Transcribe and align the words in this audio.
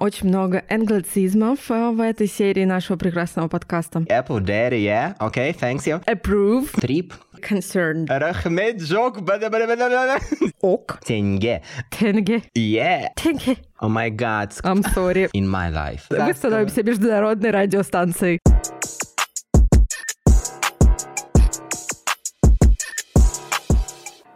Очень 0.00 0.28
много 0.28 0.64
англицизмов 0.70 1.70
э, 1.70 1.90
в 1.90 2.00
этой 2.00 2.26
серии 2.26 2.64
нашего 2.64 2.96
прекрасного 2.96 3.48
подкаста. 3.48 3.98
Apple 4.08 4.40
Daddy, 4.40 4.82
yeah? 4.82 5.14
Okay, 5.18 5.54
thanks 5.54 5.86
you. 5.86 6.02
Approve. 6.06 6.70
Трип. 6.80 7.12
Concerned. 7.42 8.06
Рахмет 8.08 8.80
бада-бада-бада-бада. 9.20 10.18
Ок. 10.62 11.00
Тенге. 11.04 11.62
Тенге. 11.90 12.42
Yeah. 12.56 13.08
Тенге. 13.14 13.58
Oh 13.82 13.90
my 13.90 14.08
god. 14.08 14.52
I'm 14.64 14.82
sorry. 14.94 15.28
In 15.34 15.46
my 15.46 15.70
life. 15.70 16.04
Мы 16.08 16.32
становимся 16.32 16.82
международной 16.82 17.50
радиостанцией. 17.50 18.40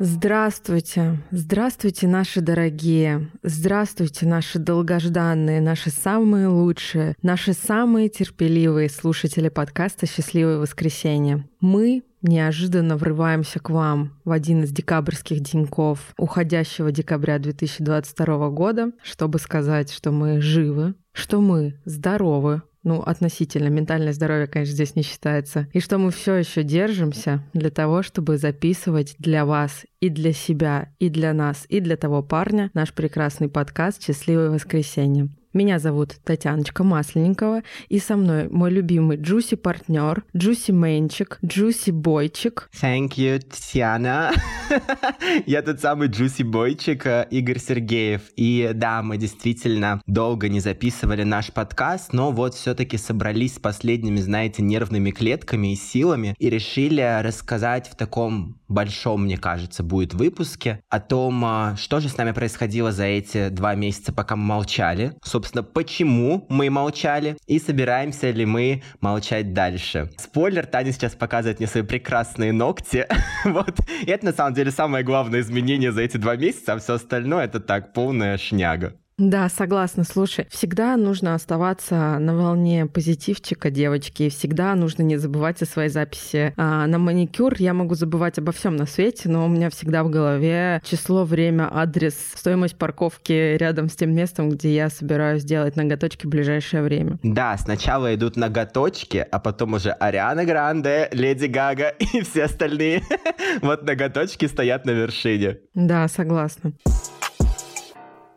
Здравствуйте, 0.01 1.23
здравствуйте, 1.31 2.09
наши 2.09 2.41
дорогие, 2.41 3.31
здравствуйте, 3.45 4.27
наши 4.27 4.59
долгожданные, 4.59 5.61
наши 5.61 5.91
самые 5.91 6.49
лучшие, 6.49 7.15
наши 7.23 7.53
самые 7.53 8.09
терпеливые 8.09 8.91
слушатели 8.91 9.49
подкаста 9.49 10.07
«Счастливое 10.07 10.59
воскресенье». 10.59 11.49
Мы 11.61 12.03
неожиданно 12.23 12.97
врываемся 12.97 13.61
к 13.61 13.71
вам 13.71 14.19
в 14.25 14.33
один 14.33 14.65
из 14.65 14.73
декабрьских 14.73 15.39
деньков 15.39 16.13
уходящего 16.19 16.91
декабря 16.91 17.39
2022 17.39 18.51
года, 18.51 18.91
чтобы 19.01 19.39
сказать, 19.39 19.93
что 19.93 20.11
мы 20.11 20.41
живы, 20.41 20.97
что 21.13 21.41
мы 21.41 21.81
здоровы, 21.85 22.63
ну, 22.85 23.01
относительно. 23.01 23.69
Ментальное 23.69 24.13
здоровье, 24.13 24.47
конечно, 24.47 24.75
здесь 24.75 24.95
не 24.95 25.03
считается. 25.03 25.69
И 25.73 25.81
что 25.81 25.99
мы 25.99 26.11
все 26.11 26.35
еще 26.35 26.63
держимся 26.63 27.43
для 27.53 27.71
того, 27.71 28.03
чтобы 28.03 28.37
записывать 28.39 29.17
для 29.19 29.45
вас 29.45 29.85
и 30.01 30.09
для 30.09 30.33
себя, 30.33 30.93
и 30.99 31.09
для 31.09 31.33
нас, 31.33 31.65
и 31.69 31.81
для 31.81 31.97
того 31.97 32.23
парня 32.23 32.71
наш 32.75 32.93
прекрасный 32.93 33.49
подкаст 33.49 34.03
«Счастливое 34.03 34.51
воскресенье». 34.51 35.31
Меня 35.55 35.79
зовут 35.79 36.17
Татьяночка 36.25 36.83
Масленникова, 36.83 37.63
и 37.89 38.01
со 38.01 38.17
мной 38.17 38.49
мой 38.49 38.73
любимый 38.73 39.17
Джуси 39.19 39.55
партнер, 39.55 40.25
Джуси 40.37 40.73
Мэнчик, 40.73 41.39
Джуси 41.45 41.93
Бойчик. 41.93 42.69
Thank 42.83 43.11
you, 43.11 43.39
Татьяна. 43.39 44.33
Я 45.47 45.63
тот 45.63 45.81
самый 45.81 46.09
Джуси 46.09 46.43
Бойчик, 46.43 47.07
э, 47.07 47.29
Игорь 47.31 47.61
Сергеев. 47.61 48.23
И 48.35 48.73
да, 48.75 49.01
мы 49.03 49.17
действительно 49.17 50.03
долго 50.09 50.49
не 50.49 50.59
записывали 50.59 51.23
наш 51.23 51.53
подкаст, 51.53 52.13
но 52.13 52.33
вот 52.33 52.55
все-таки 52.55 52.99
собрались 52.99 53.55
с 53.55 53.59
последними, 53.61 54.19
знаете, 54.19 54.61
нервными 54.61 55.13
клетками 55.13 55.73
и 55.73 55.77
силами 55.77 56.35
и 56.41 56.51
решили 56.51 57.23
рассказать 57.23 57.87
в 57.87 57.95
таком 57.95 58.59
большом, 58.67 59.25
мне 59.25 59.39
кажется, 59.39 59.85
будет 59.85 60.15
выпуске 60.15 60.81
о 60.89 60.99
том, 60.99 61.45
э, 61.45 61.77
что 61.77 62.01
же 62.01 62.09
с 62.09 62.17
нами 62.17 62.33
происходило 62.33 62.91
за 62.91 63.05
эти 63.05 63.51
два 63.51 63.77
месяца, 63.77 64.13
пока 64.13 64.35
мы 64.35 64.45
молчали. 64.47 65.13
Собственно, 65.23 65.44
собственно, 65.45 65.63
почему 65.63 66.47
мы 66.49 66.71
молчали 66.71 67.37
и 67.47 67.59
собираемся 67.59 68.31
ли 68.31 68.47
мы 68.47 68.83
молчать 69.03 69.53
дальше. 69.53 70.11
Спойлер, 70.17 70.65
Таня 70.65 70.91
сейчас 70.93 71.15
показывает 71.15 71.59
мне 71.59 71.69
свои 71.69 71.83
прекрасные 71.83 72.53
ногти. 72.53 73.07
вот. 73.45 73.79
И 74.03 74.11
это 74.11 74.25
на 74.25 74.33
самом 74.33 74.55
деле 74.55 74.71
самое 74.71 75.05
главное 75.05 75.41
изменение 75.41 75.93
за 75.93 76.01
эти 76.01 76.17
два 76.17 76.37
месяца, 76.37 76.73
а 76.73 76.79
все 76.79 76.95
остальное 76.95 77.45
это 77.45 77.61
так, 77.61 77.93
полная 77.93 78.39
шняга. 78.39 78.95
Да, 79.17 79.49
согласна. 79.49 80.03
Слушай, 80.03 80.47
всегда 80.51 80.97
нужно 80.97 81.35
оставаться 81.35 82.19
на 82.19 82.37
волне 82.37 82.87
позитивчика, 82.87 83.71
девочки, 83.71 84.25
и 84.25 84.29
всегда 84.29 84.75
нужно 84.75 85.03
не 85.03 85.17
забывать 85.19 85.63
о 85.63 85.67
своей 85.67 85.89
записи. 85.89 86.53
А 86.57 86.87
на 86.87 86.99
маникюр 86.99 87.55
я 87.59 87.75
могу 87.75 87.95
забывать 87.95 88.39
обо 88.39 88.51
всем 88.51 88.75
на 88.77 88.87
свете, 88.87 89.29
но 89.29 89.45
у 89.45 89.49
меня 89.49 89.71
всегда 89.71 90.03
в 90.03 90.11
голове 90.11 90.83
число, 90.85 91.25
время, 91.25 91.69
адрес, 91.73 92.17
стоимость 92.35 92.77
парковки 92.77 93.57
рядом 93.57 93.89
с 93.89 93.95
тем 93.95 94.13
местом, 94.13 94.51
где 94.51 94.75
я 94.75 94.91
собираюсь 94.91 95.45
делать 95.45 95.77
ноготочки 95.77 96.27
в 96.27 96.31
ближайшее 96.31 96.83
время. 96.83 97.19
Да, 97.23 97.57
сначала 97.57 98.13
идут 98.15 98.37
ноготочки, 98.37 99.25
а 99.31 99.39
потом 99.39 99.75
уже 99.75 99.91
Ариана 99.91 100.45
Гранде, 100.45 101.09
Леди 101.13 101.47
Гага 101.47 101.89
и 101.99 102.23
все 102.23 102.45
остальные. 102.45 103.03
вот 103.63 103.85
ноготочки 103.85 104.47
стоят 104.47 104.87
на 104.87 104.91
вершине. 104.91 105.59
Да, 105.75 106.09
согласна. 106.09 106.73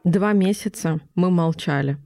Два 0.07 0.31
месяца 0.31 1.01
мы 1.15 1.29
молчали. 1.29 1.97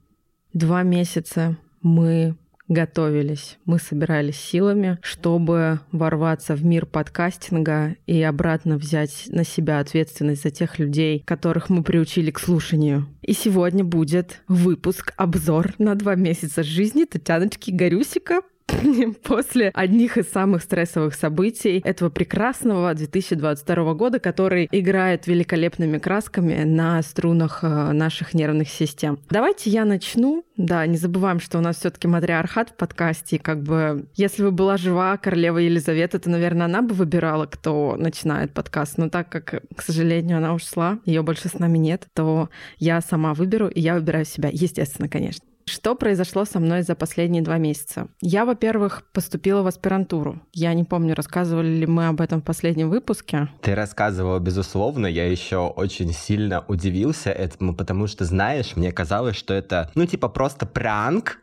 Два 0.53 0.81
месяца 0.81 1.56
мы 1.84 2.35
готовились, 2.67 3.59
мы 3.66 3.78
собирались 3.78 4.38
силами, 4.38 4.97
чтобы 5.03 5.81
ворваться 5.91 6.56
в 6.56 6.66
мир 6.66 6.88
подкастинга 6.88 7.97
и 8.07 8.19
обратно 8.23 8.78
взять 8.78 9.25
на 9.28 9.44
себя 9.44 9.79
ответственность 9.79 10.41
за 10.41 10.50
тех 10.50 10.79
людей, 10.79 11.22
которых 11.28 11.69
мы 11.69 11.84
приучили 11.84 12.31
к 12.31 12.39
слушанию. 12.39 13.07
И 13.22 13.34
сегодня 13.34 13.84
будет 13.84 14.41
выпуск, 14.47 15.13
обзор 15.16 15.75
на 15.78 15.94
два 15.94 16.16
месяца 16.16 16.63
жизни 16.63 17.06
Татьяночки 17.06 17.69
Горюсика 17.69 18.41
после 19.23 19.71
одних 19.73 20.17
из 20.17 20.29
самых 20.29 20.63
стрессовых 20.63 21.13
событий 21.13 21.81
этого 21.83 22.09
прекрасного 22.09 22.93
2022 22.93 23.93
года, 23.93 24.19
который 24.19 24.67
играет 24.71 25.27
великолепными 25.27 25.97
красками 25.97 26.63
на 26.63 27.01
струнах 27.01 27.63
э, 27.63 27.91
наших 27.91 28.33
нервных 28.33 28.69
систем. 28.69 29.19
Давайте 29.29 29.69
я 29.69 29.85
начну. 29.85 30.43
Да, 30.57 30.85
не 30.85 30.97
забываем, 30.97 31.39
что 31.39 31.57
у 31.57 31.61
нас 31.61 31.77
все 31.77 31.89
таки 31.89 32.07
матриархат 32.07 32.69
в 32.69 32.75
подкасте. 32.75 33.39
как 33.39 33.63
бы, 33.63 34.05
если 34.15 34.43
бы 34.43 34.51
была 34.51 34.77
жива 34.77 35.17
королева 35.17 35.57
Елизавета, 35.57 36.19
то, 36.19 36.29
наверное, 36.29 36.65
она 36.65 36.81
бы 36.81 36.93
выбирала, 36.93 37.45
кто 37.45 37.95
начинает 37.97 38.53
подкаст. 38.53 38.97
Но 38.97 39.09
так 39.09 39.29
как, 39.29 39.63
к 39.75 39.81
сожалению, 39.81 40.38
она 40.38 40.53
ушла, 40.53 40.99
ее 41.05 41.21
больше 41.21 41.47
с 41.49 41.57
нами 41.57 41.77
нет, 41.77 42.07
то 42.13 42.49
я 42.77 43.01
сама 43.01 43.33
выберу, 43.33 43.67
и 43.67 43.81
я 43.81 43.95
выбираю 43.95 44.25
себя. 44.25 44.49
Естественно, 44.51 45.09
конечно. 45.09 45.50
Что 45.66 45.95
произошло 45.95 46.45
со 46.45 46.59
мной 46.59 46.83
за 46.83 46.95
последние 46.95 47.41
два 47.41 47.57
месяца? 47.57 48.07
Я, 48.22 48.45
во-первых, 48.45 49.03
поступила 49.13 49.61
в 49.61 49.67
аспирантуру. 49.67 50.41
Я 50.53 50.73
не 50.73 50.83
помню, 50.83 51.16
рассказывали 51.16 51.67
ли 51.67 51.85
мы 51.85 52.07
об 52.07 52.22
этом 52.22 52.41
в 52.41 52.44
последнем 52.44 52.89
выпуске. 52.89 53.49
Ты 53.61 53.75
рассказывала, 53.75 54.39
безусловно. 54.39 55.07
Я 55.07 55.29
еще 55.29 55.57
очень 55.67 56.11
сильно 56.13 56.63
удивился 56.67 57.31
этому, 57.31 57.75
потому 57.75 58.07
что, 58.07 58.25
знаешь, 58.25 58.75
мне 58.75 58.91
казалось, 58.91 59.35
что 59.35 59.53
это, 59.53 59.91
ну, 59.95 60.05
типа, 60.05 60.29
просто 60.29 60.66
пранк, 60.66 61.39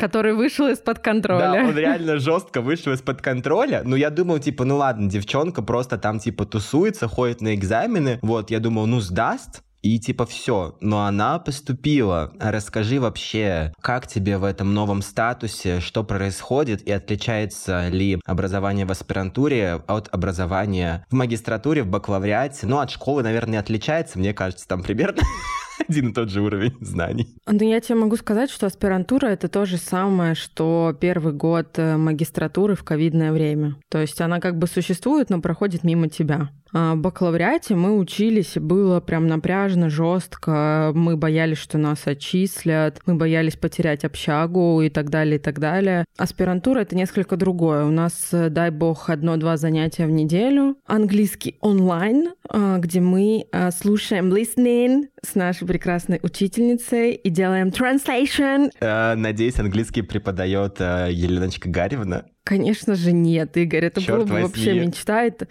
Который 0.00 0.34
вышел 0.34 0.68
из-под 0.68 0.98
контроля. 0.98 1.40
Да, 1.40 1.68
он 1.68 1.76
реально 1.76 2.18
жестко 2.18 2.60
вышел 2.60 2.92
из-под 2.92 3.20
контроля. 3.20 3.82
Ну, 3.84 3.96
я 3.96 4.10
думал, 4.10 4.38
типа, 4.38 4.64
ну 4.64 4.76
ладно, 4.76 5.08
девчонка 5.08 5.62
просто 5.62 5.98
там, 5.98 6.18
типа, 6.18 6.44
тусуется, 6.44 7.08
ходит 7.08 7.40
на 7.40 7.54
экзамены. 7.54 8.18
Вот, 8.22 8.50
я 8.50 8.60
думал, 8.60 8.86
ну, 8.86 9.00
сдаст, 9.00 9.62
и 9.82 9.98
типа 9.98 10.26
все, 10.26 10.76
но 10.80 11.04
она 11.04 11.38
поступила. 11.38 12.32
Расскажи 12.38 13.00
вообще, 13.00 13.72
как 13.80 14.06
тебе 14.06 14.38
в 14.38 14.44
этом 14.44 14.72
новом 14.74 15.02
статусе, 15.02 15.80
что 15.80 16.04
происходит 16.04 16.82
и 16.82 16.92
отличается 16.92 17.88
ли 17.88 18.20
образование 18.24 18.86
в 18.86 18.92
аспирантуре 18.92 19.82
от 19.86 20.08
образования 20.12 21.04
в 21.10 21.14
магистратуре, 21.14 21.82
в 21.82 21.88
бакалавриате? 21.88 22.66
Ну, 22.66 22.78
от 22.78 22.90
школы, 22.90 23.22
наверное, 23.22 23.52
не 23.52 23.58
отличается, 23.58 24.18
мне 24.18 24.32
кажется, 24.32 24.66
там 24.68 24.82
примерно 24.82 25.22
один 25.88 26.10
и 26.10 26.12
тот 26.12 26.30
же 26.30 26.42
уровень 26.42 26.76
знаний. 26.80 27.34
Ну, 27.46 27.58
я 27.58 27.80
тебе 27.80 27.96
могу 27.96 28.16
сказать, 28.16 28.50
что 28.50 28.66
аспирантура— 28.66 29.26
это 29.28 29.48
то 29.48 29.64
же 29.66 29.76
самое, 29.76 30.34
что 30.34 30.96
первый 30.98 31.32
год 31.32 31.78
э, 31.78 31.96
магистратуры 31.96 32.76
в 32.76 32.84
ковидное 32.84 33.32
время. 33.32 33.76
То 33.88 33.98
есть 33.98 34.20
она 34.20 34.40
как 34.40 34.58
бы 34.58 34.66
существует, 34.66 35.28
но 35.30 35.40
проходит 35.40 35.82
мимо 35.82 36.08
тебя. 36.08 36.50
А, 36.72 36.94
бакалавриате 36.94 37.74
мы 37.74 37.98
учились, 37.98 38.54
было 38.56 39.00
прям 39.00 39.26
напряжно, 39.26 39.90
жестко. 39.90 40.92
Мы 40.94 41.16
боялись, 41.16 41.58
что 41.58 41.78
нас 41.78 42.06
отчислят, 42.06 43.00
мы 43.06 43.14
боялись 43.14 43.56
потерять 43.56 44.04
общагу 44.04 44.80
и 44.82 44.88
так 44.88 45.10
далее, 45.10 45.36
и 45.36 45.38
так 45.38 45.58
далее. 45.58 46.04
Аспирантура— 46.16 46.80
это 46.80 46.96
несколько 46.96 47.36
другое. 47.36 47.84
У 47.84 47.90
нас, 47.90 48.28
дай 48.32 48.70
бог, 48.70 49.10
одно-два 49.10 49.56
занятия 49.56 50.06
в 50.06 50.10
неделю. 50.10 50.76
Английский 50.86 51.56
онлайн, 51.60 52.30
а, 52.48 52.78
где 52.78 53.00
мы 53.00 53.46
а, 53.52 53.70
слушаем 53.70 54.32
listening 54.32 55.08
с 55.22 55.34
нашей 55.34 55.66
прекрасной 55.66 56.20
учительницей 56.22 57.12
и 57.12 57.30
делаем 57.30 57.68
translation. 57.68 58.70
Э, 58.80 59.14
надеюсь, 59.14 59.58
английский 59.58 60.02
преподает 60.02 60.76
э, 60.80 61.08
Еленочка 61.10 61.68
Гаревна. 61.68 62.24
Конечно 62.44 62.96
же 62.96 63.12
нет, 63.12 63.56
Игорь, 63.56 63.84
это 63.84 64.00
Черт 64.00 64.18
было 64.18 64.24
бы 64.24 64.32
возьми. 64.32 64.46
вообще 64.46 64.74
мечта. 64.74 65.22
Это... 65.22 65.46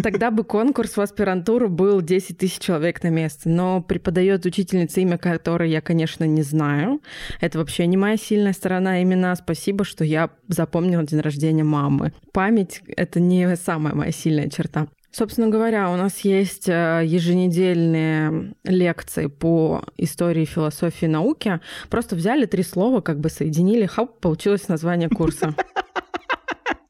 Тогда 0.00 0.30
бы 0.30 0.44
конкурс 0.44 0.96
в 0.96 1.00
аспирантуру 1.00 1.68
был 1.68 2.00
10 2.00 2.38
тысяч 2.38 2.60
человек 2.60 3.02
на 3.02 3.08
место. 3.08 3.48
Но 3.48 3.82
преподает 3.82 4.46
учительница, 4.46 5.00
имя 5.00 5.18
которой 5.18 5.70
я, 5.70 5.80
конечно, 5.80 6.24
не 6.24 6.42
знаю. 6.42 7.02
Это 7.40 7.58
вообще 7.58 7.86
не 7.86 7.96
моя 7.96 8.16
сильная 8.16 8.52
сторона. 8.52 9.02
Именно 9.02 9.34
спасибо, 9.34 9.84
что 9.84 10.04
я 10.04 10.30
запомнила 10.46 11.02
день 11.04 11.20
рождения 11.20 11.64
мамы. 11.64 12.12
Память— 12.32 12.80
это 12.96 13.18
не 13.18 13.56
самая 13.56 13.94
моя 13.94 14.12
сильная 14.12 14.48
черта. 14.48 14.86
Собственно 15.10 15.48
говоря, 15.48 15.90
у 15.90 15.96
нас 15.96 16.20
есть 16.20 16.68
э, 16.68 17.02
еженедельные 17.06 18.54
лекции 18.64 19.28
по 19.28 19.82
истории, 19.96 20.44
философии, 20.44 21.06
науки. 21.06 21.58
Просто 21.88 22.16
взяли 22.16 22.44
три 22.44 22.62
слова, 22.62 23.00
как 23.00 23.18
бы 23.18 23.30
соединили, 23.30 23.86
хап, 23.86 24.20
получилось 24.20 24.68
название 24.68 25.08
курса. 25.08 25.54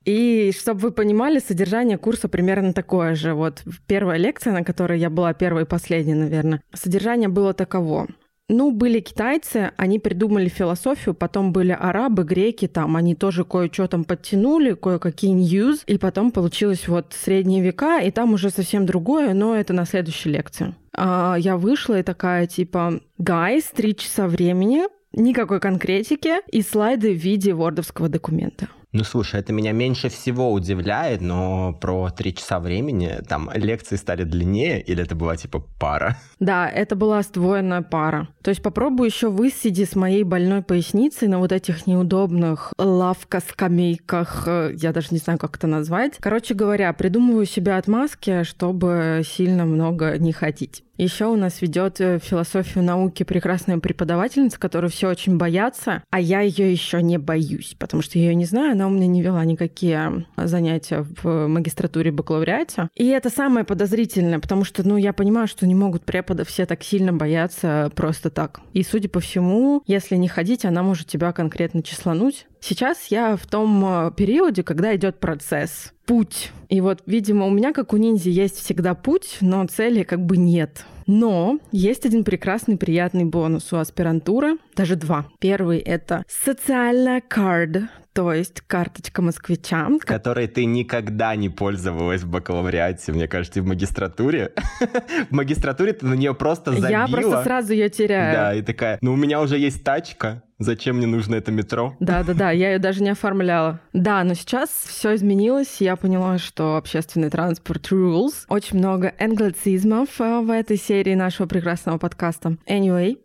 И 0.07 0.53
чтобы 0.57 0.81
вы 0.81 0.93
понимали, 0.93 1.41
содержание 1.41 1.99
курса 1.99 2.29
примерно 2.29 2.73
такое 2.73 3.17
же. 3.17 3.35
Вот 3.35 3.63
первая 3.89 4.19
лекция, 4.19 4.53
на 4.53 4.63
которой 4.63 5.01
я 5.01 5.11
была 5.11 5.35
первой 5.35 5.63
и 5.63 5.67
последней, 5.67 6.15
наверное, 6.15 6.63
содержание 6.73 7.29
было 7.29 7.53
таково. 7.53 8.07
Ну, 8.49 8.71
были 8.71 9.01
китайцы, 9.01 9.73
они 9.77 9.99
придумали 9.99 10.49
философию, 10.49 11.17
потом 11.17 11.53
были 11.53 11.73
арабы, 11.73 12.23
греки, 12.23 12.69
там 12.69 12.95
они 12.95 13.17
тоже 13.17 13.45
кое-что 13.45 13.89
там 13.89 14.05
подтянули, 14.05 14.75
кое-какие 14.75 15.33
news, 15.33 15.83
и 15.89 15.99
потом 15.99 16.31
получилось 16.31 16.87
вот 16.87 17.13
средние 17.13 17.61
века, 17.61 17.99
и 17.99 18.13
там 18.13 18.35
уже 18.35 18.51
совсем 18.51 18.87
другое, 18.87 19.35
но 19.35 19.57
это 19.57 19.73
на 19.73 19.85
следующей 19.85 20.29
лекции. 20.29 20.77
А 20.97 21.35
я 21.37 21.57
вышла 21.57 21.99
и 21.99 22.05
такая, 22.05 22.47
типа, 22.47 23.01
guys, 23.19 23.65
три 23.65 23.97
часа 23.97 24.29
времени, 24.29 24.85
никакой 25.13 25.59
конкретики 25.59 26.35
и 26.53 26.63
слайды 26.63 27.13
в 27.15 27.19
виде 27.19 27.53
вордовского 27.53 28.09
документа. 28.09 28.69
Ну, 28.93 29.05
слушай, 29.05 29.41
это 29.41 29.53
меня 29.53 29.73
меньше 29.73 30.09
всего 30.09 30.53
удивляет, 30.53 31.21
но 31.21 31.75
про 31.75 32.09
три 32.11 32.35
часа 32.35 32.61
времени 32.61 33.19
там 33.29 33.51
лекции 33.53 33.97
стали 33.97 34.23
длиннее 34.23 34.81
или 34.81 35.03
это 35.03 35.15
была 35.15 35.37
типа 35.37 35.63
пара? 35.79 36.17
Да, 36.41 36.69
это 36.69 36.97
была 36.97 37.21
сдвоенная 37.23 37.83
пара. 37.83 38.29
То 38.43 38.51
есть 38.51 38.63
попробуй 38.63 39.09
еще 39.09 39.29
высиди 39.29 39.85
с 39.85 39.97
моей 39.97 40.23
больной 40.23 40.63
поясницей 40.63 41.29
на 41.29 41.39
вот 41.41 41.53
этих 41.53 41.87
неудобных 41.87 42.73
лавка-скамейках, 42.79 44.45
э, 44.47 44.71
я 44.77 44.93
даже 44.93 45.09
не 45.11 45.19
знаю, 45.19 45.39
как 45.39 45.57
это 45.57 45.67
назвать. 45.67 46.15
Короче 46.21 46.55
говоря, 46.55 46.93
придумываю 46.93 47.45
себе 47.45 47.75
отмазки, 47.75 48.45
чтобы 48.45 49.23
сильно 49.27 49.67
много 49.67 50.17
не 50.17 50.33
ходить. 50.33 50.86
Еще 50.97 51.27
у 51.27 51.37
нас 51.37 51.61
ведет 51.61 52.01
э, 52.01 52.19
философию 52.19 52.83
науки 52.83 53.23
прекрасная 53.23 53.79
преподавательница, 53.79 54.59
которую 54.59 54.91
все 54.91 55.09
очень 55.09 55.37
боятся, 55.37 56.03
а 56.11 56.21
я 56.21 56.41
ее 56.41 56.71
еще 56.71 57.03
не 57.03 57.19
боюсь, 57.19 57.77
потому 57.79 58.03
что 58.03 58.19
ее 58.19 58.35
не 58.35 58.47
знаю, 58.47 58.73
она 58.73 58.87
у 58.87 58.91
меня 58.91 59.07
не 59.07 59.23
вела 59.23 59.45
никакие 59.45 60.27
занятия 60.37 61.07
в 61.23 61.47
магистратуре 61.49 62.11
бакалавриате. 62.11 62.89
И 62.95 63.07
это 63.09 63.31
самое 63.31 63.67
подозрительное, 63.67 64.39
потому 64.39 64.65
что, 64.65 64.87
ну, 64.87 64.97
я 64.97 65.13
понимаю, 65.13 65.49
что 65.49 65.67
не 65.67 65.75
могут 65.75 66.05
преподы 66.05 66.45
все 66.45 66.67
так 66.67 66.83
сильно 66.83 67.13
бояться 67.13 67.91
просто 67.95 68.31
так. 68.31 68.61
И, 68.73 68.83
судя 68.83 69.09
по 69.09 69.21
всему, 69.21 69.83
если 69.87 70.17
не 70.17 70.29
ходить, 70.29 70.65
она 70.65 70.83
может 70.83 71.09
тебя 71.09 71.33
конкретно 71.33 71.83
числануть. 71.83 72.47
Сейчас 72.61 73.07
я 73.09 73.37
в 73.37 73.47
том 73.47 73.85
э, 73.85 74.13
периоде, 74.17 74.63
когда 74.63 74.95
идет 74.97 75.21
процесс 75.21 75.93
путь. 76.07 76.53
И 76.69 76.81
вот, 76.81 77.03
видимо, 77.07 77.47
у 77.47 77.51
меня, 77.51 77.73
как 77.73 77.93
у 77.93 77.97
ниндзя, 77.97 78.31
есть 78.31 78.59
всегда 78.59 78.95
путь, 78.95 79.39
но 79.41 79.67
цели 79.67 80.03
как 80.03 80.25
бы 80.25 80.37
нет. 80.37 80.85
Но 81.07 81.59
есть 81.71 82.05
один 82.05 82.25
прекрасный, 82.25 82.77
приятный 82.77 83.25
бонус 83.25 83.73
у 83.73 83.77
аспирантуры, 83.77 84.59
даже 84.75 84.97
два. 84.97 85.27
Первый— 85.39 85.79
это 85.81 86.25
социальная 86.29 87.21
карт, 87.21 87.85
то 88.13 88.33
есть 88.33 88.63
карточка 88.63 89.23
москвича. 89.23 89.89
Которой 90.01 90.49
ты 90.49 90.65
никогда 90.65 91.37
не 91.37 91.49
пользовалась 91.49 92.23
в 92.23 92.31
бакалавриате, 92.31 93.13
мне 93.13 93.29
кажется, 93.29 93.61
и 93.61 93.63
в 93.63 93.67
магистратуре. 93.67 94.53
в 95.31 95.35
магистратуре 95.35 95.93
ты 95.93 96.07
на 96.07 96.15
нее 96.15 96.35
просто 96.35 96.73
забила. 96.73 96.89
Я 96.89 97.07
просто 97.07 97.43
сразу 97.45 97.73
ее 97.73 97.91
теряю. 97.91 98.35
Да, 98.35 98.55
и 98.55 98.63
такая, 98.63 98.99
ну 99.03 99.13
у 99.13 99.17
меня 99.17 99.41
уже 99.41 99.59
есть 99.59 99.85
тачка, 99.85 100.43
Зачем 100.59 100.97
мне 100.97 101.07
нужно 101.07 101.35
это 101.35 101.53
метро? 101.53 101.95
Да, 102.01 102.23
да, 102.23 102.33
да, 102.33 102.51
я 102.51 102.73
ее 102.73 102.79
даже 102.79 103.03
не 103.03 103.11
оформляла. 103.11 103.81
Да, 103.93 104.25
но 104.25 104.33
сейчас 104.33 104.71
все 104.71 105.15
изменилось. 105.15 105.81
Я 105.81 105.97
поняла, 105.97 106.39
что 106.39 106.77
общественный 106.77 107.29
транспорт 107.29 107.93
rules. 107.93 108.47
Очень 108.49 108.79
много 108.79 109.13
англицизмов 109.19 110.19
э, 110.19 110.41
в 110.41 110.51
этой 110.51 110.79
серии 110.79 111.15
нашего 111.15 111.47
прекрасного 111.47 111.99
подкаста. 111.99 112.57
Anyway, 112.67 113.19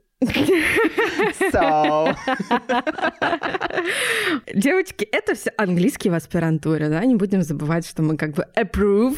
So. 1.52 2.16
Девочки, 4.54 5.08
это 5.12 5.34
все 5.34 5.52
английский 5.58 6.10
в 6.10 6.14
аспирантуре, 6.14 6.90
да? 6.90 7.04
Не 7.06 7.16
будем 7.16 7.42
забывать, 7.42 7.88
что 7.88 8.04
мы 8.04 8.18
как 8.18 8.34
бы 8.34 8.46
approve. 8.56 9.18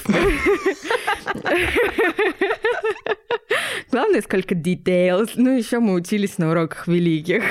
Главное, 3.91 4.21
сколько 4.21 4.55
details. 4.55 5.31
Ну, 5.35 5.57
еще 5.57 5.79
мы 5.79 5.93
учились 5.93 6.37
на 6.37 6.51
уроках 6.51 6.87
великих 6.87 7.43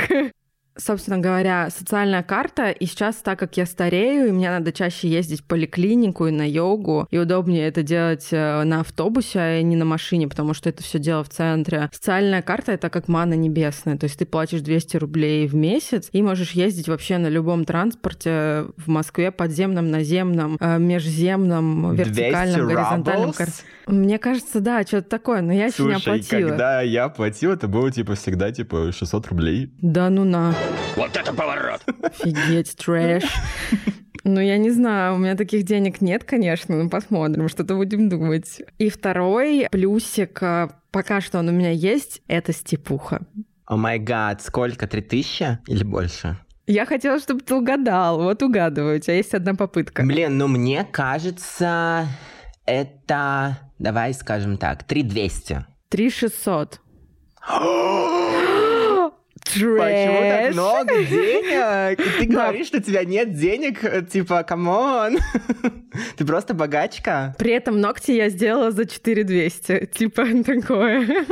собственно 0.77 1.19
говоря, 1.19 1.69
социальная 1.71 2.23
карта. 2.23 2.71
И 2.71 2.87
сейчас, 2.87 3.17
так 3.17 3.39
как 3.39 3.57
я 3.57 3.67
старею, 3.67 4.29
и 4.29 4.33
мне 4.33 4.51
надо 4.51 4.73
чаще 4.73 5.09
ездить 5.09 5.41
в 5.41 5.45
поликлинику 5.45 6.27
и 6.27 6.31
на 6.31 6.49
йогу, 6.49 7.07
и 7.11 7.19
удобнее 7.19 7.67
это 7.67 7.83
делать 7.83 8.29
э, 8.31 8.63
на 8.65 8.81
автобусе, 8.81 9.41
а 9.41 9.63
не 9.63 9.77
на 9.77 9.85
машине, 9.85 10.29
потому 10.29 10.55
что 10.55 10.69
это 10.69 10.83
все 10.83 10.99
дело 10.99 11.25
в 11.25 11.29
центре. 11.29 11.89
Социальная 11.93 12.43
карта— 12.43 12.73
это 12.73 12.91
как 12.91 13.09
мана 13.09 13.35
небесная. 13.35 13.97
То 13.97 14.05
есть 14.05 14.19
ты 14.19 14.27
платишь 14.27 14.61
200 14.61 14.97
рублей 14.97 15.47
в 15.47 15.55
месяц 15.55 16.09
и 16.13 16.23
можешь 16.23 16.53
ездить 16.53 16.89
вообще 16.89 17.19
на 17.19 17.29
любом 17.29 17.65
транспорте 17.65 18.67
в 18.77 18.89
Москве, 18.89 19.31
подземном, 19.31 19.91
наземном, 19.91 20.57
э, 20.61 20.79
межземном, 20.79 21.95
вертикальном, 21.95 22.69
горизонтальном. 22.69 23.35
Мне 23.87 24.19
кажется, 24.19 24.61
да, 24.61 24.83
что-то 24.83 25.09
такое, 25.09 25.43
но 25.43 25.53
я 25.53 25.71
Слушай, 25.71 25.97
еще 25.97 26.11
не 26.11 26.15
оплатила. 26.15 26.49
когда 26.49 26.81
я 26.83 27.09
платил, 27.09 27.53
это 27.53 27.69
было 27.69 27.91
типа 27.91 28.15
всегда 28.15 28.53
типа 28.53 28.93
600 28.93 29.27
рублей. 29.29 29.73
Да 29.81 30.09
ну 30.09 30.25
на. 30.25 30.55
Вот 30.97 31.17
это 31.17 31.33
поворот! 31.33 31.81
Офигеть, 32.03 32.77
трэш. 32.77 33.25
Ну, 34.25 34.41
я 34.41 34.57
не 34.57 34.71
знаю, 34.71 35.17
у 35.17 35.19
меня 35.19 35.35
таких 35.35 35.65
денег 35.65 36.01
нет, 36.01 36.23
конечно, 36.23 36.77
но 36.81 36.89
посмотрим, 36.89 37.49
что-то 37.49 37.75
будем 37.75 38.09
думать. 38.09 38.63
И 38.79 38.89
второй 38.89 39.67
плюсик, 39.71 40.41
а, 40.43 40.71
пока 40.93 41.21
что 41.21 41.41
он 41.41 41.49
у 41.49 41.53
меня 41.53 41.71
есть, 41.71 42.23
это 42.29 42.53
степуха. 42.53 43.23
О 43.67 43.77
май 43.77 43.99
гад, 43.99 44.41
сколько? 44.43 44.87
Три 44.87 45.03
тысячи 45.03 45.59
или 45.67 45.83
больше? 45.83 46.39
Я 46.67 46.87
хотела, 46.87 47.19
чтобы 47.19 47.41
ты 47.41 47.55
угадал. 47.55 48.23
Вот 48.23 48.43
угадываю, 48.43 48.99
у 48.99 49.01
тебя 49.01 49.17
есть 49.17 49.35
одна 49.35 49.55
попытка. 49.55 50.05
Блин, 50.05 50.39
ну 50.39 50.47
мне 50.47 50.85
кажется, 50.85 52.07
это, 52.65 53.59
давай 53.81 54.15
скажем 54.15 54.57
так, 54.57 54.85
3200. 54.85 55.67
3600. 55.89 56.81
Почему 59.45 60.21
так 60.21 60.53
много 60.53 61.05
денег? 61.05 61.99
Ты 62.19 62.27
говоришь, 62.27 62.67
что 62.69 62.79
у 62.79 62.81
тебя 62.81 63.05
нет 63.05 63.35
денег, 63.35 64.09
типа, 64.09 64.43
come 64.45 64.87
on. 64.87 65.19
Ты 66.17 66.25
просто 66.25 66.55
богачка. 66.55 67.35
При 67.39 67.53
этом 67.53 67.81
ногти 67.81 68.13
я 68.13 68.29
сделала 68.29 68.71
за 68.71 68.87
4200, 68.87 69.87
типа 69.87 70.27
такое. 70.45 71.27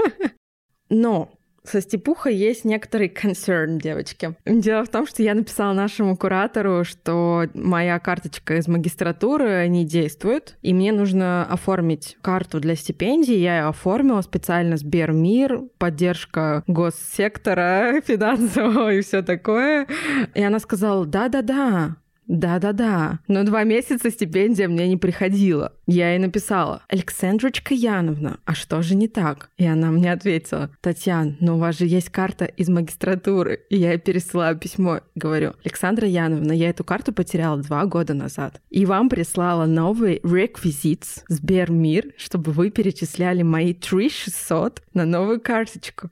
Но 0.89 1.31
со 1.65 1.81
степухой 1.81 2.35
есть 2.35 2.65
некоторый 2.65 3.09
concern, 3.09 3.79
девочки. 3.79 4.35
Дело 4.47 4.85
в 4.85 4.89
том, 4.89 5.07
что 5.07 5.23
я 5.23 5.35
написала 5.35 5.73
нашему 5.73 6.17
куратору, 6.17 6.85
что 6.85 7.47
моя 7.55 7.99
карточка 7.99 8.57
из 8.57 8.69
магистратуры 8.69 9.67
не 9.69 9.85
действует, 9.85 10.57
и 10.62 10.73
мне 10.73 10.93
нужно 10.93 11.45
оформить 11.45 12.17
карту 12.23 12.61
для 12.61 12.75
стипендии. 12.75 13.35
Я 13.35 13.59
ее 13.59 13.65
оформила 13.65 14.21
специально 14.23 14.77
Сбер 14.76 15.19
Мир, 15.19 15.62
поддержка 15.79 16.65
госсектора 16.67 18.01
финансового 18.07 18.93
и 18.93 19.03
все 19.03 19.23
такое. 19.23 19.87
И 20.35 20.43
она 20.43 20.59
сказала, 20.59 21.05
да-да-да, 21.07 21.97
да-да-да, 22.30 23.18
но 23.26 23.42
два 23.42 23.64
месяца 23.64 24.08
стипендия 24.08 24.68
мне 24.68 24.87
не 24.87 24.96
приходила. 24.96 25.72
Я 25.88 26.10
ей 26.10 26.20
написала, 26.20 26.84
Александрочка 26.88 27.75
Яновна, 27.75 28.38
а 28.44 28.54
что 28.54 28.82
же 28.82 28.94
не 28.94 29.08
так? 29.08 29.50
И 29.56 29.66
она 29.66 29.90
мне 29.90 30.12
ответила, 30.12 30.70
Татьяна, 30.80 31.37
но 31.40 31.56
у 31.56 31.58
вас 31.58 31.76
же 31.76 31.87
есть 31.87 32.10
карта 32.10 32.44
из 32.44 32.68
магистратуры. 32.68 33.64
И 33.68 33.76
я 33.76 33.90
ей 33.90 33.99
пересылаю 33.99 34.56
письмо, 34.56 35.00
говорю, 35.16 35.54
Александра 35.64 36.06
Яновна, 36.06 36.52
я 36.52 36.70
эту 36.70 36.84
карту 36.84 37.12
потеряла 37.12 37.60
два 37.60 37.84
года 37.87 38.14
назад. 38.14 38.60
И 38.70 38.87
вам 38.87 39.08
прислала 39.08 39.66
новый 39.66 40.20
реквизит 40.22 41.06
Сбермир, 41.26 42.12
чтобы 42.16 42.52
вы 42.52 42.70
перечисляли 42.70 43.42
мои 43.42 43.75
3600 43.75 44.84
на 44.94 45.04
новую 45.04 45.40
карточку. 45.40 46.10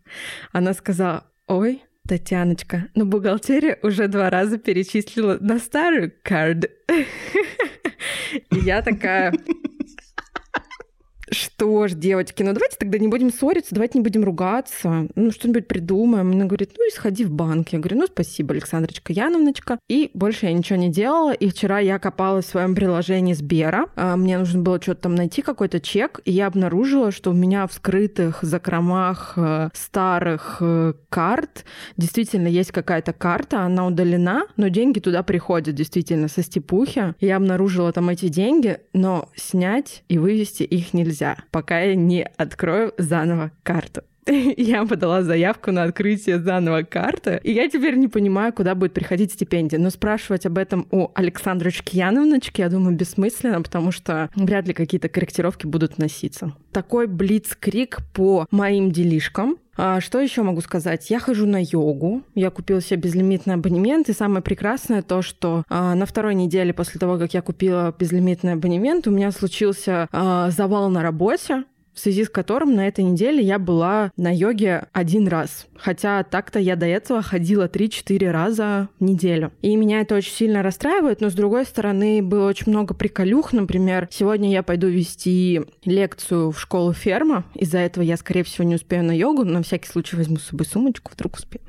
Она 0.51 0.73
сказала, 0.73 1.27
ой, 1.47 1.83
Татьяночка, 2.09 2.89
но 2.95 3.05
бухгалтерия 3.05 3.79
уже 3.83 4.09
два 4.09 4.31
раза 4.31 4.57
перечислила 4.57 5.37
на 5.41 5.59
старую 5.59 6.11
карт. 6.23 6.71
И 8.51 8.59
я 8.61 8.81
такая, 8.81 9.35
что 11.31 11.89
ж, 11.89 11.95
девочки, 11.95 12.43
ну 12.43 12.53
давайте 12.53 12.77
тогда 12.79 12.99
не 12.99 13.09
будем 13.09 13.33
ссориться, 13.33 13.75
давайте 13.75 13.99
не 13.99 14.05
будем 14.05 14.25
ругаться, 14.25 15.09
ну 15.15 15.31
что-нибудь 15.31 15.69
придумаем. 15.69 16.33
Она 16.33 16.45
говорит, 16.47 16.73
ну 16.77 16.87
и 16.87 16.91
сходи 16.91 17.25
в 17.25 17.31
банк. 17.31 17.69
Я 17.71 17.79
говорю, 17.79 17.99
ну 17.99 18.07
спасибо, 18.07 18.55
Александрочка 18.55 19.13
Яновночка. 19.13 19.79
И 19.89 20.11
больше 20.15 20.47
я 20.47 20.53
ничего 20.53 20.79
не 20.79 20.91
делала. 20.91 21.33
И 21.33 21.49
вчера 21.49 21.79
я 21.79 21.99
копалась 21.99 22.47
в 22.47 22.51
своем 22.51 22.75
приложении 22.75 23.35
Сбера. 23.35 23.89
А, 23.97 24.17
мне 24.17 24.39
нужно 24.39 24.61
было 24.61 24.81
что-то 24.81 25.03
там 25.03 25.15
найти, 25.15 25.43
какой-то 25.43 25.81
чек. 25.81 26.21
И 26.25 26.33
я 26.33 26.47
обнаружила, 26.47 27.11
что 27.11 27.31
у 27.31 27.35
меня 27.35 27.67
в 27.67 27.73
скрытых 27.73 28.39
закромах 28.43 29.35
э, 29.37 29.69
старых 29.75 30.59
э, 30.61 30.95
карт 31.09 31.65
действительно 31.97 32.49
есть 32.49 32.73
какая-то 32.73 33.13
карта, 33.13 33.63
она 33.63 33.87
удалена, 33.87 34.47
но 34.57 34.69
деньги 34.69 34.99
туда 35.01 35.23
приходят 35.23 35.75
действительно 35.75 36.29
со 36.29 36.43
степухи. 36.43 37.15
Я 37.21 37.37
обнаружила 37.37 37.93
там 37.93 38.09
эти 38.09 38.29
деньги, 38.29 38.79
но 38.93 39.29
снять 39.37 40.03
и 40.09 40.19
вывести 40.19 40.63
их 40.63 40.95
нельзя 40.95 41.18
нельзя, 41.19 41.37
пока 41.51 41.81
я 41.81 41.95
не 41.95 42.23
открою 42.37 42.93
заново 42.99 43.51
карту. 43.63 44.03
Я 44.57 44.85
подала 44.85 45.23
заявку 45.23 45.73
на 45.73 45.85
открытие 45.85 46.39
заново 46.39 46.83
карты, 46.83 47.41
и 47.43 47.53
я 47.53 47.67
теперь 47.67 47.97
не 47.97 48.09
понимаю, 48.09 48.53
куда 48.53 48.75
будет 48.75 48.93
приходить 48.93 49.33
стипендия. 49.33 49.79
Но 49.79 49.89
спрашивать 49.89 50.45
об 50.45 50.59
этом 50.59 50.87
у 50.91 51.09
Александрочки 51.15 51.97
Яновночки, 51.97 52.61
я 52.61 52.69
думаю, 52.69 52.95
бессмысленно, 52.95 53.63
потому 53.63 53.91
что 53.91 54.29
вряд 54.35 54.69
ли 54.69 54.75
какие-то 54.75 55.09
корректировки 55.09 55.67
будут 55.67 55.97
носиться. 55.97 56.53
Такой 56.73 57.07
блицкрик 57.07 58.01
по 58.13 58.47
моим 58.51 58.91
делишкам. 58.91 59.57
А, 59.79 60.01
что 60.01 60.19
еще 60.21 60.43
могу 60.43 60.61
сказать? 60.61 61.09
Я 61.09 61.21
хожу 61.21 61.47
на 61.47 61.63
йогу, 61.63 62.23
я 62.35 62.51
купила 62.51 62.83
себе 62.83 63.01
безлимитный 63.03 63.55
абонемент, 63.55 64.09
и 64.09 64.13
самое 64.13 64.43
прекрасное 64.43 65.03
то, 65.03 65.23
что 65.23 65.63
а, 65.69 65.95
на 65.95 66.05
второй 66.05 66.35
неделе 66.35 66.75
после 66.75 66.99
того, 66.99 67.17
как 67.17 67.33
я 67.33 67.43
купила 67.43 67.95
безлимитный 67.97 68.55
абонемент, 68.55 69.07
у 69.07 69.13
меня 69.13 69.31
случился 69.31 70.09
а, 70.11 70.51
завал 70.51 70.91
на 70.91 71.03
работе, 71.03 71.63
в 71.99 72.01
связи 72.01 72.25
с 72.25 72.29
которым 72.29 72.77
на 72.77 72.87
этой 72.87 73.03
неделе 73.03 73.43
я 73.43 73.59
была 73.59 74.13
на 74.17 74.33
йоге 74.33 74.87
один 74.93 75.27
раз. 75.27 75.67
Хотя 75.77 76.23
так-то 76.23 76.61
я 76.61 76.77
до 76.77 76.87
этого 76.87 77.23
ходила 77.23 77.67
3-4 77.67 78.31
раза 78.31 78.89
в 79.01 79.05
неделю. 79.05 79.53
И 79.63 79.75
меня 79.75 80.01
это 80.01 80.15
очень 80.15 80.33
сильно 80.33 80.63
расстраивает, 80.63 81.21
но 81.21 81.29
с 81.29 81.35
другой 81.35 81.65
стороны 81.65 82.23
было 82.23 82.49
очень 82.49 82.71
много 82.71 82.95
приколюх. 82.95 83.53
Например, 83.53 84.07
сегодня 84.13 84.51
я 84.51 84.63
пойду 84.63 84.87
вести 84.87 85.63
лекцию 85.85 86.53
в 86.53 86.61
школу 86.61 86.93
ферма. 86.93 87.45
Из-за 87.55 87.79
этого 87.79 88.05
я, 88.05 88.17
скорее 88.17 88.45
всего, 88.45 88.65
не 88.65 88.77
успею 88.77 89.03
на 89.03 89.17
йогу, 89.17 89.45
но 89.45 89.55
на 89.55 89.63
всякий 89.65 89.89
случай 89.89 90.15
возьму 90.15 90.37
с 90.37 90.45
собой 90.45 90.67
сумочку, 90.67 91.11
вдруг 91.13 91.35
успею. 91.35 91.65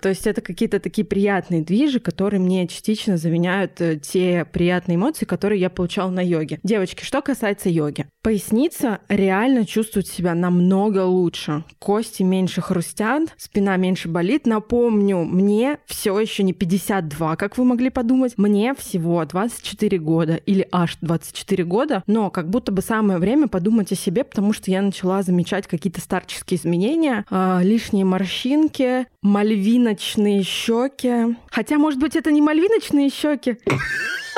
То 0.00 0.08
есть 0.08 0.26
это 0.26 0.40
какие-то 0.40 0.80
такие 0.80 1.04
приятные 1.04 1.62
движи, 1.62 2.00
которые 2.00 2.40
мне 2.40 2.66
частично 2.68 3.18
заменяют 3.18 3.80
э, 3.82 3.96
те 3.96 4.46
приятные 4.50 4.96
эмоции, 4.96 5.26
которые 5.26 5.60
я 5.60 5.68
получала 5.68 6.10
на 6.10 6.24
йоге. 6.24 6.58
Девочки, 6.62 7.04
что 7.04 7.20
касается 7.20 7.68
йоги. 7.68 8.06
Поясница 8.28 8.98
реально 9.08 9.64
чувствует 9.64 10.06
себя 10.06 10.34
намного 10.34 11.02
лучше. 11.06 11.64
Кости 11.78 12.22
меньше 12.22 12.60
хрустят, 12.60 13.30
спина 13.38 13.78
меньше 13.78 14.08
болит. 14.08 14.46
Напомню, 14.46 15.24
мне 15.24 15.78
все 15.86 16.20
еще 16.20 16.42
не 16.42 16.52
52, 16.52 17.36
как 17.36 17.56
вы 17.56 17.64
могли 17.64 17.88
подумать. 17.88 18.34
Мне 18.36 18.74
всего 18.74 19.24
24 19.24 19.96
года 19.96 20.34
или 20.34 20.68
аж 20.70 20.98
24 21.00 21.64
года, 21.64 22.02
но 22.06 22.28
как 22.28 22.50
будто 22.50 22.70
бы 22.70 22.82
самое 22.82 23.18
время 23.18 23.48
подумать 23.48 23.92
о 23.92 23.96
себе, 23.96 24.24
потому 24.24 24.52
что 24.52 24.70
я 24.70 24.82
начала 24.82 25.22
замечать 25.22 25.66
какие-то 25.66 26.02
старческие 26.02 26.60
изменения, 26.60 27.24
э, 27.30 27.60
лишние 27.62 28.04
морщинки, 28.04 29.06
мальвиночные 29.22 30.42
щеки. 30.42 31.34
Хотя, 31.50 31.78
может 31.78 31.98
быть, 31.98 32.14
это 32.14 32.30
не 32.30 32.42
мальвиночные 32.42 33.08
щеки. 33.08 33.56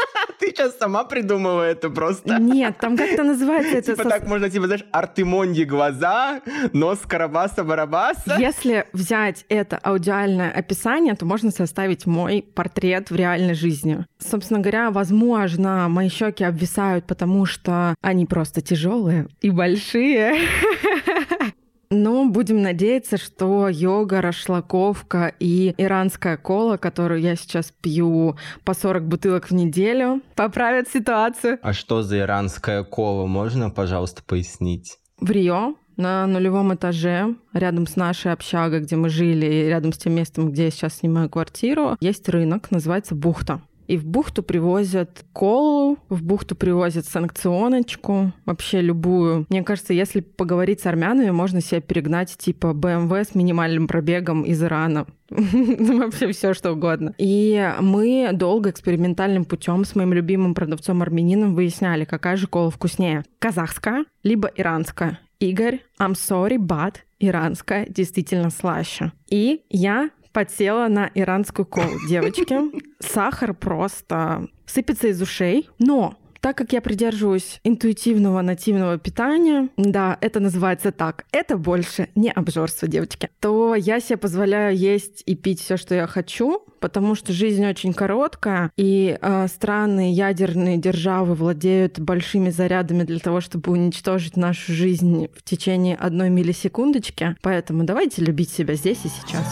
Ты 0.38 0.46
сейчас 0.46 0.78
сама 0.78 1.04
придумала 1.04 1.62
это 1.62 1.90
просто. 1.90 2.38
Нет, 2.38 2.78
там 2.78 2.96
как-то 2.96 3.22
называется 3.22 3.76
это... 3.78 3.96
Типа 3.96 4.08
так 4.08 4.26
можно, 4.26 4.50
типа, 4.50 4.66
знаешь, 4.66 4.84
Артемонди 4.92 5.62
глаза, 5.62 6.40
нос 6.72 7.00
Карабаса-Барабаса. 7.06 8.36
Если 8.38 8.86
взять 8.92 9.44
это 9.48 9.78
аудиальное 9.78 10.50
описание, 10.50 11.14
то 11.14 11.26
можно 11.26 11.50
составить 11.50 12.06
мой 12.06 12.42
портрет 12.54 13.10
в 13.10 13.16
реальной 13.16 13.54
жизни. 13.54 14.06
Собственно 14.18 14.60
говоря, 14.60 14.90
возможно, 14.90 15.88
мои 15.88 16.08
щеки 16.08 16.44
обвисают, 16.44 17.06
потому 17.06 17.46
что 17.46 17.94
они 18.00 18.26
просто 18.26 18.60
тяжелые 18.60 19.28
и 19.40 19.50
большие. 19.50 20.36
Но 21.92 22.24
будем 22.26 22.62
надеяться, 22.62 23.16
что 23.16 23.68
йога, 23.68 24.20
рашлаковка 24.20 25.34
и 25.40 25.74
иранская 25.76 26.36
кола, 26.36 26.76
которую 26.76 27.20
я 27.20 27.34
сейчас 27.34 27.72
пью 27.80 28.36
по 28.64 28.74
40 28.74 29.08
бутылок 29.08 29.50
в 29.50 29.54
неделю, 29.54 30.22
поправят 30.36 30.88
ситуацию. 30.88 31.58
А 31.62 31.72
что 31.72 32.02
за 32.02 32.20
иранская 32.20 32.84
кола? 32.84 33.26
Можно, 33.26 33.70
пожалуйста, 33.70 34.22
пояснить? 34.24 34.98
В 35.18 35.32
Рио 35.32 35.74
на 35.96 36.26
нулевом 36.28 36.72
этаже, 36.72 37.34
рядом 37.52 37.88
с 37.88 37.96
нашей 37.96 38.32
общагой, 38.32 38.80
где 38.80 38.94
мы 38.94 39.08
жили, 39.08 39.46
и 39.46 39.68
рядом 39.68 39.92
с 39.92 39.98
тем 39.98 40.14
местом, 40.14 40.50
где 40.50 40.66
я 40.66 40.70
сейчас 40.70 40.98
снимаю 40.98 41.28
квартиру, 41.28 41.96
есть 42.00 42.28
рынок, 42.28 42.70
называется 42.70 43.16
Бухта. 43.16 43.62
И 43.90 43.96
в 43.96 44.06
бухту 44.06 44.44
привозят 44.44 45.24
колу, 45.32 45.98
в 46.08 46.22
бухту 46.22 46.54
привозят 46.54 47.06
санкционочку, 47.06 48.32
вообще 48.46 48.80
любую. 48.82 49.46
Мне 49.48 49.64
кажется, 49.64 49.92
если 49.92 50.20
поговорить 50.20 50.78
с 50.80 50.86
армянами, 50.86 51.30
можно 51.30 51.60
себе 51.60 51.80
перегнать 51.80 52.36
типа 52.38 52.68
BMW 52.68 53.24
с 53.24 53.34
минимальным 53.34 53.88
пробегом 53.88 54.44
из 54.44 54.62
Ирана. 54.62 55.08
Вообще 55.30 56.30
все 56.30 56.54
что 56.54 56.72
угодно. 56.72 57.14
И 57.18 57.68
мы 57.80 58.30
долго 58.32 58.70
экспериментальным 58.70 59.44
путем 59.44 59.84
с 59.84 59.96
моим 59.96 60.12
любимым 60.12 60.54
продавцом 60.54 61.02
армянином 61.02 61.56
выясняли, 61.56 62.04
какая 62.04 62.36
же 62.36 62.46
кола 62.46 62.70
вкуснее. 62.70 63.24
Казахская, 63.40 64.04
либо 64.22 64.52
иранская. 64.54 65.18
Игорь, 65.40 65.80
I'm 65.98 66.12
sorry, 66.12 66.58
but 66.58 66.96
иранская 67.18 67.86
действительно 67.88 68.50
слаще. 68.50 69.10
И 69.28 69.62
я 69.68 70.10
подсела 70.32 70.88
на 70.88 71.10
иранскую 71.14 71.66
колу, 71.66 71.98
девочки. 72.08 72.56
Сахар 73.00 73.54
просто 73.54 74.48
сыпется 74.66 75.08
из 75.08 75.20
ушей, 75.20 75.68
но 75.78 76.16
так 76.40 76.56
как 76.56 76.72
я 76.72 76.80
придерживаюсь 76.80 77.60
интуитивного 77.64 78.40
нативного 78.40 78.98
питания, 78.98 79.68
да, 79.76 80.16
это 80.20 80.40
называется 80.40 80.90
так, 80.90 81.26
это 81.32 81.56
больше 81.56 82.08
не 82.14 82.30
обжорство, 82.30 82.88
девочки, 82.88 83.28
то 83.40 83.74
я 83.74 84.00
себе 84.00 84.16
позволяю 84.16 84.76
есть 84.76 85.22
и 85.26 85.34
пить 85.34 85.60
все, 85.60 85.76
что 85.76 85.94
я 85.94 86.06
хочу, 86.06 86.64
потому 86.80 87.14
что 87.14 87.32
жизнь 87.32 87.66
очень 87.66 87.92
короткая, 87.92 88.70
и 88.76 89.18
э, 89.20 89.46
страны 89.48 90.12
ядерные 90.12 90.78
державы 90.78 91.34
владеют 91.34 92.00
большими 92.00 92.50
зарядами 92.50 93.02
для 93.02 93.18
того, 93.18 93.40
чтобы 93.40 93.72
уничтожить 93.72 94.36
нашу 94.36 94.72
жизнь 94.72 95.28
в 95.36 95.42
течение 95.42 95.96
одной 95.96 96.30
миллисекундочки. 96.30 97.36
Поэтому 97.42 97.84
давайте 97.84 98.24
любить 98.24 98.50
себя 98.50 98.74
здесь 98.74 99.04
и 99.04 99.08
сейчас. 99.08 99.46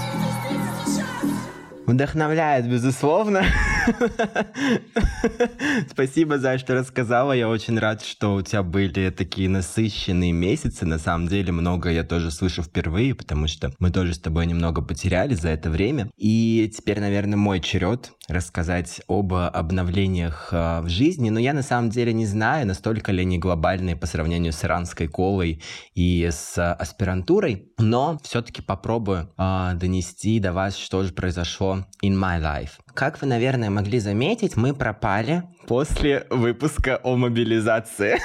Вдохновляет, 1.89 2.69
безусловно. 2.69 3.43
Спасибо 5.91 6.39
за 6.39 6.59
что 6.59 6.75
рассказала. 6.75 7.33
Я 7.33 7.49
очень 7.49 7.79
рад, 7.79 8.03
что 8.03 8.35
у 8.35 8.43
тебя 8.43 8.63
были 8.63 9.11
такие 9.11 9.49
насыщенные 9.49 10.33
месяцы. 10.33 10.87
На 10.87 10.99
самом 10.99 11.29
деле, 11.29 11.53
много 11.53 11.91
я 11.91 12.05
тоже 12.05 12.31
слышу 12.31 12.63
впервые, 12.63 13.15
потому 13.15 13.49
что 13.49 13.73
мы 13.79 13.91
тоже 13.91 14.15
с 14.15 14.19
тобой 14.19 14.47
немного 14.47 14.83
потеряли 14.83 15.35
за 15.35 15.51
это 15.51 15.71
время. 15.71 16.11
И 16.17 16.71
теперь, 16.75 17.01
наверное, 17.01 17.37
мой 17.37 17.61
черед 17.61 18.13
рассказать 18.29 19.01
об 19.09 19.33
обновлениях 19.33 20.49
а, 20.53 20.83
в 20.83 20.89
жизни. 20.89 21.31
Но 21.31 21.41
я 21.41 21.55
на 21.55 21.63
самом 21.63 21.91
деле 21.91 22.13
не 22.13 22.27
знаю, 22.27 22.67
настолько 22.67 23.13
ли 23.13 23.23
они 23.23 23.39
глобальные 23.39 23.97
по 23.97 24.07
сравнению 24.07 24.53
с 24.53 24.65
иранской 24.65 25.09
колой 25.09 25.63
и 25.95 26.29
с 26.31 26.75
аспирантурой. 26.75 27.73
Но 27.79 28.19
все-таки 28.23 28.61
попробую 28.61 29.31
э, 29.39 29.71
донести 29.75 30.41
до 30.41 30.53
вас, 30.53 30.77
что 30.77 31.05
же 31.05 31.13
произошло 31.13 31.87
in 32.05 32.15
my 32.15 32.41
life. 32.41 32.73
Как 32.95 33.21
вы, 33.21 33.27
наверное, 33.29 33.71
могли 33.71 33.99
заметить, 33.99 34.57
мы 34.57 34.75
пропали 34.75 35.45
после 35.69 36.27
выпуска 36.31 36.99
о 37.03 37.17
мобилизации, 37.17 38.19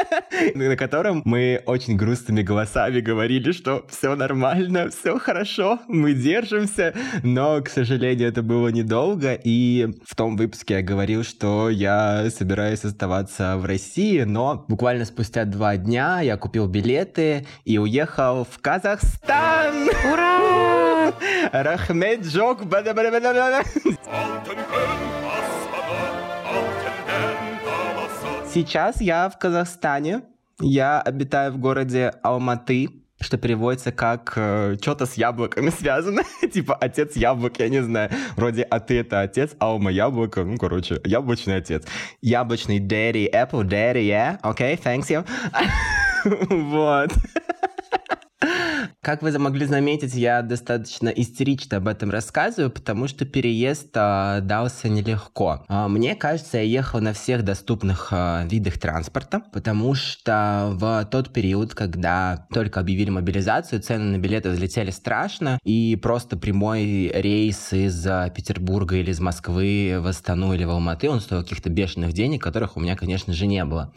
на 0.54 0.76
котором 0.76 1.22
мы 1.24 1.62
очень 1.64 1.96
грустными 1.96 2.42
голосами 2.42 3.00
говорили, 3.00 3.52
что 3.52 3.86
все 3.88 4.14
нормально, 4.14 4.90
все 4.90 5.18
хорошо, 5.18 5.80
мы 5.88 6.12
держимся, 6.12 6.94
но, 7.22 7.62
к 7.62 7.70
сожалению, 7.70 8.28
это 8.28 8.42
было 8.42 8.68
недолго, 8.68 9.32
и 9.32 9.88
в 10.06 10.14
том 10.14 10.36
выпуске 10.36 10.74
я 10.74 10.82
говорил, 10.82 11.24
что 11.24 11.70
я 11.70 12.28
собираюсь 12.30 12.84
оставаться 12.84 13.56
в 13.56 13.64
России, 13.64 14.22
но 14.22 14.64
буквально 14.68 15.06
спустя 15.06 15.46
два 15.46 15.76
дня 15.78 16.20
я 16.20 16.36
купил 16.36 16.68
билеты 16.68 17.46
и 17.64 17.78
уехал 17.78 18.44
в 18.44 18.60
Казахстан! 18.60 19.88
Ура! 20.12 20.39
Рахмет 21.52 22.24
Жок! 22.24 22.62
Сейчас 28.52 29.00
я 29.00 29.28
в 29.28 29.38
Казахстане. 29.38 30.22
Я 30.60 31.00
обитаю 31.00 31.52
в 31.52 31.58
городе 31.58 32.12
Алматы, 32.22 32.88
что 33.20 33.38
переводится 33.38 33.92
как 33.92 34.32
э, 34.36 34.76
что-то 34.80 35.06
с 35.06 35.14
яблоками 35.14 35.70
связано. 35.70 36.22
типа 36.52 36.74
отец 36.74 37.16
яблок, 37.16 37.58
я 37.58 37.68
не 37.68 37.82
знаю. 37.82 38.10
Вроде 38.36 38.62
а 38.62 38.80
ты 38.80 39.00
это 39.00 39.20
отец, 39.20 39.52
Алма 39.58 39.90
яблоко. 39.90 40.44
Ну, 40.44 40.56
короче, 40.58 41.00
яблочный 41.04 41.56
отец. 41.56 41.84
Яблочный 42.20 42.78
daddy, 42.78 43.30
apple 43.32 43.62
daddy, 43.62 44.06
yeah? 44.06 44.40
Okay, 44.42 44.78
thanks 44.82 45.08
you. 45.08 45.24
вот. 46.70 47.10
Как 49.02 49.22
вы 49.22 49.36
могли 49.38 49.64
заметить, 49.64 50.12
я 50.12 50.42
достаточно 50.42 51.08
истерично 51.08 51.78
об 51.78 51.88
этом 51.88 52.10
рассказываю, 52.10 52.70
потому 52.70 53.08
что 53.08 53.24
переезд 53.24 53.88
а, 53.94 54.42
дался 54.42 54.90
нелегко. 54.90 55.64
А, 55.68 55.88
мне 55.88 56.14
кажется, 56.14 56.58
я 56.58 56.64
ехал 56.64 57.00
на 57.00 57.14
всех 57.14 57.42
доступных 57.42 58.08
а, 58.10 58.44
видах 58.44 58.78
транспорта, 58.78 59.40
потому 59.54 59.94
что 59.94 60.72
в 60.74 61.08
тот 61.10 61.32
период, 61.32 61.74
когда 61.74 62.46
только 62.52 62.80
объявили 62.80 63.08
мобилизацию, 63.08 63.80
цены 63.80 64.18
на 64.18 64.20
билеты 64.20 64.50
взлетели 64.50 64.90
страшно, 64.90 65.58
и 65.64 65.96
просто 65.96 66.36
прямой 66.36 67.10
рейс 67.14 67.72
из 67.72 68.04
Петербурга 68.34 68.96
или 68.96 69.12
из 69.12 69.20
Москвы 69.20 69.96
в 69.98 70.08
Астану 70.08 70.52
или 70.52 70.64
в 70.64 70.70
Алматы, 70.70 71.08
он 71.08 71.22
стоил 71.22 71.42
каких-то 71.42 71.70
бешеных 71.70 72.12
денег, 72.12 72.42
которых 72.42 72.76
у 72.76 72.80
меня, 72.80 72.96
конечно 72.96 73.32
же, 73.32 73.46
не 73.46 73.64
было. 73.64 73.94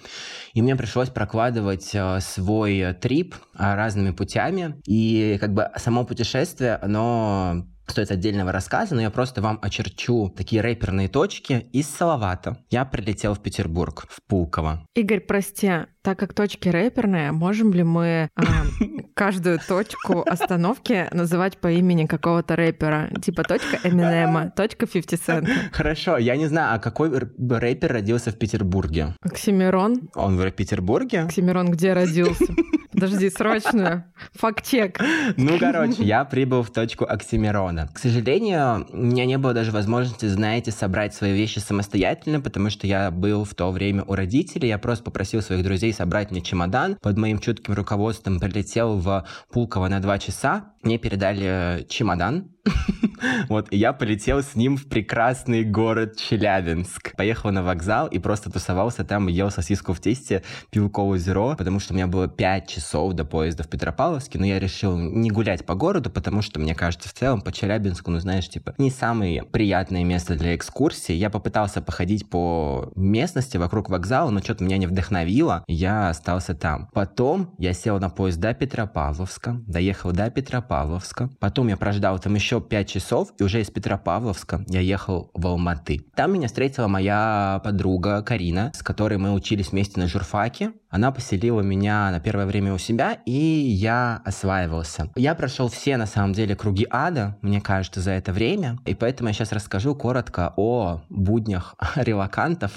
И 0.54 0.62
мне 0.62 0.78
пришлось 0.78 1.10
прокладывать 1.10 1.94
свой 2.20 2.94
трип 2.94 3.36
разными 3.54 4.12
путями, 4.12 4.76
и 4.94 5.38
как 5.40 5.56
бы 5.56 5.72
само 5.78 6.06
путешествие, 6.06 6.76
оно 6.76 7.66
стоит 7.88 8.12
отдельного 8.12 8.52
рассказа, 8.52 8.94
но 8.94 9.02
я 9.02 9.10
просто 9.10 9.42
вам 9.42 9.58
очерчу 9.62 10.32
такие 10.38 10.62
рэперные 10.62 11.08
точки 11.08 11.68
из 11.74 11.88
Салавата. 11.90 12.58
Я 12.70 12.86
прилетел 12.86 13.34
в 13.34 13.40
Петербург, 13.40 14.06
в 14.08 14.22
Пулково. 14.28 14.86
Игорь, 14.96 15.20
прости, 15.20 15.72
так 16.04 16.20
как 16.20 16.34
точки 16.34 16.70
рэперные, 16.70 17.32
можем 17.32 17.74
ли 17.74 17.84
мы 17.84 18.30
а, 18.36 18.44
каждую 19.16 19.60
точку 19.68 20.22
остановки 20.22 21.08
называть 21.12 21.58
по 21.58 21.72
имени 21.72 22.06
какого-то 22.06 22.56
рэпера? 22.56 23.10
Типа 23.20 23.44
точка 23.44 23.80
Эминема, 23.84 24.52
точка 24.56 24.86
50 24.86 25.20
Cent. 25.20 25.50
Хорошо, 25.72 26.18
я 26.18 26.36
не 26.36 26.46
знаю, 26.46 26.76
а 26.76 26.80
какой 26.80 27.10
рэпер 27.10 27.92
родился 27.92 28.32
в 28.32 28.38
Петербурге? 28.38 29.16
Оксимирон. 29.22 30.10
Он 30.14 30.38
в 30.38 30.52
Петербурге? 30.52 31.22
Оксимирон 31.22 31.72
где 31.72 31.94
родился? 31.94 32.46
Подожди, 33.04 33.30
срочно. 33.30 34.06
Факт-чек. 34.36 34.98
Ну, 35.36 35.60
короче, 35.60 36.04
я 36.04 36.24
прибыл 36.24 36.64
в 36.64 36.72
точку 36.72 37.04
Оксимирона. 37.04 37.90
К 37.94 38.00
сожалению, 38.00 38.88
у 38.90 38.96
меня 38.96 39.26
не 39.26 39.38
было 39.38 39.54
даже 39.54 39.72
возможности, 39.72 40.26
знаете, 40.28 40.72
собрать 40.72 41.14
свои 41.14 41.34
вещи 41.34 41.60
самостоятельно, 41.60 42.40
потому 42.40 42.70
что 42.70 42.88
я 42.88 43.12
был 43.12 43.44
в 43.44 43.56
то 43.56 43.72
время 43.72 44.04
у 44.08 44.16
родителей. 44.16 44.70
Я 44.70 44.78
просто 44.78 45.04
попросил 45.04 45.42
своих 45.42 45.64
друзей 45.64 45.92
собрать 45.92 46.32
мне 46.32 46.40
чемодан. 46.40 46.98
Под 47.02 47.18
моим 47.18 47.40
чутким 47.40 47.74
руководством 47.74 48.40
прилетел 48.40 48.98
в 48.98 49.28
Пулково 49.52 49.90
на 49.90 50.00
два 50.00 50.18
часа. 50.18 50.72
Мне 50.82 50.98
передали 50.98 51.86
чемодан, 51.90 52.53
Вот, 53.50 53.68
и 53.72 53.78
я 53.78 53.94
полетел 53.94 54.42
с 54.42 54.56
ним 54.56 54.78
в 54.78 54.88
прекрасный 54.88 55.64
город 55.64 56.18
Челябинск. 56.18 57.16
Поехал 57.16 57.52
на 57.52 57.64
вокзал 57.64 58.08
и 58.08 58.20
просто 58.20 58.52
тусовался 58.52 59.04
там, 59.04 59.28
ел 59.28 59.50
сосиску 59.50 59.94
в 59.94 60.00
тесте, 60.00 60.44
пил 60.72 60.90
колу 60.90 61.18
зеро, 61.18 61.56
потому 61.58 61.80
что 61.80 61.94
у 61.94 61.96
меня 61.96 62.08
было 62.08 62.28
5 62.28 62.68
часов 62.68 63.14
до 63.14 63.26
поезда 63.26 63.64
в 63.64 63.70
Петропавловске, 63.70 64.40
но 64.40 64.46
я 64.46 64.60
решил 64.60 64.98
не 64.98 65.30
гулять 65.30 65.66
по 65.66 65.76
городу, 65.76 66.10
потому 66.10 66.42
что, 66.42 66.60
мне 66.60 66.76
кажется, 66.76 67.10
в 67.10 67.14
целом 67.14 67.42
по 67.42 67.52
Челябинску, 67.52 68.12
ну, 68.12 68.20
знаешь, 68.20 68.50
типа, 68.50 68.74
не 68.78 68.92
самое 68.92 69.44
приятное 69.44 70.04
место 70.04 70.36
для 70.36 70.56
экскурсии. 70.56 71.14
Я 71.14 71.30
попытался 71.30 71.82
походить 71.82 72.30
по 72.30 72.92
местности 72.96 73.58
вокруг 73.58 73.90
вокзала, 73.90 74.30
но 74.30 74.40
что-то 74.40 74.64
меня 74.64 74.78
не 74.78 74.88
вдохновило, 74.88 75.64
я 75.68 76.10
остался 76.10 76.56
там. 76.56 76.90
Потом 76.94 77.54
я 77.58 77.74
сел 77.74 78.00
на 78.00 78.10
поезд 78.10 78.40
до 78.40 78.54
Петропавловска, 78.54 79.62
доехал 79.68 80.12
до 80.12 80.30
Петропавловска, 80.30 81.30
потом 81.40 81.68
я 81.68 81.78
прождал 81.78 82.20
там 82.20 82.36
еще 82.36 82.53
5 82.62 82.90
часов, 82.90 83.34
и 83.38 83.44
уже 83.44 83.62
из 83.62 83.70
Петропавловска 83.70 84.64
я 84.68 84.80
ехал 84.80 85.30
в 85.34 85.46
Алматы. 85.48 86.02
Там 86.16 86.34
меня 86.34 86.48
встретила 86.48 86.88
моя 86.88 87.62
подруга 87.64 88.22
Карина, 88.22 88.72
с 88.76 88.84
которой 88.84 89.18
мы 89.18 89.34
учились 89.34 89.72
вместе 89.72 90.00
на 90.00 90.08
журфаке. 90.08 90.74
Она 90.90 91.12
поселила 91.12 91.62
меня 91.62 92.12
на 92.12 92.20
первое 92.20 92.46
время 92.46 92.74
у 92.74 92.78
себя, 92.78 93.18
и 93.26 93.32
я 93.32 94.22
осваивался. 94.26 95.10
Я 95.16 95.36
прошел 95.36 95.68
все, 95.70 95.98
на 95.98 96.06
самом 96.06 96.34
деле, 96.34 96.56
круги 96.56 96.86
ада, 96.90 97.38
мне 97.42 97.62
кажется, 97.62 98.00
за 98.02 98.12
это 98.12 98.32
время, 98.32 98.78
и 98.86 98.94
поэтому 98.94 99.30
я 99.30 99.34
сейчас 99.34 99.52
расскажу 99.52 99.96
коротко 99.96 100.54
о 100.56 101.02
буднях 101.10 101.76
релакантов. 101.96 102.72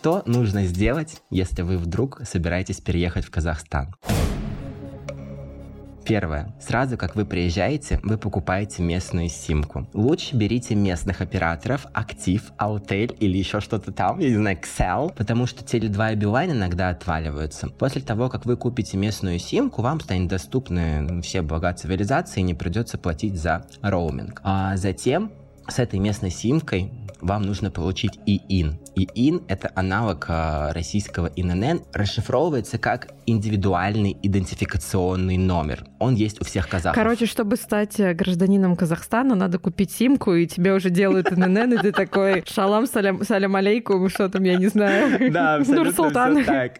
Что 0.00 0.22
нужно 0.26 0.64
сделать, 0.64 1.22
если 1.28 1.62
вы 1.62 1.76
вдруг 1.76 2.20
собираетесь 2.24 2.80
переехать 2.80 3.24
в 3.24 3.32
Казахстан? 3.32 3.96
Первое. 6.06 6.54
Сразу 6.60 6.96
как 6.96 7.16
вы 7.16 7.26
приезжаете, 7.26 7.98
вы 8.04 8.16
покупаете 8.16 8.80
местную 8.84 9.28
симку. 9.28 9.88
Лучше 9.94 10.36
берите 10.36 10.76
местных 10.76 11.20
операторов, 11.20 11.84
Актив, 11.94 12.44
Алтель 12.58 13.16
или 13.18 13.38
еще 13.38 13.60
что-то 13.60 13.90
там, 13.90 14.20
я 14.20 14.28
не 14.28 14.36
знаю, 14.36 14.58
Excel, 14.58 15.12
потому 15.16 15.46
что 15.46 15.64
Теле2 15.64 16.12
и 16.12 16.14
Билайн 16.14 16.52
иногда 16.52 16.90
отваливаются. 16.90 17.68
После 17.68 18.00
того, 18.00 18.28
как 18.28 18.46
вы 18.46 18.56
купите 18.56 18.96
местную 18.96 19.40
симку, 19.40 19.82
вам 19.82 19.98
станет 19.98 20.28
доступны 20.28 21.20
все 21.22 21.42
блага 21.42 21.72
цивилизации 21.72 22.38
и 22.38 22.44
не 22.44 22.54
придется 22.54 22.98
платить 22.98 23.36
за 23.36 23.66
роуминг. 23.82 24.42
А 24.44 24.76
затем 24.76 25.32
с 25.66 25.80
этой 25.80 25.98
местной 25.98 26.30
симкой 26.30 26.92
вам 27.20 27.42
нужно 27.42 27.70
получить 27.70 28.18
ИИН. 28.98 29.28
ИИН— 29.28 29.42
это 29.48 29.70
аналог 29.74 30.26
а, 30.28 30.72
российского 30.72 31.26
ИНН, 31.36 31.82
расшифровывается 31.92 32.78
как 32.78 33.08
индивидуальный 33.26 34.16
идентификационный 34.22 35.36
номер. 35.36 35.84
Он 35.98 36.14
есть 36.14 36.40
у 36.40 36.44
всех 36.44 36.68
казахов. 36.68 36.94
Короче, 36.94 37.26
чтобы 37.26 37.56
стать 37.56 38.00
э, 38.00 38.14
гражданином 38.14 38.76
Казахстана, 38.76 39.34
надо 39.34 39.58
купить 39.58 39.90
симку, 39.90 40.34
и 40.34 40.46
тебе 40.46 40.72
уже 40.72 40.90
делают 40.90 41.30
ИНН, 41.30 41.74
и 41.74 41.78
ты 41.78 41.92
такой 41.92 42.42
шалам, 42.46 42.86
салям, 42.86 43.22
салям 43.24 43.54
алейкум, 43.56 44.08
что 44.08 44.28
там, 44.28 44.44
я 44.44 44.56
не 44.56 44.68
знаю. 44.68 45.32
Да, 45.38 45.56
абсолютно 45.56 46.10
так. 46.44 46.78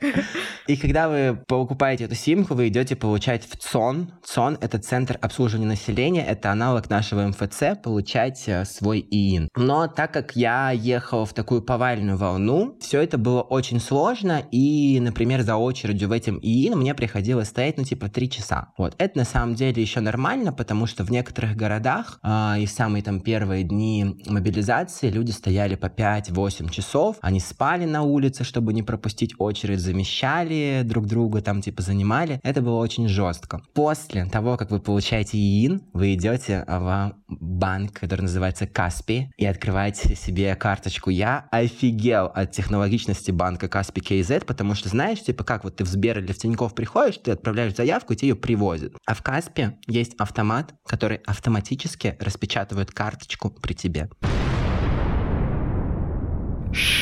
И 0.66 0.76
когда 0.76 1.08
вы 1.08 1.38
покупаете 1.46 2.04
эту 2.04 2.14
симку, 2.14 2.54
вы 2.54 2.68
идете 2.68 2.96
получать 2.96 3.44
в 3.44 3.56
ЦОН. 3.56 4.12
ЦОН— 4.24 4.58
это 4.60 4.78
Центр 4.78 5.18
обслуживания 5.20 5.66
населения, 5.66 6.24
это 6.24 6.50
аналог 6.50 6.88
нашего 6.88 7.26
МФЦ, 7.28 7.78
получать 7.82 8.44
э, 8.46 8.64
свой 8.64 9.00
ИИН. 9.00 9.48
Но 9.56 9.86
так 9.86 10.12
как 10.12 10.34
я 10.34 10.70
ехал 10.70 11.26
в 11.26 11.34
такую 11.34 11.62
повальную 11.62 12.07
волну, 12.16 12.76
все 12.80 13.00
это 13.02 13.18
было 13.18 13.42
очень 13.42 13.80
сложно, 13.80 14.42
и, 14.50 14.98
например, 15.00 15.42
за 15.42 15.56
очередью 15.56 16.08
в 16.08 16.12
этом 16.12 16.38
ИИН 16.38 16.78
мне 16.78 16.94
приходилось 16.94 17.48
стоять, 17.48 17.76
ну, 17.76 17.84
типа, 17.84 18.08
три 18.08 18.30
часа. 18.30 18.68
Вот. 18.78 18.94
Это 18.98 19.18
на 19.18 19.24
самом 19.24 19.54
деле 19.54 19.80
еще 19.80 20.00
нормально, 20.00 20.52
потому 20.52 20.86
что 20.86 21.04
в 21.04 21.10
некоторых 21.10 21.56
городах 21.56 22.18
э, 22.22 22.56
и 22.60 22.66
в 22.66 22.70
самые 22.70 23.02
там 23.02 23.20
первые 23.20 23.64
дни 23.64 24.16
мобилизации 24.26 25.10
люди 25.10 25.30
стояли 25.30 25.74
по 25.74 25.86
5-8 25.86 26.70
часов, 26.70 27.16
они 27.20 27.40
спали 27.40 27.84
на 27.84 28.02
улице, 28.02 28.44
чтобы 28.44 28.72
не 28.72 28.82
пропустить 28.82 29.34
очередь, 29.38 29.80
замещали 29.80 30.82
друг 30.84 31.06
друга, 31.06 31.42
там, 31.42 31.62
типа, 31.62 31.82
занимали. 31.82 32.40
Это 32.42 32.62
было 32.62 32.78
очень 32.78 33.08
жестко. 33.08 33.60
После 33.74 34.24
того, 34.26 34.56
как 34.56 34.70
вы 34.70 34.80
получаете 34.80 35.38
ИИН, 35.38 35.82
вы 35.92 36.14
идете 36.14 36.64
в 36.66 37.14
банк, 37.28 37.92
который 37.92 38.22
называется 38.22 38.66
Каспи, 38.66 39.30
и 39.36 39.46
открываете 39.46 40.14
себе 40.14 40.54
карточку. 40.54 41.10
Я 41.10 41.46
офигел 41.50 41.97
от 42.26 42.52
технологичности 42.52 43.30
банка 43.30 43.68
Каспи 43.68 44.00
KZ, 44.00 44.44
потому 44.44 44.74
что, 44.74 44.88
знаешь, 44.88 45.22
типа, 45.22 45.44
как 45.44 45.64
вот 45.64 45.76
ты 45.76 45.84
в 45.84 45.88
Сбер 45.88 46.18
или 46.20 46.32
в 46.32 46.38
Тинькофф 46.38 46.74
приходишь, 46.74 47.18
ты 47.18 47.32
отправляешь 47.32 47.74
заявку, 47.74 48.12
и 48.12 48.16
тебе 48.16 48.30
ее 48.30 48.36
привозят. 48.36 48.94
А 49.04 49.14
в 49.14 49.22
Каспе 49.22 49.78
есть 49.86 50.14
автомат, 50.18 50.74
который 50.86 51.18
автоматически 51.26 52.16
распечатывает 52.20 52.92
карточку 52.92 53.50
при 53.50 53.72
тебе. 53.74 54.08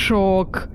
Шок, 0.07 0.69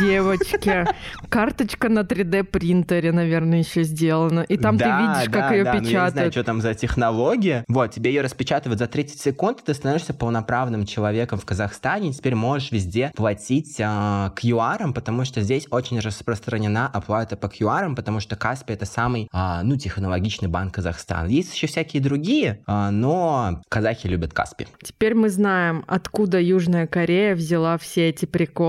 девочки. 0.00 0.84
Карточка 1.30 1.88
на 1.88 2.00
3D 2.00 2.44
принтере, 2.44 3.10
наверное, 3.10 3.60
еще 3.60 3.84
сделана. 3.84 4.40
И 4.40 4.58
там 4.58 4.76
да, 4.76 4.84
ты 4.84 5.02
видишь, 5.02 5.32
да, 5.32 5.40
как 5.40 5.52
ее 5.52 5.64
да, 5.64 5.72
печатают. 5.72 5.84
Ну, 5.84 5.90
я 5.90 6.04
не 6.04 6.10
знаю, 6.10 6.32
что 6.32 6.44
там 6.44 6.60
за 6.60 6.74
технология. 6.74 7.64
Вот, 7.68 7.90
тебе 7.92 8.10
ее 8.10 8.20
распечатывают 8.20 8.78
за 8.78 8.86
30 8.86 9.18
секунд, 9.18 9.60
и 9.62 9.64
ты 9.64 9.72
становишься 9.72 10.12
полноправным 10.12 10.84
человеком 10.84 11.38
в 11.38 11.46
Казахстане. 11.46 12.10
И 12.10 12.12
теперь 12.12 12.34
можешь 12.34 12.70
везде 12.70 13.12
платить 13.16 13.76
э, 13.78 13.82
QR, 13.82 14.92
потому 14.92 15.24
что 15.24 15.40
здесь 15.40 15.66
очень 15.70 15.98
распространена 15.98 16.86
оплата 16.86 17.38
по 17.38 17.46
QR, 17.46 17.94
потому 17.94 18.20
что 18.20 18.36
Каспи 18.36 18.74
это 18.74 18.84
самый, 18.84 19.30
э, 19.32 19.60
ну, 19.62 19.76
технологичный 19.76 20.48
банк 20.48 20.74
Казахстана. 20.74 21.28
Есть 21.28 21.54
еще 21.54 21.66
всякие 21.66 22.02
другие, 22.02 22.62
э, 22.66 22.90
но 22.90 23.62
казахи 23.70 24.06
любят 24.06 24.34
Каспи. 24.34 24.66
Теперь 24.82 25.14
мы 25.14 25.30
знаем, 25.30 25.82
откуда 25.86 26.38
Южная 26.38 26.86
Корея 26.86 27.34
взяла 27.34 27.78
все 27.78 28.10
эти 28.10 28.26
приколы 28.26 28.65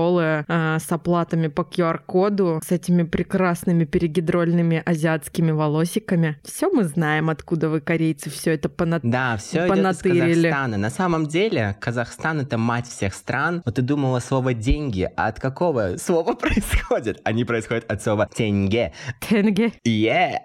э, 0.48 0.78
с 0.78 0.92
оплатами 0.92 1.48
по 1.48 1.62
QR-коду, 1.62 2.60
с 2.64 2.72
этими 2.72 3.02
прекрасными 3.02 3.84
перегидрольными 3.84 4.82
азиатскими 4.84 5.50
волосиками. 5.50 6.38
Все 6.44 6.70
мы 6.70 6.84
знаем, 6.84 7.30
откуда 7.30 7.68
вы, 7.68 7.80
корейцы, 7.80 8.30
все 8.30 8.54
это 8.54 8.68
понат... 8.68 9.02
Да, 9.04 9.36
все 9.36 9.66
идет 9.66 9.78
из 9.78 10.42
Казахстана. 10.42 10.76
На 10.76 10.90
самом 10.90 11.26
деле, 11.26 11.76
Казахстан— 11.80 12.40
это 12.42 12.58
мать 12.58 12.86
всех 12.86 13.14
стран. 13.14 13.62
Вот 13.64 13.74
ты 13.74 13.82
думала 13.82 14.20
слово 14.20 14.54
«деньги», 14.54 15.10
а 15.16 15.28
от 15.28 15.40
какого 15.40 15.96
слова 15.96 16.34
происходит? 16.40 17.20
Они 17.24 17.44
происходят 17.44 17.90
от 17.90 18.02
слова 18.02 18.28
«тенге». 18.34 18.92
Тенге. 19.20 19.72
Yeah. 19.86 20.38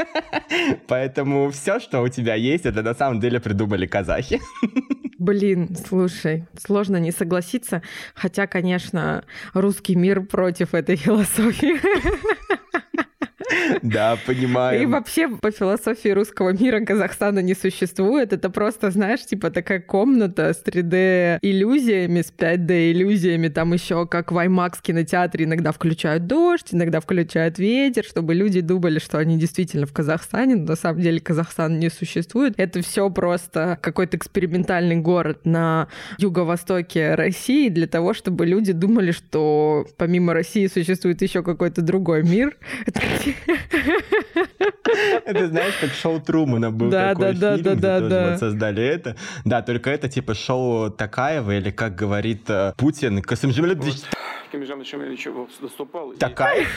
Поэтому 0.88 1.50
все, 1.50 1.80
что 1.80 2.02
у 2.02 2.08
тебя 2.08 2.34
есть, 2.34 2.66
это 2.66 2.82
на 2.82 2.94
самом 2.94 3.20
деле 3.20 3.40
придумали 3.40 3.86
казахи. 3.86 4.40
Блин, 5.20 5.76
слушай, 5.76 6.46
сложно 6.56 6.96
не 6.96 7.12
согласиться, 7.12 7.82
хотя, 8.14 8.46
конечно, 8.46 9.22
русский 9.52 9.94
мир 9.94 10.22
против 10.22 10.72
этой 10.72 10.96
философии. 10.96 11.78
Да, 13.82 14.18
понимаю. 14.26 14.82
И 14.82 14.86
вообще 14.86 15.28
по 15.28 15.50
философии 15.50 16.10
русского 16.10 16.50
мира 16.50 16.84
Казахстана 16.84 17.40
не 17.40 17.54
существует. 17.54 18.32
Это 18.32 18.50
просто, 18.50 18.90
знаешь, 18.90 19.24
типа 19.24 19.50
такая 19.50 19.80
комната 19.80 20.52
с 20.52 20.62
3D-иллюзиями, 20.64 22.22
с 22.22 22.32
5D-иллюзиями. 22.36 23.48
Там 23.48 23.72
еще 23.72 24.06
как 24.06 24.32
в 24.32 24.36
IMAX 24.36 24.74
кинотеатре 24.82 25.44
иногда 25.44 25.72
включают 25.72 26.26
дождь, 26.26 26.68
иногда 26.72 27.00
включают 27.00 27.58
ветер, 27.58 28.04
чтобы 28.04 28.34
люди 28.34 28.60
думали, 28.60 28.98
что 28.98 29.18
они 29.18 29.38
действительно 29.38 29.86
в 29.86 29.92
Казахстане, 29.92 30.56
но 30.56 30.66
на 30.66 30.76
самом 30.76 31.00
деле 31.00 31.20
Казахстан 31.20 31.78
не 31.78 31.90
существует. 31.90 32.54
Это 32.56 32.82
все 32.82 33.08
просто 33.10 33.78
какой-то 33.80 34.16
экспериментальный 34.16 34.96
город 34.96 35.40
на 35.44 35.88
юго-востоке 36.18 37.14
России 37.14 37.68
для 37.68 37.86
того, 37.86 38.14
чтобы 38.14 38.46
люди 38.46 38.72
думали, 38.72 39.12
что 39.12 39.86
помимо 39.96 40.34
России 40.34 40.66
существует 40.66 41.22
еще 41.22 41.42
какой-то 41.42 41.82
другой 41.82 42.22
мир. 42.22 42.56
Это 42.86 43.00
знаешь, 45.48 45.74
как 45.80 45.90
шоу 45.92 46.20
Трумана 46.20 46.70
был 46.70 46.90
да, 46.90 47.10
такой 47.10 47.34
да, 47.34 47.56
фильм, 47.56 47.64
да, 47.64 47.74
да, 47.74 48.08
да, 48.08 48.30
вот 48.30 48.38
создали 48.40 48.82
это. 48.82 49.16
Да, 49.44 49.62
только 49.62 49.90
это 49.90 50.08
типа 50.08 50.34
шоу 50.34 50.90
Такаева, 50.90 51.56
или 51.56 51.70
как 51.70 51.94
говорит 51.94 52.48
э, 52.48 52.72
Путин, 52.76 53.22
Касымжимля... 53.22 53.76
Такаев? 56.18 56.68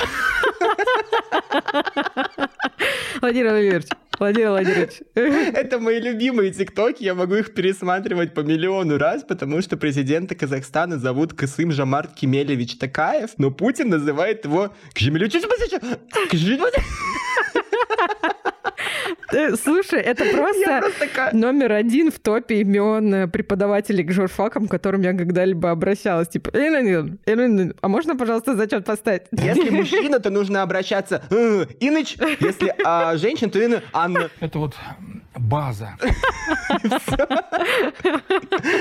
Владимир 3.22 3.52
Владимирович, 3.52 3.88
Владимир 4.20 4.50
Владимирович. 4.50 5.02
Это 5.16 5.80
мои 5.80 6.00
любимые 6.00 6.52
тиктоки, 6.52 7.04
я 7.04 7.16
могу 7.16 7.36
их 7.36 7.54
пересматривать 7.54 8.34
по 8.34 8.42
миллиону 8.42 8.98
раз, 8.98 9.24
потому 9.24 9.62
что 9.62 9.78
президента 9.78 10.36
Казахстана 10.36 10.98
зовут 10.98 11.34
Касым 11.34 11.72
Жамарт 11.72 12.14
Кемелевич 12.14 12.78
Такаев, 12.78 13.32
но 13.38 13.52
Путин 13.52 13.90
называет 13.90 14.46
его 14.46 14.74
Кжемелючич 14.94 15.44
Э, 17.74 18.50
слушай, 19.62 20.00
это 20.00 20.26
просто, 20.26 20.82
просто 20.82 21.36
номер 21.36 21.72
один 21.72 22.12
в 22.12 22.20
топе 22.20 22.62
имен 22.62 23.14
э, 23.14 23.28
преподавателей 23.28 24.04
к 24.04 24.12
журфакам, 24.12 24.68
к 24.68 24.72
которым 24.72 25.02
я 25.02 25.14
когда-либо 25.14 25.72
обращалась. 25.72 26.28
Типа, 26.28 26.52
а 26.54 27.88
можно, 27.88 28.16
пожалуйста, 28.16 28.56
зачет 28.56 28.86
поставить? 28.86 29.24
Если 29.32 29.70
мужчина, 29.70 30.20
то 30.20 30.30
нужно 30.30 30.62
обращаться 30.62 31.24
«Э, 31.30 31.66
Иныч, 31.80 32.18
если 32.40 32.74
а, 32.84 33.18
женщина, 33.18 33.50
то 33.50 33.60
Инна 33.60 33.82
Анна. 33.94 34.30
Это 34.40 34.60
вот 34.60 34.76
база. 35.38 35.98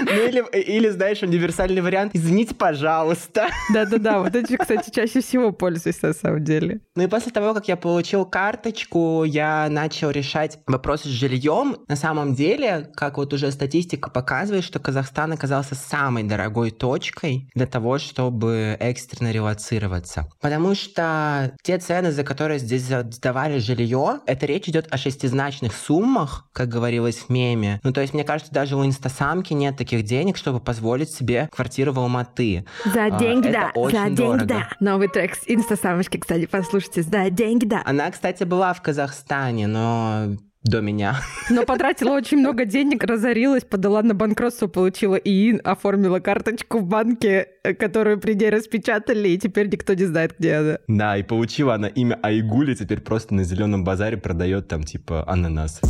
Ну 0.02 0.26
или, 0.28 0.44
или, 0.58 0.88
знаешь, 0.88 1.22
универсальный 1.22 1.80
вариант 1.80 2.12
«Извините, 2.14 2.54
пожалуйста». 2.54 3.48
Да-да-да, 3.72 4.20
вот 4.20 4.34
эти, 4.34 4.56
кстати, 4.56 4.90
чаще 4.90 5.20
всего 5.20 5.52
пользуюсь 5.52 6.02
на 6.02 6.12
самом 6.12 6.44
деле. 6.44 6.80
Ну 6.94 7.02
и 7.04 7.06
после 7.06 7.32
того, 7.32 7.54
как 7.54 7.68
я 7.68 7.76
получил 7.76 8.24
карточку, 8.24 9.24
я 9.24 9.68
начал 9.70 10.10
решать 10.10 10.58
вопросы 10.66 11.08
с 11.08 11.12
жильем. 11.12 11.76
На 11.88 11.96
самом 11.96 12.34
деле, 12.34 12.90
как 12.94 13.18
вот 13.18 13.32
уже 13.32 13.50
статистика 13.50 14.10
показывает, 14.10 14.64
что 14.64 14.78
Казахстан 14.78 15.32
оказался 15.32 15.74
самой 15.74 16.24
дорогой 16.24 16.70
точкой 16.70 17.48
для 17.54 17.66
того, 17.66 17.98
чтобы 17.98 18.76
экстренно 18.80 19.32
релацироваться. 19.32 20.28
Потому 20.40 20.74
что 20.74 21.52
те 21.62 21.78
цены, 21.78 22.12
за 22.12 22.24
которые 22.24 22.58
здесь 22.58 22.82
сдавали 22.82 23.58
жилье, 23.58 24.20
это 24.26 24.46
речь 24.46 24.68
идет 24.68 24.88
о 24.90 24.96
шестизначных 24.96 25.74
суммах, 25.74 26.41
как 26.52 26.68
говорилось 26.68 27.16
в 27.16 27.28
меме. 27.30 27.80
Ну, 27.82 27.92
то 27.92 28.00
есть, 28.00 28.14
мне 28.14 28.24
кажется, 28.24 28.52
даже 28.52 28.76
у 28.76 28.84
инстасамки 28.84 29.52
нет 29.52 29.76
таких 29.76 30.04
денег, 30.04 30.36
чтобы 30.36 30.60
позволить 30.60 31.10
себе 31.10 31.48
квартиру 31.52 31.92
в 31.92 31.98
Алматы. 31.98 32.64
За 32.84 33.04
а, 33.06 33.10
деньги, 33.10 33.48
а, 33.48 33.52
да. 33.52 33.72
За 33.74 33.90
деньги, 33.90 34.16
дорого. 34.16 34.44
да. 34.44 34.68
Новый 34.80 35.08
трек 35.08 35.34
с 35.34 35.42
инстасамочки, 35.46 36.18
кстати, 36.18 36.46
послушайте. 36.46 37.02
За 37.02 37.30
деньги, 37.30 37.64
да. 37.64 37.82
Она, 37.84 38.10
кстати, 38.10 38.44
была 38.44 38.72
в 38.74 38.82
Казахстане, 38.82 39.66
но 39.66 40.36
до 40.62 40.80
меня. 40.80 41.16
Но 41.50 41.64
потратила 41.64 42.10
очень 42.10 42.38
много 42.38 42.64
денег, 42.64 43.02
разорилась, 43.04 43.64
подала 43.64 44.02
на 44.02 44.14
банкротство, 44.14 44.68
получила 44.68 45.16
ИИН, 45.16 45.60
оформила 45.64 46.20
карточку 46.20 46.78
в 46.78 46.84
банке, 46.84 47.48
которую 47.78 48.20
при 48.20 48.34
ней 48.34 48.50
распечатали, 48.50 49.30
и 49.30 49.38
теперь 49.38 49.68
никто 49.68 49.94
не 49.94 50.04
знает, 50.04 50.36
где 50.38 50.54
она. 50.54 50.78
Да, 50.86 51.16
и 51.16 51.22
получила 51.22 51.74
она 51.74 51.88
имя 51.88 52.18
Айгули, 52.22 52.74
теперь 52.74 53.00
просто 53.00 53.34
на 53.34 53.44
зеленом 53.44 53.84
базаре 53.84 54.16
продает 54.16 54.68
там 54.68 54.84
типа 54.84 55.28
ананас. 55.28 55.80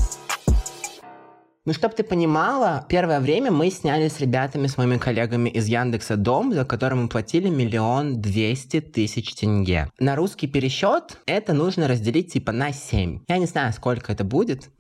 Ну, 1.65 1.73
чтобы 1.73 1.95
ты 1.95 2.03
понимала, 2.03 2.85
первое 2.89 3.21
время 3.21 3.53
мы 3.53 3.71
сняли 3.71 4.09
с 4.09 4.19
ребятами, 4.19 4.67
с 4.67 4.77
моими 4.77 4.99
коллегами 4.99 5.49
из 5.49 5.69
Яндекса 5.69 6.17
дом, 6.17 6.53
за 6.53 6.65
который 6.65 6.95
мы 6.95 7.09
платили 7.09 7.49
миллион 7.49 8.21
двести 8.21 8.81
тысяч 8.81 9.33
тенге. 9.37 9.89
На 10.01 10.17
русский 10.17 10.49
пересчет 10.49 11.19
это 11.25 11.53
нужно 11.53 11.87
разделить 11.87 12.33
типа 12.33 12.51
на 12.51 12.73
7. 12.73 13.21
Я 13.29 13.39
не 13.39 13.47
знаю, 13.47 13.73
сколько 13.73 14.11
это 14.11 14.25
будет. 14.25 14.71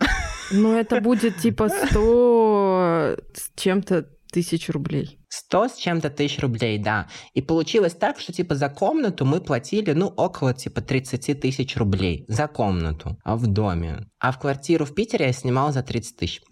Ну, 0.51 0.77
это 0.77 1.01
будет 1.01 1.39
типа 1.39 1.69
100 1.69 3.17
с 3.33 3.51
чем-то 3.55 4.09
тысяч 4.33 4.69
рублей. 4.69 5.22
100 5.33 5.69
с 5.69 5.77
чем-то 5.77 6.11
тысяч 6.11 6.41
рублей, 6.41 6.77
да. 6.79 7.07
И 7.33 7.41
получилось 7.41 7.95
так, 7.95 8.21
что 8.21 8.35
типа 8.35 8.55
за 8.55 8.69
комнату 8.69 9.25
мы 9.25 9.41
платили, 9.41 9.93
ну, 9.93 10.09
около 10.09 10.53
типа 10.53 10.83
30 10.83 11.41
тысяч 11.41 11.77
рублей 11.77 12.27
за 12.29 12.49
комнату 12.49 13.17
а 13.25 13.37
в 13.37 13.47
доме. 13.47 14.07
А 14.21 14.31
в 14.31 14.39
квартиру 14.39 14.85
в 14.85 14.95
Питере 14.95 15.27
я 15.27 15.33
снимал 15.33 15.73
за 15.73 15.83
30 15.83 16.17
тысяч. 16.17 16.43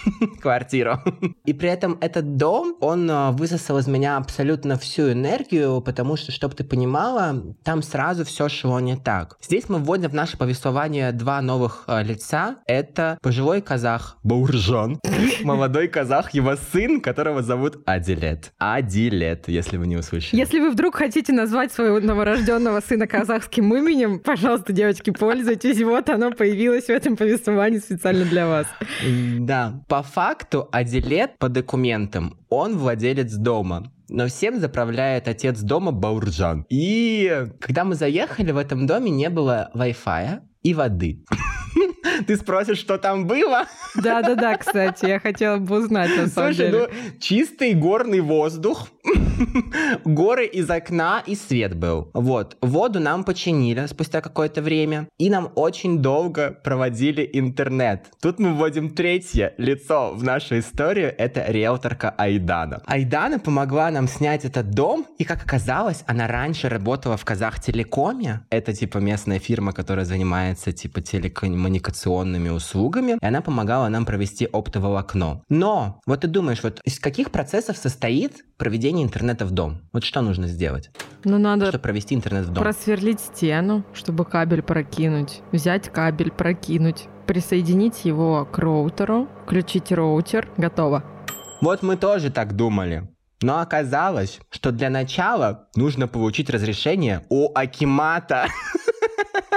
Квартиру. 0.40 0.98
И 1.44 1.52
при 1.52 1.68
этом 1.68 1.98
этот 2.00 2.36
дом, 2.36 2.76
он 2.80 3.10
а, 3.10 3.32
высосал 3.32 3.78
из 3.78 3.86
меня 3.86 4.16
абсолютно 4.16 4.78
всю 4.78 5.12
энергию, 5.12 5.80
потому 5.80 6.16
что, 6.16 6.32
чтобы 6.32 6.54
ты 6.54 6.64
понимала, 6.64 7.54
там 7.62 7.82
сразу 7.82 8.24
все 8.24 8.48
шло 8.48 8.80
не 8.80 8.96
так. 8.96 9.36
Здесь 9.42 9.68
мы 9.68 9.78
вводим 9.78 10.10
в 10.10 10.14
наше 10.14 10.38
повествование 10.38 11.12
два 11.12 11.42
новых 11.42 11.84
э, 11.86 12.02
лица. 12.02 12.56
Это 12.66 13.18
пожилой 13.22 13.60
казах 13.60 14.16
Бауржан 14.22 14.98
молодой 15.44 15.88
казах, 15.88 16.32
его 16.34 16.56
сын, 16.56 17.00
которого 17.00 17.42
зовут 17.42 17.78
Адиле. 17.86 18.29
Адилет. 18.30 18.52
Адилет, 18.58 19.48
если 19.48 19.76
вы 19.76 19.86
не 19.86 19.96
услышали. 19.96 20.38
Если 20.38 20.60
вы 20.60 20.70
вдруг 20.70 20.96
хотите 20.96 21.32
назвать 21.32 21.72
своего 21.72 22.00
новорожденного 22.00 22.80
сына 22.80 23.06
казахским 23.06 23.74
именем, 23.74 24.18
пожалуйста, 24.18 24.72
девочки, 24.72 25.10
пользуйтесь. 25.10 25.82
Вот 25.82 26.08
оно 26.08 26.30
появилось 26.32 26.84
в 26.84 26.90
этом 26.90 27.16
повествовании 27.16 27.78
специально 27.78 28.24
для 28.24 28.46
вас. 28.46 28.66
Да. 29.38 29.82
По 29.88 30.02
факту 30.02 30.68
Адилет 30.72 31.38
по 31.38 31.48
документам, 31.48 32.38
он 32.48 32.76
владелец 32.76 33.32
дома 33.34 33.92
но 34.12 34.26
всем 34.26 34.58
заправляет 34.58 35.28
отец 35.28 35.60
дома 35.60 35.92
Баурджан. 35.92 36.66
И 36.68 37.46
когда 37.60 37.84
мы 37.84 37.94
заехали, 37.94 38.50
в 38.50 38.56
этом 38.56 38.88
доме 38.88 39.12
не 39.12 39.30
было 39.30 39.70
Wi-Fi 39.72 40.40
и 40.64 40.74
воды. 40.74 41.24
Ты 42.26 42.36
спросишь, 42.36 42.78
что 42.78 42.98
там 42.98 43.26
было? 43.26 43.66
Да-да-да, 43.94 44.56
кстати, 44.56 45.06
я 45.06 45.18
хотела 45.20 45.56
бы 45.56 45.78
узнать, 45.78 46.10
на 46.16 46.26
самом 46.26 46.54
Слушай, 46.54 46.70
деле. 46.70 46.88
ну, 46.92 47.18
чистый 47.20 47.74
горный 47.74 48.20
воздух, 48.20 48.88
горы 50.04 50.46
из 50.46 50.70
окна 50.70 51.22
и 51.26 51.34
свет 51.34 51.74
был. 51.76 52.10
Вот. 52.14 52.56
Воду 52.60 53.00
нам 53.00 53.24
починили 53.24 53.86
спустя 53.86 54.20
какое-то 54.20 54.62
время, 54.62 55.08
и 55.18 55.30
нам 55.30 55.50
очень 55.54 55.98
долго 55.98 56.50
проводили 56.50 57.28
интернет. 57.32 58.06
Тут 58.20 58.38
мы 58.38 58.54
вводим 58.54 58.90
третье 58.90 59.54
лицо 59.58 60.12
в 60.14 60.22
нашу 60.22 60.58
историю, 60.58 61.14
это 61.16 61.44
риэлторка 61.48 62.14
Айдана. 62.18 62.82
Айдана 62.86 63.38
помогла 63.38 63.90
нам 63.90 64.08
снять 64.08 64.44
этот 64.44 64.70
дом, 64.70 65.06
и, 65.18 65.24
как 65.24 65.42
оказалось, 65.42 66.04
она 66.06 66.26
раньше 66.26 66.68
работала 66.68 67.16
в 67.16 67.24
Казахтелекоме. 67.24 68.46
Это, 68.50 68.74
типа, 68.74 68.98
местная 68.98 69.38
фирма, 69.38 69.72
которая 69.72 70.04
занимается, 70.04 70.72
типа, 70.72 71.00
телекоммуникационными 71.00 72.48
услугами, 72.48 73.18
и 73.20 73.26
она 73.26 73.40
помогала 73.40 73.88
нам 73.88 74.04
провести 74.04 74.48
оптоволокно. 74.50 75.42
Но, 75.48 76.00
вот 76.06 76.20
ты 76.22 76.28
думаешь, 76.28 76.62
вот 76.62 76.80
из 76.84 76.98
каких 76.98 77.30
процессов 77.30 77.76
состоит 77.76 78.44
проведение 78.90 79.04
интернета 79.04 79.46
в 79.46 79.50
дом. 79.52 79.78
Вот 79.92 80.04
что 80.04 80.20
нужно 80.20 80.48
сделать? 80.48 80.90
Ну, 81.24 81.38
надо 81.38 81.66
чтобы 81.66 81.82
провести 81.82 82.14
интернет 82.14 82.46
в 82.46 82.52
дом. 82.52 82.62
Просверлить 82.62 83.20
стену, 83.20 83.84
чтобы 83.94 84.24
кабель 84.24 84.62
прокинуть. 84.62 85.42
Взять 85.52 85.90
кабель, 85.90 86.30
прокинуть. 86.30 87.06
Присоединить 87.26 88.04
его 88.04 88.44
к 88.50 88.58
роутеру. 88.58 89.28
Включить 89.44 89.92
роутер. 89.92 90.48
Готово. 90.56 91.04
Вот 91.60 91.82
мы 91.82 91.96
тоже 91.96 92.30
так 92.30 92.56
думали. 92.56 93.08
Но 93.42 93.60
оказалось, 93.60 94.40
что 94.50 94.72
для 94.72 94.90
начала 94.90 95.68
нужно 95.76 96.08
получить 96.08 96.50
разрешение 96.50 97.24
у 97.30 97.50
Акимата. 97.54 98.46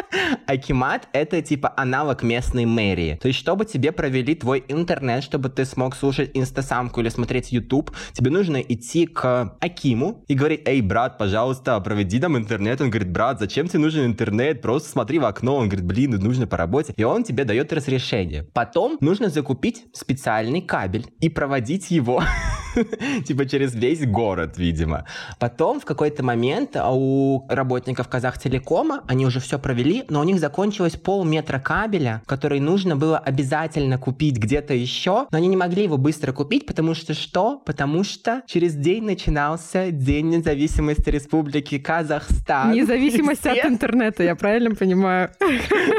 Акимат— 0.47 1.07
это 1.13 1.41
типа 1.41 1.73
аналог 1.75 2.23
местной 2.23 2.65
мэрии. 2.65 3.17
То 3.21 3.27
есть, 3.27 3.39
чтобы 3.39 3.65
тебе 3.65 3.91
провели 3.91 4.35
твой 4.35 4.63
интернет, 4.67 5.23
чтобы 5.23 5.49
ты 5.49 5.65
смог 5.65 5.95
слушать 5.95 6.31
инстасамку 6.33 7.01
или 7.01 7.09
смотреть 7.09 7.51
YouTube, 7.51 7.91
тебе 8.13 8.31
нужно 8.31 8.57
идти 8.57 9.05
к 9.05 9.55
Акиму 9.59 10.23
и 10.27 10.33
говорить, 10.33 10.61
эй, 10.65 10.81
брат, 10.81 11.17
пожалуйста, 11.17 11.79
проведи 11.79 12.19
нам 12.19 12.37
интернет. 12.37 12.81
Он 12.81 12.89
говорит, 12.89 13.11
брат, 13.11 13.39
зачем 13.39 13.67
тебе 13.67 13.79
нужен 13.79 14.05
интернет? 14.05 14.61
Просто 14.61 14.89
смотри 14.89 15.19
в 15.19 15.25
окно. 15.25 15.55
Он 15.55 15.69
говорит, 15.69 15.85
блин, 15.85 16.11
нужно 16.11 16.47
по 16.47 16.57
работе. 16.57 16.93
И 16.95 17.03
он 17.03 17.23
тебе 17.23 17.45
дает 17.45 17.71
разрешение. 17.73 18.43
Потом 18.53 18.97
нужно 19.01 19.29
закупить 19.29 19.85
специальный 19.93 20.61
кабель 20.61 21.07
и 21.19 21.29
проводить 21.29 21.91
его 21.91 22.23
типа 23.25 23.45
через 23.45 23.75
весь 23.75 24.05
город, 24.05 24.57
видимо. 24.57 25.05
Потом 25.39 25.79
в 25.79 25.85
какой-то 25.85 26.23
момент 26.23 26.75
у 26.75 27.45
работников 27.49 28.07
Казахтелекома 28.07 29.03
они 29.07 29.25
уже 29.25 29.39
все 29.39 29.59
провели, 29.59 30.05
но 30.09 30.19
у 30.21 30.23
них 30.23 30.39
закончилось 30.39 30.95
полметра 30.95 31.59
кабеля, 31.59 32.21
который 32.25 32.59
нужно 32.59 32.95
было 32.95 33.17
обязательно 33.17 33.97
купить 33.97 34.37
где-то 34.37 34.73
еще, 34.73 35.27
но 35.31 35.37
они 35.37 35.47
не 35.47 35.57
могли 35.57 35.83
его 35.83 35.97
быстро 35.97 36.31
купить, 36.31 36.65
потому 36.65 36.93
что 36.93 37.13
что? 37.13 37.61
Потому 37.65 38.03
что 38.03 38.41
через 38.47 38.75
день 38.75 39.03
начинался 39.03 39.91
День 39.91 40.29
независимости 40.29 41.09
Республики 41.09 41.79
Казахстан. 41.79 42.71
Независимость 42.71 43.41
все... 43.41 43.51
от 43.51 43.65
интернета, 43.65 44.23
я 44.23 44.35
правильно 44.35 44.75
понимаю? 44.75 45.29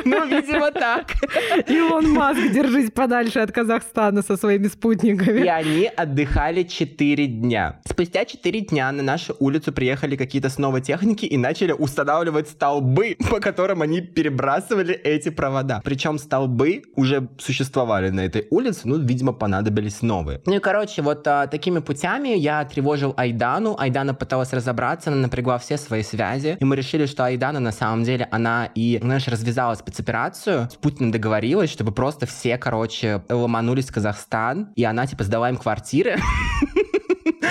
Ну, 0.04 0.26
видимо, 0.26 0.70
так. 0.70 1.12
Илон 1.66 2.10
Маск, 2.10 2.40
держись 2.52 2.90
подальше 2.90 3.38
от 3.40 3.52
Казахстана 3.52 4.22
со 4.22 4.36
своими 4.36 4.68
спутниками. 4.68 5.40
И 5.40 5.48
они 5.48 5.86
отдыхали 5.86 6.63
4 6.64 7.26
дня. 7.26 7.80
Спустя 7.88 8.24
4 8.24 8.60
дня 8.60 8.90
на 8.92 9.02
нашу 9.02 9.36
улицу 9.38 9.72
приехали 9.72 10.16
какие-то 10.16 10.48
снова 10.48 10.80
техники 10.80 11.24
и 11.24 11.36
начали 11.36 11.72
устанавливать 11.72 12.48
столбы, 12.48 13.16
по 13.30 13.40
которым 13.40 13.82
они 13.82 14.00
перебрасывали 14.00 14.94
эти 14.94 15.28
провода. 15.28 15.80
Причем 15.84 16.18
столбы 16.18 16.82
уже 16.96 17.28
существовали 17.38 18.10
на 18.10 18.20
этой 18.20 18.46
улице, 18.50 18.82
ну, 18.84 18.98
видимо, 18.98 19.32
понадобились 19.32 20.02
новые. 20.02 20.40
Ну 20.46 20.54
и, 20.54 20.58
короче, 20.58 21.02
вот 21.02 21.26
а, 21.26 21.46
такими 21.46 21.80
путями 21.80 22.28
я 22.28 22.64
тревожил 22.64 23.14
Айдану. 23.16 23.76
Айдана 23.78 24.14
пыталась 24.14 24.52
разобраться, 24.52 25.10
она 25.10 25.20
напрягла 25.20 25.58
все 25.58 25.76
свои 25.76 26.02
связи. 26.02 26.56
И 26.60 26.64
мы 26.64 26.76
решили, 26.76 27.06
что 27.06 27.24
Айдана 27.24 27.60
на 27.60 27.72
самом 27.72 28.04
деле, 28.04 28.28
она 28.30 28.68
и, 28.74 28.98
знаешь, 29.02 29.28
развязала 29.28 29.74
спецоперацию. 29.74 30.68
С 30.70 30.76
Путиным 30.76 31.10
договорилась, 31.10 31.70
чтобы 31.70 31.92
просто 31.92 32.26
все, 32.26 32.58
короче, 32.58 33.22
ломанулись 33.28 33.86
в 33.86 33.92
Казахстан. 33.92 34.72
И 34.76 34.84
она, 34.84 35.06
типа, 35.06 35.24
сдала 35.24 35.50
им 35.50 35.56
квартиры. 35.56 36.16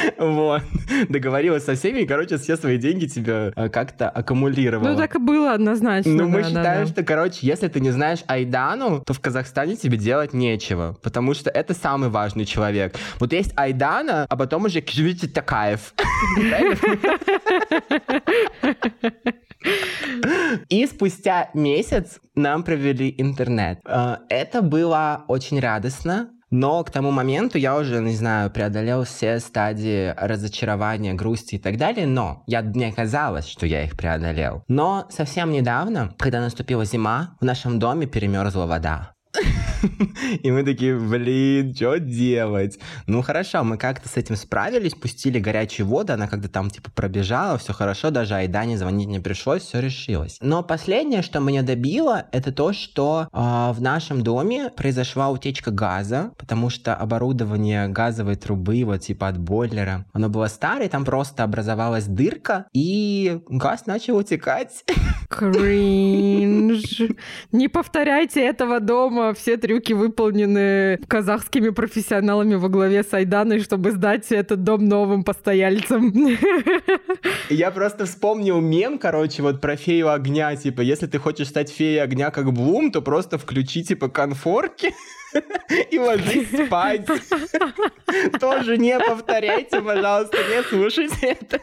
Вот. 0.17 0.61
Договорилась 1.09 1.65
со 1.65 1.75
всеми, 1.75 1.99
и, 1.99 2.05
короче, 2.05 2.37
все 2.37 2.57
свои 2.57 2.77
деньги 2.77 3.05
тебе 3.05 3.53
э, 3.55 3.69
как-то 3.69 4.09
аккумулировала. 4.09 4.89
Ну, 4.89 4.97
так 4.97 5.15
и 5.15 5.19
было 5.19 5.53
однозначно. 5.53 6.11
Ну, 6.11 6.27
мы 6.27 6.41
да, 6.41 6.47
считаем, 6.47 6.85
да, 6.85 6.91
что, 6.91 7.03
короче, 7.03 7.39
если 7.41 7.67
ты 7.67 7.79
не 7.79 7.91
знаешь 7.91 8.19
Айдану, 8.27 9.01
то 9.05 9.13
в 9.13 9.19
Казахстане 9.19 9.75
тебе 9.75 9.97
делать 9.97 10.33
нечего, 10.33 10.97
потому 11.01 11.33
что 11.33 11.49
это 11.49 11.73
самый 11.73 12.09
важный 12.09 12.45
человек. 12.45 12.95
Вот 13.19 13.33
есть 13.33 13.53
Айдана, 13.55 14.25
а 14.29 14.37
потом 14.37 14.65
уже 14.65 14.81
Кжвити 14.81 15.27
Такаев. 15.27 15.93
И 20.69 20.85
спустя 20.85 21.49
месяц 21.53 22.19
нам 22.35 22.63
провели 22.63 23.13
интернет. 23.17 23.79
Э, 23.85 24.17
это 24.29 24.61
было 24.61 25.23
очень 25.27 25.59
радостно, 25.59 26.29
но 26.53 26.83
к 26.83 26.91
тому 26.91 27.09
моменту 27.09 27.57
я 27.57 27.75
уже, 27.75 27.99
не 27.99 28.15
знаю, 28.15 28.51
преодолел 28.51 29.05
все 29.05 29.39
стадии 29.39 30.13
разочарования, 30.15 31.15
грусти 31.15 31.55
и 31.55 31.57
так 31.57 31.77
далее, 31.77 32.05
но 32.05 32.43
я, 32.45 32.61
мне 32.61 32.93
казалось, 32.93 33.47
что 33.47 33.65
я 33.65 33.83
их 33.83 33.97
преодолел. 33.97 34.63
Но 34.67 35.07
совсем 35.09 35.51
недавно, 35.51 36.13
когда 36.19 36.41
наступила 36.41 36.85
зима, 36.85 37.35
в 37.41 37.43
нашем 37.45 37.79
доме 37.79 38.05
перемерзла 38.05 38.67
вода. 38.67 39.15
И 40.43 40.51
мы 40.51 40.63
такие, 40.63 40.97
блин, 40.97 41.73
что 41.75 41.99
делать? 41.99 42.79
Ну 43.07 43.21
хорошо, 43.21 43.63
мы 43.63 43.77
как-то 43.77 44.09
с 44.09 44.17
этим 44.17 44.35
справились, 44.35 44.93
пустили 44.93 45.39
горячую 45.39 45.87
воду, 45.87 46.13
она 46.13 46.27
когда 46.27 46.47
там 46.47 46.69
типа 46.69 46.91
пробежала, 46.91 47.57
все 47.57 47.73
хорошо, 47.73 48.09
даже 48.09 48.35
Айдане 48.35 48.77
звонить 48.77 49.07
не 49.07 49.19
пришлось, 49.19 49.63
все 49.63 49.79
решилось. 49.79 50.37
Но 50.41 50.63
последнее, 50.63 51.21
что 51.21 51.39
меня 51.39 51.61
добило, 51.61 52.25
это 52.31 52.51
то, 52.51 52.73
что 52.73 53.27
э, 53.31 53.37
в 53.37 53.81
нашем 53.81 54.21
доме 54.21 54.69
произошла 54.75 55.29
утечка 55.29 55.71
газа, 55.71 56.31
потому 56.37 56.69
что 56.69 56.95
оборудование 56.95 57.87
газовой 57.87 58.35
трубы, 58.35 58.83
вот 58.85 59.01
типа 59.01 59.27
от 59.27 59.37
бойлера, 59.37 60.05
оно 60.13 60.29
было 60.29 60.47
старое, 60.47 60.89
там 60.89 61.05
просто 61.05 61.43
образовалась 61.43 62.05
дырка, 62.05 62.65
и 62.73 63.39
газ 63.47 63.85
начал 63.85 64.17
утекать. 64.17 64.83
Кринж. 65.29 67.01
Не 67.51 67.67
повторяйте 67.67 68.41
этого 68.41 68.79
дома, 68.79 69.33
все 69.33 69.57
три 69.57 69.72
трюки 69.73 69.93
выполнены 69.93 70.99
казахскими 71.07 71.69
профессионалами 71.69 72.55
во 72.55 72.69
главе 72.69 73.03
с 73.03 73.11
Айданой, 73.13 73.59
чтобы 73.59 73.91
сдать 73.91 74.31
этот 74.31 74.63
дом 74.63 74.85
новым 74.85 75.23
постояльцам. 75.23 76.13
Я 77.49 77.71
просто 77.71 78.05
вспомнил 78.05 78.61
мем, 78.61 78.99
короче, 78.99 79.41
вот 79.41 79.61
про 79.61 79.75
фею 79.75 80.11
огня, 80.11 80.55
типа, 80.55 80.81
если 80.81 81.07
ты 81.07 81.17
хочешь 81.17 81.47
стать 81.47 81.71
феей 81.71 82.03
огня 82.03 82.29
как 82.29 82.53
Блум, 82.53 82.91
то 82.91 83.01
просто 83.01 83.37
включи, 83.39 83.83
типа, 83.83 84.09
конфорки 84.09 84.93
и 85.91 85.99
ложись 85.99 86.49
спать. 86.65 87.05
Тоже 88.39 88.77
не 88.77 88.99
повторяйте, 88.99 89.81
пожалуйста, 89.81 90.37
не 90.37 90.63
слушайте 90.63 91.37
это. 91.39 91.61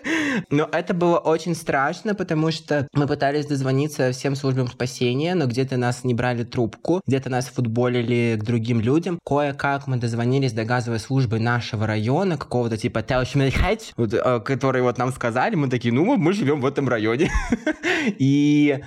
Но 0.51 0.69
это 0.73 0.95
было 0.95 1.19
очень 1.19 1.55
страшно, 1.55 2.15
потому 2.15 2.51
что 2.51 2.89
мы 2.93 3.07
пытались 3.07 3.47
дозвониться 3.47 4.13
всем 4.13 4.35
службам 4.35 4.69
спасения, 4.69 5.35
но 5.35 5.47
где-то 5.47 5.77
нас 5.77 6.05
не 6.05 6.15
брали 6.15 6.45
трубку, 6.45 7.01
где-то 7.07 7.31
нас 7.31 7.47
футболили 7.47 8.37
к 8.39 8.45
другим 8.45 8.81
людям. 8.81 9.19
Кое-как 9.25 9.87
мы 9.87 9.97
дозвонились 9.97 10.53
до 10.53 10.65
газовой 10.65 10.99
службы 10.99 11.39
нашего 11.39 11.87
района, 11.87 12.37
какого-то 12.37 12.77
типа 12.77 13.03
Телшмельхайт, 13.03 13.93
вот, 13.97 14.15
э, 14.15 14.41
которые 14.41 14.83
вот 14.83 14.99
нам 14.99 15.13
сказали, 15.13 15.55
мы 15.55 15.69
такие, 15.69 15.93
ну, 15.93 16.17
мы 16.17 16.33
живем 16.33 16.61
в 16.61 16.67
этом 16.67 16.89
районе. 16.89 17.31
И 18.19 18.81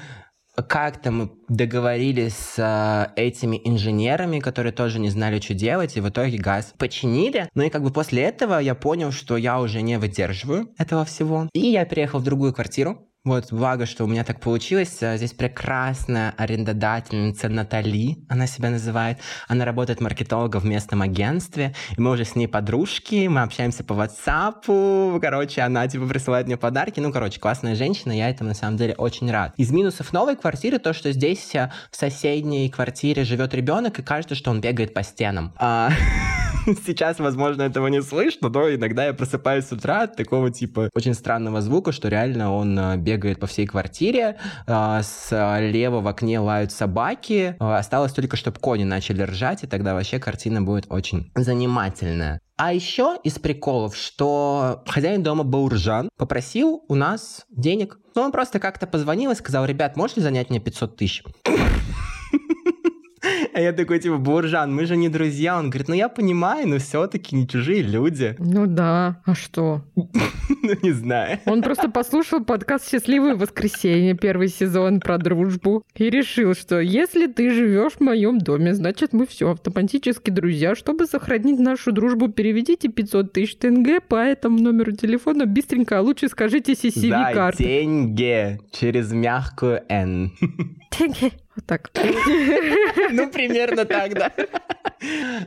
как-то 0.61 1.11
мы 1.11 1.31
договорились 1.49 2.35
с 2.35 2.59
э, 2.59 3.19
этими 3.19 3.59
инженерами, 3.63 4.39
которые 4.39 4.71
тоже 4.71 4.99
не 4.99 5.09
знали, 5.09 5.39
что 5.39 5.53
делать, 5.53 5.97
и 5.97 6.01
в 6.01 6.09
итоге 6.09 6.37
газ 6.37 6.73
починили. 6.77 7.49
Ну 7.55 7.63
и 7.63 7.69
как 7.69 7.83
бы 7.83 7.91
после 7.91 8.23
этого 8.23 8.59
я 8.59 8.75
понял, 8.75 9.11
что 9.11 9.35
я 9.37 9.59
уже 9.59 9.81
не 9.81 9.97
выдерживаю 9.97 10.69
этого 10.77 11.05
всего. 11.05 11.49
И 11.53 11.67
я 11.67 11.85
переехал 11.85 12.19
в 12.19 12.23
другую 12.23 12.53
квартиру, 12.53 13.07
вот, 13.25 13.53
благо, 13.53 13.85
что 13.85 14.03
у 14.03 14.07
меня 14.07 14.25
так 14.25 14.41
получилось. 14.41 15.01
А, 15.01 15.15
здесь 15.15 15.31
прекрасная 15.31 16.33
арендодательница 16.37 17.47
Натали, 17.47 18.17
она 18.27 18.47
себя 18.47 18.69
называет. 18.69 19.19
Она 19.47 19.63
работает 19.63 20.01
маркетологом 20.01 20.61
в 20.61 20.65
местном 20.65 21.01
агентстве, 21.01 21.73
и 21.95 22.01
мы 22.01 22.11
уже 22.11 22.25
с 22.25 22.35
ней 22.35 22.47
подружки, 22.47 23.27
мы 23.27 23.43
общаемся 23.43 23.85
по 23.85 23.93
WhatsApp, 23.93 25.19
короче, 25.21 25.61
она 25.61 25.87
типа 25.87 26.05
присылает 26.05 26.47
мне 26.47 26.57
подарки. 26.57 26.99
Ну, 26.99 27.13
короче, 27.13 27.39
классная 27.39 27.75
женщина, 27.75 28.11
я 28.11 28.29
этому 28.29 28.49
на 28.49 28.55
самом 28.55 28.75
деле 28.75 28.93
очень 28.95 29.31
рад. 29.31 29.53
Из 29.55 29.71
минусов 29.71 30.11
новой 30.11 30.35
квартиры 30.35 30.77
то, 30.77 30.91
что 30.91 31.13
здесь 31.13 31.55
а, 31.55 31.71
в 31.91 31.95
соседней 31.95 32.69
квартире 32.69 33.23
живет 33.23 33.53
ребенок, 33.53 33.99
и 33.99 34.03
кажется, 34.03 34.35
что 34.35 34.51
он 34.51 34.59
бегает 34.59 34.93
по 34.93 35.01
стенам. 35.01 35.53
А... 35.57 35.91
Сейчас, 36.85 37.19
возможно, 37.19 37.63
этого 37.63 37.87
не 37.87 38.01
слышно, 38.01 38.49
но 38.49 38.73
иногда 38.73 39.05
я 39.05 39.13
просыпаюсь 39.13 39.65
с 39.65 39.71
утра 39.71 40.03
от 40.03 40.15
такого 40.15 40.51
типа 40.51 40.89
очень 40.93 41.13
странного 41.13 41.61
звука, 41.61 41.91
что 41.91 42.07
реально 42.07 42.53
он 42.53 42.77
а, 42.79 42.95
бегает 42.97 43.39
по 43.39 43.47
всей 43.47 43.65
квартире, 43.65 44.37
а, 44.67 45.01
слева 45.03 45.99
в 45.99 46.07
окне 46.07 46.39
лают 46.39 46.71
собаки, 46.71 47.55
осталось 47.59 48.13
только, 48.13 48.37
чтобы 48.37 48.59
кони 48.59 48.83
начали 48.83 49.23
ржать, 49.23 49.63
и 49.63 49.67
тогда 49.67 49.93
вообще 49.93 50.19
картина 50.19 50.61
будет 50.61 50.85
очень 50.89 51.31
занимательная. 51.35 52.39
А 52.55 52.71
еще 52.71 53.17
из 53.23 53.39
приколов, 53.39 53.95
что 53.95 54.83
хозяин 54.87 55.23
дома 55.23 55.43
Бауржан 55.43 56.09
попросил 56.17 56.85
у 56.87 56.95
нас 56.95 57.45
денег. 57.49 57.97
Ну, 58.15 58.21
он 58.21 58.31
просто 58.31 58.59
как-то 58.59 58.85
позвонил 58.85 59.31
и 59.31 59.35
сказал, 59.35 59.65
ребят, 59.65 59.95
можете 59.95 60.21
занять 60.21 60.49
мне 60.49 60.59
500 60.59 60.95
тысяч? 60.95 61.23
А 63.53 63.61
я 63.61 63.71
такой, 63.71 63.99
типа, 63.99 64.17
Буржан, 64.17 64.73
мы 64.73 64.85
же 64.85 64.95
не 64.95 65.09
друзья. 65.09 65.59
Он 65.59 65.69
говорит, 65.69 65.87
ну 65.87 65.93
я 65.93 66.09
понимаю, 66.09 66.67
но 66.67 66.79
все-таки 66.79 67.35
не 67.35 67.47
чужие 67.47 67.83
люди. 67.83 68.35
Ну 68.39 68.65
да, 68.65 69.21
а 69.25 69.35
что? 69.35 69.83
Ну 70.65 70.73
не 70.81 70.91
знаю. 70.91 71.39
Он 71.45 71.61
просто 71.61 71.89
послушал 71.89 72.43
подкаст 72.43 72.89
«Счастливое 72.89 73.35
воскресенье», 73.35 74.13
первый 74.13 74.47
сезон 74.47 75.01
про 75.01 75.17
дружбу, 75.17 75.83
и 75.93 76.09
решил, 76.09 76.53
что 76.53 76.79
если 76.79 77.27
ты 77.27 77.49
живешь 77.49 77.93
в 77.93 77.99
моем 77.99 78.37
доме, 78.37 78.73
значит 78.73 79.11
мы 79.11 79.27
все 79.27 79.51
автоматически 79.51 80.29
друзья. 80.29 80.75
Чтобы 80.75 81.05
сохранить 81.05 81.59
нашу 81.59 81.91
дружбу, 81.91 82.29
переведите 82.29 82.87
500 82.87 83.33
тысяч 83.33 83.55
тенге 83.57 83.99
по 83.99 84.15
этому 84.15 84.57
номеру 84.59 84.93
телефона 84.93 85.45
быстренько, 85.45 85.99
а 85.99 86.01
лучше 86.01 86.29
скажите 86.29 86.73
CCV-карту. 86.73 87.57
Да, 87.61 87.69
деньги 87.69 88.59
через 88.71 89.11
мягкую 89.11 89.81
«Н». 89.89 90.31
Деньги. 90.97 91.31
Вот 91.55 91.65
так. 91.65 91.91
Ну, 93.11 93.29
примерно 93.29 93.85
так, 93.85 94.13
да. 94.13 94.31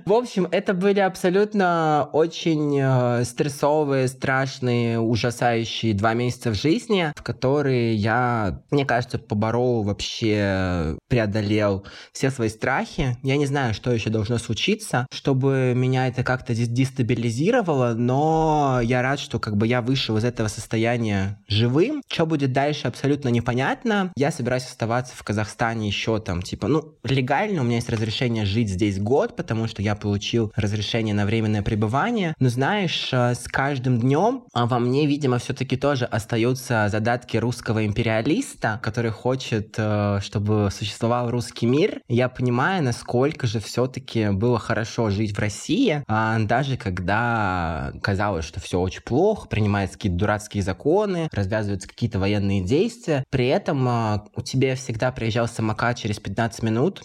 В 0.05 0.13
общем, 0.13 0.47
это 0.51 0.75
были 0.75 1.01
абсолютно 1.01 2.09
очень 2.13 2.79
э, 2.79 3.25
стрессовые, 3.25 4.09
страшные, 4.09 5.01
ужасающие 5.01 5.95
два 5.95 6.15
месяца 6.15 6.51
в 6.51 6.55
жизни, 6.55 7.13
в 7.17 7.23
которые 7.23 7.95
я, 7.95 8.63
мне 8.71 8.85
кажется, 8.85 9.19
поборол 9.19 9.83
вообще, 9.83 10.97
преодолел 11.09 11.87
все 12.13 12.31
свои 12.31 12.51
страхи. 12.51 13.17
Я 13.23 13.37
не 13.37 13.47
знаю, 13.47 13.73
что 13.73 13.91
еще 13.93 14.11
должно 14.11 14.39
случиться, 14.39 15.07
чтобы 15.13 15.73
меня 15.75 16.09
это 16.09 16.23
как-то 16.23 16.55
дестабилизировало, 16.55 17.95
но 17.97 18.81
я 18.83 19.03
рад, 19.03 19.19
что 19.19 19.39
как 19.39 19.57
бы 19.57 19.67
я 19.67 19.81
вышел 19.81 20.19
из 20.19 20.25
этого 20.25 20.49
состояния 20.49 21.43
живым. 21.49 22.03
Что 22.09 22.27
будет 22.27 22.53
дальше, 22.53 22.89
абсолютно 22.89 23.29
непонятно. 23.31 24.13
Я 24.17 24.31
собираюсь 24.31 24.67
оставаться 24.67 25.15
в 25.17 25.23
Казахстане 25.23 25.89
еще 25.89 25.96
там, 26.19 26.43
типа, 26.43 26.69
ну, 26.69 26.95
легально 27.05 27.63
у 27.63 27.65
меня 27.65 27.77
есть 27.77 27.89
разрешение 27.89 28.45
жить 28.45 28.69
здесь 28.69 28.99
год, 28.99 29.37
потому 29.37 29.69
что 29.69 29.83
я 29.83 29.95
получил 29.95 30.53
разрешение 30.57 31.15
на 31.15 31.27
временное 31.27 31.63
пребывание. 31.63 32.35
Но 32.39 32.49
знаешь, 32.49 33.11
э, 33.13 33.35
с 33.35 33.45
каждым 33.49 34.01
днем 34.01 34.45
а, 34.53 34.67
во 34.67 34.79
мне, 34.79 35.07
видимо, 35.07 35.39
все-таки 35.39 35.77
тоже 35.77 36.05
остаются 36.05 36.89
задатки 36.91 37.37
русского 37.37 37.87
империалиста, 37.87 38.81
который 38.83 39.11
хочет, 39.11 39.75
э, 39.79 40.21
чтобы 40.23 40.69
существовал 40.71 41.31
русский 41.31 41.67
мир. 41.67 42.01
Я 42.09 42.29
понимаю, 42.29 42.83
насколько 42.83 43.47
же 43.47 43.61
все-таки 43.61 44.31
было 44.31 44.59
хорошо 44.59 45.11
жить 45.11 45.35
в 45.37 45.39
России, 45.39 46.05
а, 46.07 46.39
даже 46.41 46.77
когда 46.77 47.93
казалось, 48.03 48.45
что 48.45 48.61
все 48.61 48.81
очень 48.81 49.03
плохо, 49.03 49.49
принимаются 49.49 49.97
какие-то 49.97 50.19
дурацкие 50.19 50.63
законы, 50.63 51.29
развязываются 51.33 51.89
какие-то 51.89 52.19
военные 52.19 52.63
действия. 52.63 53.25
При 53.31 53.47
этом 53.47 53.87
а, 53.89 54.25
у 54.35 54.43
тебя 54.43 54.77
всегда 54.77 55.13
приезжал 55.13 55.49
самокат 55.49 55.86
через 55.95 56.19
15 56.19 56.63
минут, 56.63 57.03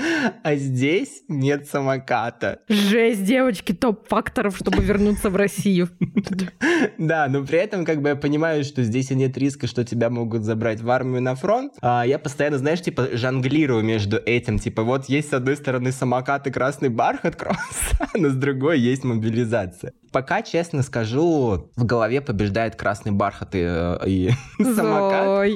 а 0.42 0.54
здесь 0.56 1.22
нет 1.28 1.68
самоката. 1.68 2.60
Жесть, 2.68 3.24
девочки, 3.24 3.72
топ 3.72 4.08
факторов, 4.08 4.56
чтобы 4.56 4.82
вернуться 4.82 5.30
в 5.30 5.36
Россию. 5.36 5.88
Да, 6.96 7.26
но 7.28 7.44
при 7.44 7.58
этом 7.58 7.84
как 7.84 8.00
бы 8.00 8.10
я 8.10 8.16
понимаю, 8.16 8.64
что 8.64 8.82
здесь 8.82 9.10
и 9.10 9.14
нет 9.14 9.36
риска, 9.36 9.66
что 9.66 9.84
тебя 9.84 10.08
могут 10.08 10.44
забрать 10.44 10.80
в 10.80 10.90
армию 10.90 11.20
на 11.22 11.34
фронт. 11.34 11.74
А 11.82 12.04
я 12.06 12.18
постоянно, 12.18 12.58
знаешь, 12.58 12.80
типа 12.80 13.08
жонглирую 13.12 13.84
между 13.84 14.16
этим. 14.16 14.58
Типа 14.58 14.82
вот 14.82 15.06
есть 15.06 15.30
с 15.30 15.32
одной 15.34 15.56
стороны 15.56 15.92
самокат 15.92 16.46
и 16.46 16.50
красный 16.50 16.88
бархат 16.88 17.36
круассан, 17.38 18.24
а 18.24 18.28
с 18.28 18.34
другой 18.34 18.80
есть 18.80 19.04
мобилизация. 19.04 19.92
Пока, 20.12 20.42
честно 20.42 20.82
скажу, 20.82 21.70
в 21.76 21.84
голове 21.84 22.20
побеждает 22.20 22.76
красный 22.76 23.12
бархат 23.12 23.54
и, 23.54 23.62
э, 23.62 23.98
и 24.06 24.30
самокат. 24.58 25.54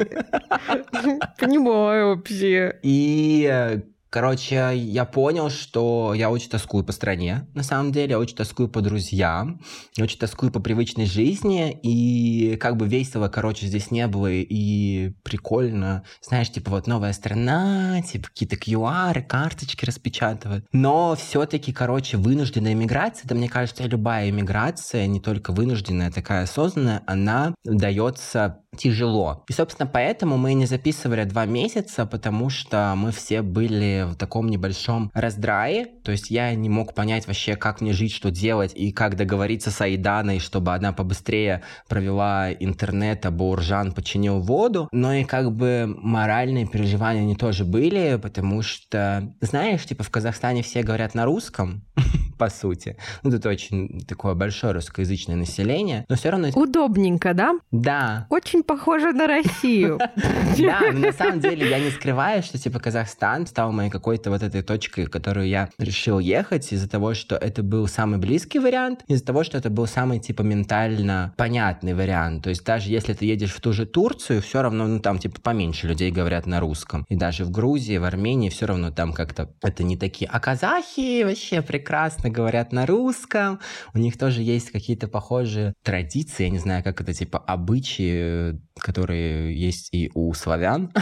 Понимаю 1.38 2.16
вообще. 2.16 2.78
И 2.82 3.48
э, 3.50 3.82
Короче, 4.14 4.70
я 4.76 5.06
понял, 5.06 5.50
что 5.50 6.14
я 6.14 6.30
очень 6.30 6.48
тоскую 6.48 6.84
по 6.84 6.92
стране, 6.92 7.48
на 7.52 7.64
самом 7.64 7.90
деле, 7.90 8.10
я 8.10 8.20
очень 8.20 8.36
тоскую 8.36 8.68
по 8.68 8.80
друзьям, 8.80 9.60
я 9.96 10.04
очень 10.04 10.20
тоскую 10.20 10.52
по 10.52 10.60
привычной 10.60 11.06
жизни, 11.06 11.76
и 11.82 12.54
как 12.60 12.76
бы 12.76 12.86
весело, 12.86 13.26
короче, 13.26 13.66
здесь 13.66 13.90
не 13.90 14.06
было, 14.06 14.30
и 14.30 15.14
прикольно, 15.24 16.04
знаешь, 16.22 16.48
типа 16.52 16.70
вот 16.70 16.86
новая 16.86 17.12
страна, 17.12 18.00
типа 18.02 18.28
какие-то 18.28 18.54
QR, 18.54 19.20
карточки 19.20 19.84
распечатывают. 19.84 20.64
Но 20.70 21.16
все-таки, 21.16 21.72
короче, 21.72 22.16
вынужденная 22.16 22.74
иммиграция, 22.74 23.24
это, 23.24 23.34
мне 23.34 23.48
кажется, 23.48 23.82
любая 23.82 24.30
иммиграция, 24.30 25.08
не 25.08 25.18
только 25.18 25.50
вынужденная, 25.50 26.12
такая 26.12 26.44
осознанная, 26.44 27.02
она 27.08 27.52
дается 27.64 28.60
тяжело. 28.74 29.44
И, 29.48 29.52
собственно, 29.52 29.88
поэтому 29.88 30.36
мы 30.36 30.54
не 30.54 30.66
записывали 30.66 31.24
два 31.24 31.46
месяца, 31.46 32.06
потому 32.06 32.50
что 32.50 32.94
мы 32.96 33.12
все 33.12 33.42
были 33.42 34.06
в 34.10 34.16
таком 34.16 34.48
небольшом 34.48 35.10
раздрае. 35.14 35.86
То 36.02 36.12
есть 36.12 36.30
я 36.30 36.54
не 36.54 36.68
мог 36.68 36.94
понять 36.94 37.26
вообще, 37.26 37.56
как 37.56 37.80
мне 37.80 37.92
жить, 37.92 38.12
что 38.12 38.30
делать, 38.30 38.72
и 38.74 38.92
как 38.92 39.16
договориться 39.16 39.70
с 39.70 39.80
Айданой, 39.80 40.38
чтобы 40.38 40.74
она 40.74 40.92
побыстрее 40.92 41.62
провела 41.88 42.52
интернет, 42.52 43.24
а 43.26 43.30
Бауржан 43.30 43.92
починил 43.92 44.40
воду. 44.40 44.88
Но 44.92 45.14
и 45.14 45.24
как 45.24 45.52
бы 45.52 45.86
моральные 45.86 46.66
переживания 46.66 47.22
они 47.22 47.36
тоже 47.36 47.64
были, 47.64 48.18
потому 48.20 48.62
что, 48.62 49.32
знаешь, 49.40 49.84
типа 49.84 50.02
в 50.02 50.10
Казахстане 50.10 50.62
все 50.62 50.82
говорят 50.82 51.14
на 51.14 51.24
русском, 51.24 51.82
по 52.38 52.50
сути. 52.50 52.96
Ну, 53.22 53.30
тут 53.30 53.46
очень 53.46 54.04
такое 54.06 54.34
большое 54.34 54.72
русскоязычное 54.72 55.36
население, 55.36 56.04
но 56.08 56.16
все 56.16 56.30
равно... 56.30 56.48
Удобненько, 56.54 57.34
да? 57.34 57.54
Да. 57.70 58.26
Очень 58.30 58.62
похоже 58.66 59.12
на 59.12 59.26
Россию. 59.26 59.98
Да, 60.56 60.92
на 60.92 61.12
самом 61.12 61.40
деле 61.40 61.68
я 61.68 61.78
не 61.78 61.90
скрываю, 61.90 62.42
что 62.42 62.58
типа 62.58 62.78
Казахстан 62.78 63.46
стал 63.46 63.72
моей 63.72 63.90
какой-то 63.90 64.30
вот 64.30 64.42
этой 64.42 64.62
точкой, 64.62 65.06
в 65.06 65.10
которую 65.10 65.48
я 65.48 65.68
решил 65.78 66.20
ехать 66.20 66.72
из-за 66.72 66.88
того, 66.88 67.14
что 67.14 67.36
это 67.36 67.62
был 67.62 67.88
самый 67.88 68.18
близкий 68.18 68.60
вариант, 68.60 69.04
из-за 69.08 69.24
того, 69.24 69.42
что 69.42 69.58
это 69.58 69.68
был 69.68 69.86
самый 69.86 70.20
типа 70.20 70.42
ментально 70.42 71.34
понятный 71.36 71.94
вариант. 71.94 72.44
То 72.44 72.50
есть 72.50 72.64
даже 72.64 72.90
если 72.90 73.14
ты 73.14 73.24
едешь 73.24 73.52
в 73.52 73.60
ту 73.60 73.72
же 73.72 73.84
Турцию, 73.84 74.42
все 74.42 74.62
равно, 74.62 74.86
ну 74.86 75.00
там 75.00 75.18
типа 75.18 75.40
поменьше 75.40 75.88
людей 75.88 76.10
говорят 76.10 76.46
на 76.46 76.60
русском. 76.60 77.04
И 77.08 77.16
даже 77.16 77.44
в 77.44 77.50
Грузии, 77.50 77.98
в 77.98 78.04
Армении 78.04 78.48
все 78.48 78.66
равно 78.66 78.90
там 78.90 79.12
как-то 79.12 79.50
это 79.62 79.82
не 79.82 79.96
такие. 79.96 80.28
А 80.30 80.40
казахи 80.40 81.24
вообще 81.24 81.62
прекрасно 81.62 82.30
говорят 82.30 82.72
на 82.72 82.86
русском. 82.86 83.60
У 83.92 83.98
них 83.98 84.16
тоже 84.16 84.42
есть 84.42 84.70
какие-то 84.70 85.08
похожие 85.08 85.74
традиции, 85.82 86.44
я 86.44 86.50
не 86.50 86.58
знаю, 86.58 86.84
как 86.84 87.00
это 87.00 87.12
типа 87.12 87.38
обычаи 87.38 88.53
которые 88.78 89.58
есть 89.58 89.88
и 89.92 90.10
у 90.14 90.32
славян. 90.34 90.92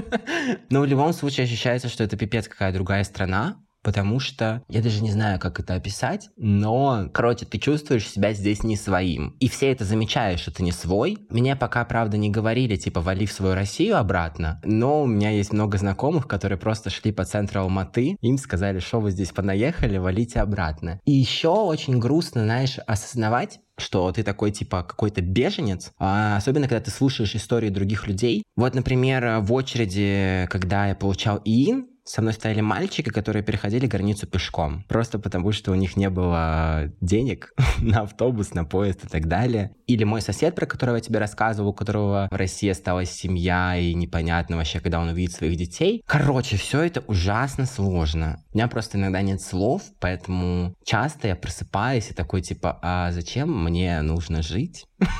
Но 0.70 0.80
в 0.80 0.86
любом 0.86 1.12
случае 1.12 1.44
ощущается, 1.44 1.88
что 1.88 2.04
это 2.04 2.16
пипец 2.16 2.48
какая 2.48 2.72
другая 2.72 3.04
страна, 3.04 3.58
потому 3.84 4.18
что 4.18 4.62
я 4.68 4.82
даже 4.82 5.02
не 5.02 5.12
знаю, 5.12 5.38
как 5.38 5.60
это 5.60 5.74
описать, 5.74 6.30
но, 6.36 7.08
короче, 7.12 7.44
ты 7.44 7.58
чувствуешь 7.58 8.08
себя 8.08 8.32
здесь 8.32 8.64
не 8.64 8.76
своим. 8.76 9.36
И 9.38 9.48
все 9.48 9.70
это 9.70 9.84
замечают, 9.84 10.40
что 10.40 10.50
ты 10.50 10.64
не 10.64 10.72
свой. 10.72 11.18
Меня 11.28 11.54
пока, 11.54 11.84
правда, 11.84 12.16
не 12.16 12.30
говорили, 12.30 12.76
типа, 12.76 13.02
вали 13.02 13.26
в 13.26 13.32
свою 13.32 13.54
Россию 13.54 13.98
обратно, 13.98 14.60
но 14.64 15.02
у 15.02 15.06
меня 15.06 15.30
есть 15.30 15.52
много 15.52 15.76
знакомых, 15.76 16.26
которые 16.26 16.58
просто 16.58 16.90
шли 16.90 17.12
по 17.12 17.24
центру 17.24 17.60
Алматы, 17.60 18.16
им 18.20 18.38
сказали, 18.38 18.78
что 18.78 19.00
вы 19.00 19.10
здесь 19.10 19.30
понаехали, 19.30 19.98
валите 19.98 20.40
обратно. 20.40 20.98
И 21.04 21.12
еще 21.12 21.50
очень 21.50 21.98
грустно, 21.98 22.42
знаешь, 22.42 22.78
осознавать, 22.86 23.60
что 23.78 24.10
ты 24.12 24.22
такой, 24.22 24.50
типа, 24.50 24.82
какой-то 24.82 25.20
беженец, 25.20 25.92
а 25.98 26.36
особенно, 26.36 26.68
когда 26.68 26.84
ты 26.84 26.90
слушаешь 26.90 27.34
истории 27.34 27.70
других 27.70 28.06
людей. 28.06 28.44
Вот, 28.56 28.74
например, 28.74 29.40
в 29.40 29.52
очереди, 29.52 30.46
когда 30.50 30.88
я 30.88 30.94
получал 30.94 31.40
ИИН, 31.44 31.88
со 32.04 32.20
мной 32.20 32.34
стояли 32.34 32.60
мальчики, 32.60 33.08
которые 33.08 33.42
переходили 33.42 33.86
границу 33.86 34.26
пешком. 34.26 34.84
Просто 34.88 35.18
потому, 35.18 35.52
что 35.52 35.72
у 35.72 35.74
них 35.74 35.96
не 35.96 36.10
было 36.10 36.92
денег 37.00 37.54
на 37.78 38.02
автобус, 38.02 38.52
на 38.52 38.64
поезд 38.64 39.04
и 39.04 39.08
так 39.08 39.26
далее. 39.26 39.74
Или 39.86 40.04
мой 40.04 40.20
сосед, 40.20 40.54
про 40.54 40.66
которого 40.66 40.96
я 40.96 41.00
тебе 41.00 41.18
рассказывал, 41.18 41.70
у 41.70 41.74
которого 41.74 42.28
в 42.30 42.36
России 42.36 42.68
осталась 42.68 43.10
семья, 43.10 43.76
и 43.76 43.94
непонятно 43.94 44.56
вообще, 44.56 44.80
когда 44.80 45.00
он 45.00 45.08
увидит 45.08 45.32
своих 45.32 45.56
детей. 45.56 46.02
Короче, 46.06 46.56
все 46.56 46.82
это 46.82 47.00
ужасно 47.06 47.64
сложно. 47.64 48.42
У 48.52 48.58
меня 48.58 48.68
просто 48.68 48.98
иногда 48.98 49.22
нет 49.22 49.40
слов, 49.40 49.82
поэтому 49.98 50.74
часто 50.84 51.28
я 51.28 51.36
просыпаюсь 51.36 52.10
и 52.10 52.14
такой, 52.14 52.42
типа, 52.42 52.78
а 52.82 53.12
зачем 53.12 53.64
мне 53.64 54.00
нужно 54.02 54.42
жить? 54.42 54.86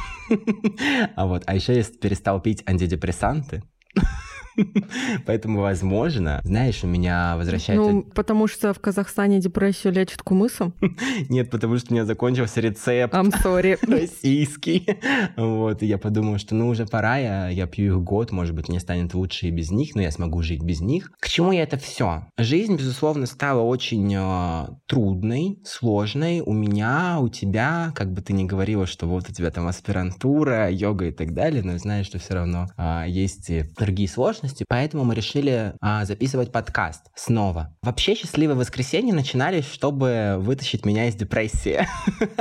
А 1.16 1.26
вот, 1.26 1.42
а 1.46 1.54
еще 1.54 1.76
я 1.76 1.84
перестал 1.84 2.40
пить 2.40 2.62
антидепрессанты. 2.66 3.62
Поэтому, 5.26 5.60
возможно, 5.60 6.40
знаешь, 6.44 6.84
у 6.84 6.86
меня 6.86 7.36
возвращается... 7.36 7.90
Ну, 7.90 8.02
потому 8.02 8.46
что 8.46 8.72
в 8.72 8.80
Казахстане 8.80 9.40
депрессию 9.40 9.92
лечат 9.92 10.22
кумысом? 10.22 10.74
Нет, 11.28 11.50
потому 11.50 11.76
что 11.78 11.92
у 11.92 11.94
меня 11.94 12.04
закончился 12.04 12.60
рецепт. 12.60 13.14
I'm 13.14 13.32
sorry. 13.42 13.78
Российский. 13.90 14.86
Вот, 15.36 15.82
и 15.82 15.86
я 15.86 15.98
подумал, 15.98 16.38
что 16.38 16.54
ну 16.54 16.68
уже 16.68 16.86
пора, 16.86 17.18
я, 17.18 17.48
я 17.48 17.66
пью 17.66 17.96
их 17.96 18.02
год, 18.02 18.32
может 18.32 18.54
быть, 18.54 18.68
мне 18.68 18.80
станет 18.80 19.14
лучше 19.14 19.48
и 19.48 19.50
без 19.50 19.70
них, 19.70 19.94
но 19.94 20.02
я 20.02 20.10
смогу 20.10 20.42
жить 20.42 20.62
без 20.62 20.80
них. 20.80 21.10
К 21.20 21.28
чему 21.28 21.52
я 21.52 21.62
это 21.62 21.76
все? 21.76 22.26
Жизнь, 22.38 22.76
безусловно, 22.76 23.26
стала 23.26 23.60
очень 23.60 24.14
э, 24.16 24.66
трудной, 24.86 25.58
сложной. 25.64 26.40
У 26.40 26.52
меня, 26.52 27.18
у 27.20 27.28
тебя, 27.28 27.92
как 27.94 28.12
бы 28.12 28.20
ты 28.20 28.32
ни 28.32 28.44
говорила, 28.44 28.86
что 28.86 29.06
вот 29.06 29.28
у 29.28 29.32
тебя 29.32 29.50
там 29.50 29.66
аспирантура, 29.66 30.70
йога 30.70 31.06
и 31.06 31.12
так 31.12 31.34
далее, 31.34 31.62
но 31.62 31.76
знаешь, 31.78 32.06
что 32.06 32.18
все 32.18 32.34
равно 32.34 32.68
э, 32.76 33.04
есть 33.08 33.50
и 33.50 33.64
другие 33.76 34.08
сложности 34.08 34.43
возможности, 34.44 34.64
поэтому 34.68 35.04
мы 35.04 35.14
решили 35.14 35.74
а, 35.80 36.04
записывать 36.04 36.52
подкаст 36.52 37.06
снова. 37.14 37.74
Вообще 37.82 38.14
«Счастливое 38.14 38.54
воскресенье» 38.54 39.14
начинались, 39.14 39.66
чтобы 39.66 40.36
вытащить 40.38 40.84
меня 40.84 41.08
из 41.08 41.14
депрессии. 41.14 41.86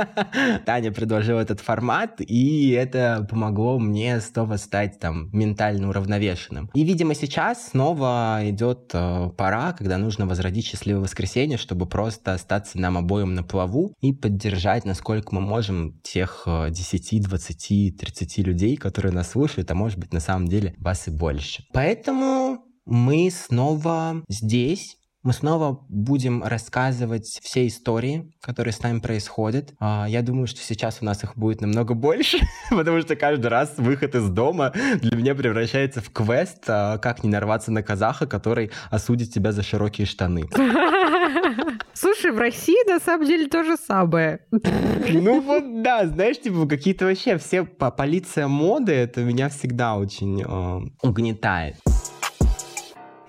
Таня 0.66 0.92
предложила 0.92 1.40
этот 1.40 1.60
формат, 1.60 2.20
и 2.20 2.70
это 2.70 3.26
помогло 3.28 3.78
мне 3.78 4.20
снова 4.20 4.56
стать 4.56 4.98
там 4.98 5.30
ментально 5.32 5.88
уравновешенным. 5.88 6.70
И, 6.74 6.84
видимо, 6.84 7.14
сейчас 7.14 7.70
снова 7.70 8.40
идет 8.42 8.90
э, 8.92 9.30
пора, 9.36 9.72
когда 9.72 9.98
нужно 9.98 10.26
возродить 10.26 10.66
«Счастливое 10.66 11.02
воскресенье», 11.02 11.56
чтобы 11.58 11.86
просто 11.86 12.34
остаться 12.34 12.78
нам 12.78 12.98
обоим 12.98 13.34
на 13.34 13.42
плаву 13.42 13.94
и 14.00 14.12
поддержать, 14.12 14.84
насколько 14.84 15.34
мы 15.34 15.40
можем, 15.40 16.00
тех 16.02 16.46
10, 16.46 17.22
20, 17.22 17.96
30 17.96 18.38
людей, 18.38 18.76
которые 18.76 19.12
нас 19.12 19.30
слушают, 19.30 19.70
а 19.70 19.74
может 19.74 19.98
быть, 19.98 20.12
на 20.12 20.20
самом 20.20 20.48
деле 20.48 20.74
вас 20.78 21.08
и 21.08 21.10
больше. 21.10 21.64
Поэтому 21.72 21.93
Поэтому 21.94 22.58
мы 22.86 23.30
снова 23.30 24.24
здесь, 24.28 24.96
мы 25.24 25.32
снова 25.32 25.80
будем 25.88 26.44
рассказывать 26.44 27.40
все 27.42 27.66
истории, 27.66 28.30
которые 28.42 28.72
с 28.72 28.82
нами 28.82 29.00
происходят. 29.00 29.72
А, 29.80 30.06
я 30.06 30.20
думаю, 30.20 30.46
что 30.46 30.60
сейчас 30.60 30.98
у 31.00 31.06
нас 31.06 31.24
их 31.24 31.36
будет 31.36 31.62
намного 31.62 31.94
больше, 31.94 32.38
потому 32.70 33.00
что 33.00 33.16
каждый 33.16 33.46
раз 33.46 33.74
выход 33.78 34.14
из 34.14 34.28
дома 34.28 34.72
для 35.00 35.16
меня 35.16 35.34
превращается 35.34 36.02
в 36.02 36.10
квест, 36.10 36.62
а, 36.68 36.98
как 36.98 37.24
не 37.24 37.30
нарваться 37.30 37.72
на 37.72 37.82
казаха, 37.82 38.26
который 38.26 38.70
осудит 38.90 39.32
тебя 39.32 39.52
за 39.52 39.62
широкие 39.62 40.06
штаны. 40.06 40.44
Слушай, 41.94 42.32
в 42.32 42.38
России 42.38 42.86
на 42.86 43.00
самом 43.00 43.26
деле 43.26 43.48
то 43.48 43.64
же 43.64 43.76
самое. 43.76 44.40
Ну 45.14 45.40
вот 45.40 45.82
да, 45.82 46.06
знаешь, 46.06 46.40
типа 46.40 46.66
какие-то 46.66 47.06
вообще 47.06 47.38
все 47.38 47.64
по 47.64 47.90
полиция 47.90 48.48
моды, 48.48 48.92
это 48.92 49.22
меня 49.22 49.48
всегда 49.48 49.96
очень 49.96 50.42
э, 50.42 51.06
угнетает. 51.06 51.76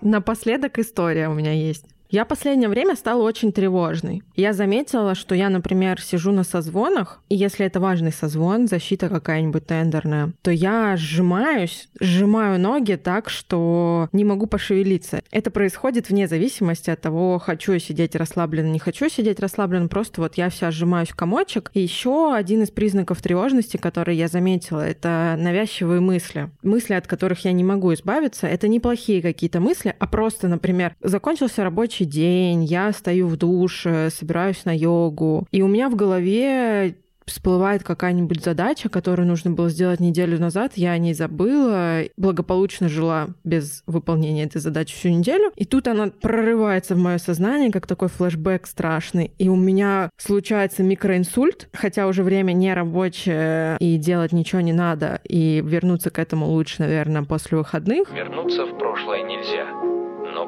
Напоследок 0.06 0.78
история 0.78 1.30
у 1.30 1.34
меня 1.34 1.52
есть. 1.52 1.95
Я 2.16 2.24
последнее 2.24 2.70
время 2.70 2.96
стала 2.96 3.24
очень 3.24 3.52
тревожной. 3.52 4.24
Я 4.38 4.54
заметила, 4.54 5.16
что 5.16 5.36
я, 5.36 5.50
например, 5.50 6.00
сижу 6.00 6.32
на 6.32 6.46
созвонах, 6.46 7.20
и 7.28 7.36
если 7.36 7.66
это 7.66 7.82
важный 7.82 8.14
созвон, 8.14 8.70
защита 8.70 9.10
какая-нибудь 9.10 9.68
тендерная, 9.68 10.32
то 10.42 10.50
я 10.50 10.96
сжимаюсь, 10.96 11.90
сжимаю 12.00 12.58
ноги 12.58 12.94
так, 12.94 13.30
что 13.30 14.08
не 14.14 14.24
могу 14.24 14.48
пошевелиться. 14.48 15.20
Это 15.30 15.52
происходит 15.52 16.08
вне 16.08 16.26
зависимости 16.30 16.90
от 16.90 17.02
того, 17.02 17.38
хочу 17.38 17.74
я 17.74 17.80
сидеть 17.80 18.16
расслабленно, 18.16 18.72
не 18.72 18.80
хочу 18.80 19.10
сидеть 19.10 19.42
расслабленно, 19.42 19.90
просто 19.90 20.22
вот 20.22 20.36
я 20.36 20.50
вся 20.50 20.72
сжимаюсь 20.72 21.10
в 21.10 21.16
комочек. 21.18 21.70
И 21.74 21.82
еще 21.82 22.34
один 22.34 22.64
из 22.64 22.72
признаков 22.72 23.22
тревожности, 23.22 23.76
который 23.76 24.16
я 24.16 24.30
заметила, 24.30 24.80
это 24.80 25.36
навязчивые 25.38 26.00
мысли. 26.00 26.50
Мысли, 26.64 26.94
от 26.94 27.08
которых 27.08 27.44
я 27.44 27.52
не 27.52 27.66
могу 27.66 27.94
избавиться, 27.94 28.48
это 28.48 28.70
неплохие 28.70 29.22
какие-то 29.22 29.60
мысли, 29.60 29.94
а 30.00 30.08
просто, 30.08 30.48
например, 30.48 30.96
закончился 31.02 31.66
рабочий 31.66 32.05
день, 32.06 32.64
я 32.64 32.92
стою 32.92 33.28
в 33.28 33.38
душе, 33.38 34.10
собираюсь 34.10 34.66
на 34.66 34.76
йогу, 34.76 35.48
и 35.52 35.62
у 35.62 35.68
меня 35.68 35.90
в 35.90 35.96
голове 35.96 36.96
всплывает 37.26 37.84
какая-нибудь 37.84 38.44
задача, 38.44 38.90
которую 38.90 39.28
нужно 39.28 39.52
было 39.52 39.70
сделать 39.70 40.00
неделю 40.00 40.40
назад, 40.40 40.74
я 40.76 40.92
о 40.92 40.98
ней 40.98 41.14
забыла, 41.14 42.02
благополучно 42.18 42.88
жила 42.88 43.30
без 43.44 43.84
выполнения 43.88 44.44
этой 44.44 44.62
задачи 44.62 44.96
всю 44.96 45.10
неделю, 45.10 45.52
и 45.56 45.66
тут 45.66 45.88
она 45.88 46.08
прорывается 46.08 46.96
в 46.96 47.00
мое 47.00 47.18
сознание, 47.18 47.72
как 47.72 47.88
такой 47.88 48.10
флешбэк 48.10 48.68
страшный, 48.68 49.32
и 49.38 49.50
у 49.50 49.56
меня 49.56 50.10
случается 50.18 50.84
микроинсульт, 50.84 51.70
хотя 51.74 52.08
уже 52.08 52.24
время 52.24 52.54
не 52.54 52.74
рабочее, 52.74 53.78
и 53.80 53.98
делать 53.98 54.32
ничего 54.32 54.62
не 54.62 54.74
надо, 54.74 55.20
и 55.24 55.62
вернуться 55.66 56.12
к 56.12 56.20
этому 56.20 56.48
лучше, 56.48 56.82
наверное, 56.82 57.24
после 57.24 57.58
выходных. 57.58 58.14
Вернуться 58.14 58.66
в 58.66 58.78
прошлое 58.78 59.24
нельзя 59.24 59.75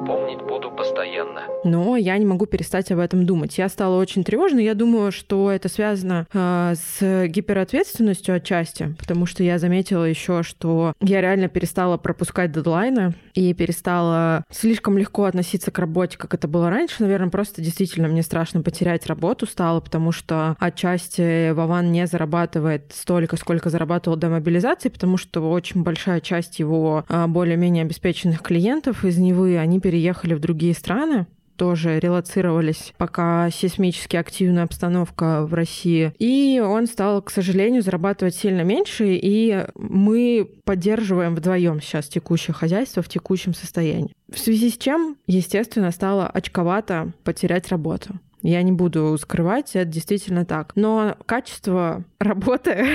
но 0.00 0.06
помнить 0.06 0.40
буду 0.42 0.70
постоянно. 0.70 1.42
Но 1.64 1.96
я 1.96 2.16
не 2.18 2.26
могу 2.26 2.46
перестать 2.46 2.90
об 2.90 2.98
этом 2.98 3.26
думать. 3.26 3.58
Я 3.58 3.68
стала 3.68 3.96
очень 3.96 4.24
тревожной. 4.24 4.64
Я 4.64 4.74
думаю, 4.74 5.12
что 5.12 5.50
это 5.50 5.68
связано 5.68 6.26
э, 6.32 6.74
с 6.76 7.26
гиперответственностью 7.28 8.36
отчасти, 8.36 8.94
потому 8.98 9.26
что 9.26 9.42
я 9.42 9.58
заметила 9.58 10.04
еще, 10.04 10.42
что 10.42 10.94
я 11.00 11.20
реально 11.20 11.48
перестала 11.48 11.96
пропускать 11.96 12.52
дедлайны 12.52 13.14
и 13.34 13.52
перестала 13.54 14.44
слишком 14.50 14.98
легко 14.98 15.24
относиться 15.24 15.70
к 15.70 15.78
работе, 15.78 16.16
как 16.18 16.34
это 16.34 16.48
было 16.48 16.70
раньше. 16.70 16.96
Наверное, 17.00 17.30
просто 17.30 17.60
действительно 17.62 18.08
мне 18.08 18.22
страшно 18.22 18.62
потерять 18.62 19.06
работу 19.06 19.46
стало, 19.46 19.80
потому 19.80 20.12
что 20.12 20.56
отчасти 20.58 21.50
Вован 21.50 21.92
не 21.92 22.06
зарабатывает 22.06 22.92
столько, 22.94 23.36
сколько 23.36 23.70
зарабатывал 23.70 24.16
до 24.16 24.28
мобилизации, 24.28 24.88
потому 24.88 25.16
что 25.16 25.50
очень 25.50 25.82
большая 25.82 26.20
часть 26.20 26.58
его 26.58 27.04
э, 27.08 27.26
более-менее 27.26 27.82
обеспеченных 27.82 28.42
клиентов 28.42 29.04
из 29.04 29.18
Невы, 29.18 29.58
они 29.58 29.80
переехали 29.88 30.34
в 30.34 30.38
другие 30.38 30.74
страны, 30.74 31.26
тоже 31.56 31.98
релацировались, 31.98 32.92
пока 32.98 33.48
сейсмически 33.50 34.16
активная 34.16 34.64
обстановка 34.64 35.46
в 35.46 35.54
России. 35.54 36.12
И 36.18 36.62
он 36.62 36.86
стал, 36.86 37.22
к 37.22 37.30
сожалению, 37.30 37.80
зарабатывать 37.80 38.34
сильно 38.34 38.60
меньше, 38.60 39.14
и 39.14 39.64
мы 39.74 40.46
поддерживаем 40.64 41.34
вдвоем 41.34 41.80
сейчас 41.80 42.06
текущее 42.08 42.52
хозяйство 42.52 43.02
в 43.02 43.08
текущем 43.08 43.54
состоянии. 43.54 44.12
В 44.30 44.38
связи 44.38 44.68
с 44.68 44.76
чем, 44.76 45.16
естественно, 45.26 45.90
стало 45.90 46.26
очковато 46.26 47.14
потерять 47.24 47.70
работу. 47.70 48.20
Я 48.42 48.62
не 48.62 48.72
буду 48.72 49.16
скрывать, 49.20 49.74
это 49.74 49.86
действительно 49.86 50.44
так. 50.44 50.72
Но 50.74 51.16
качество 51.26 52.04
работы 52.18 52.86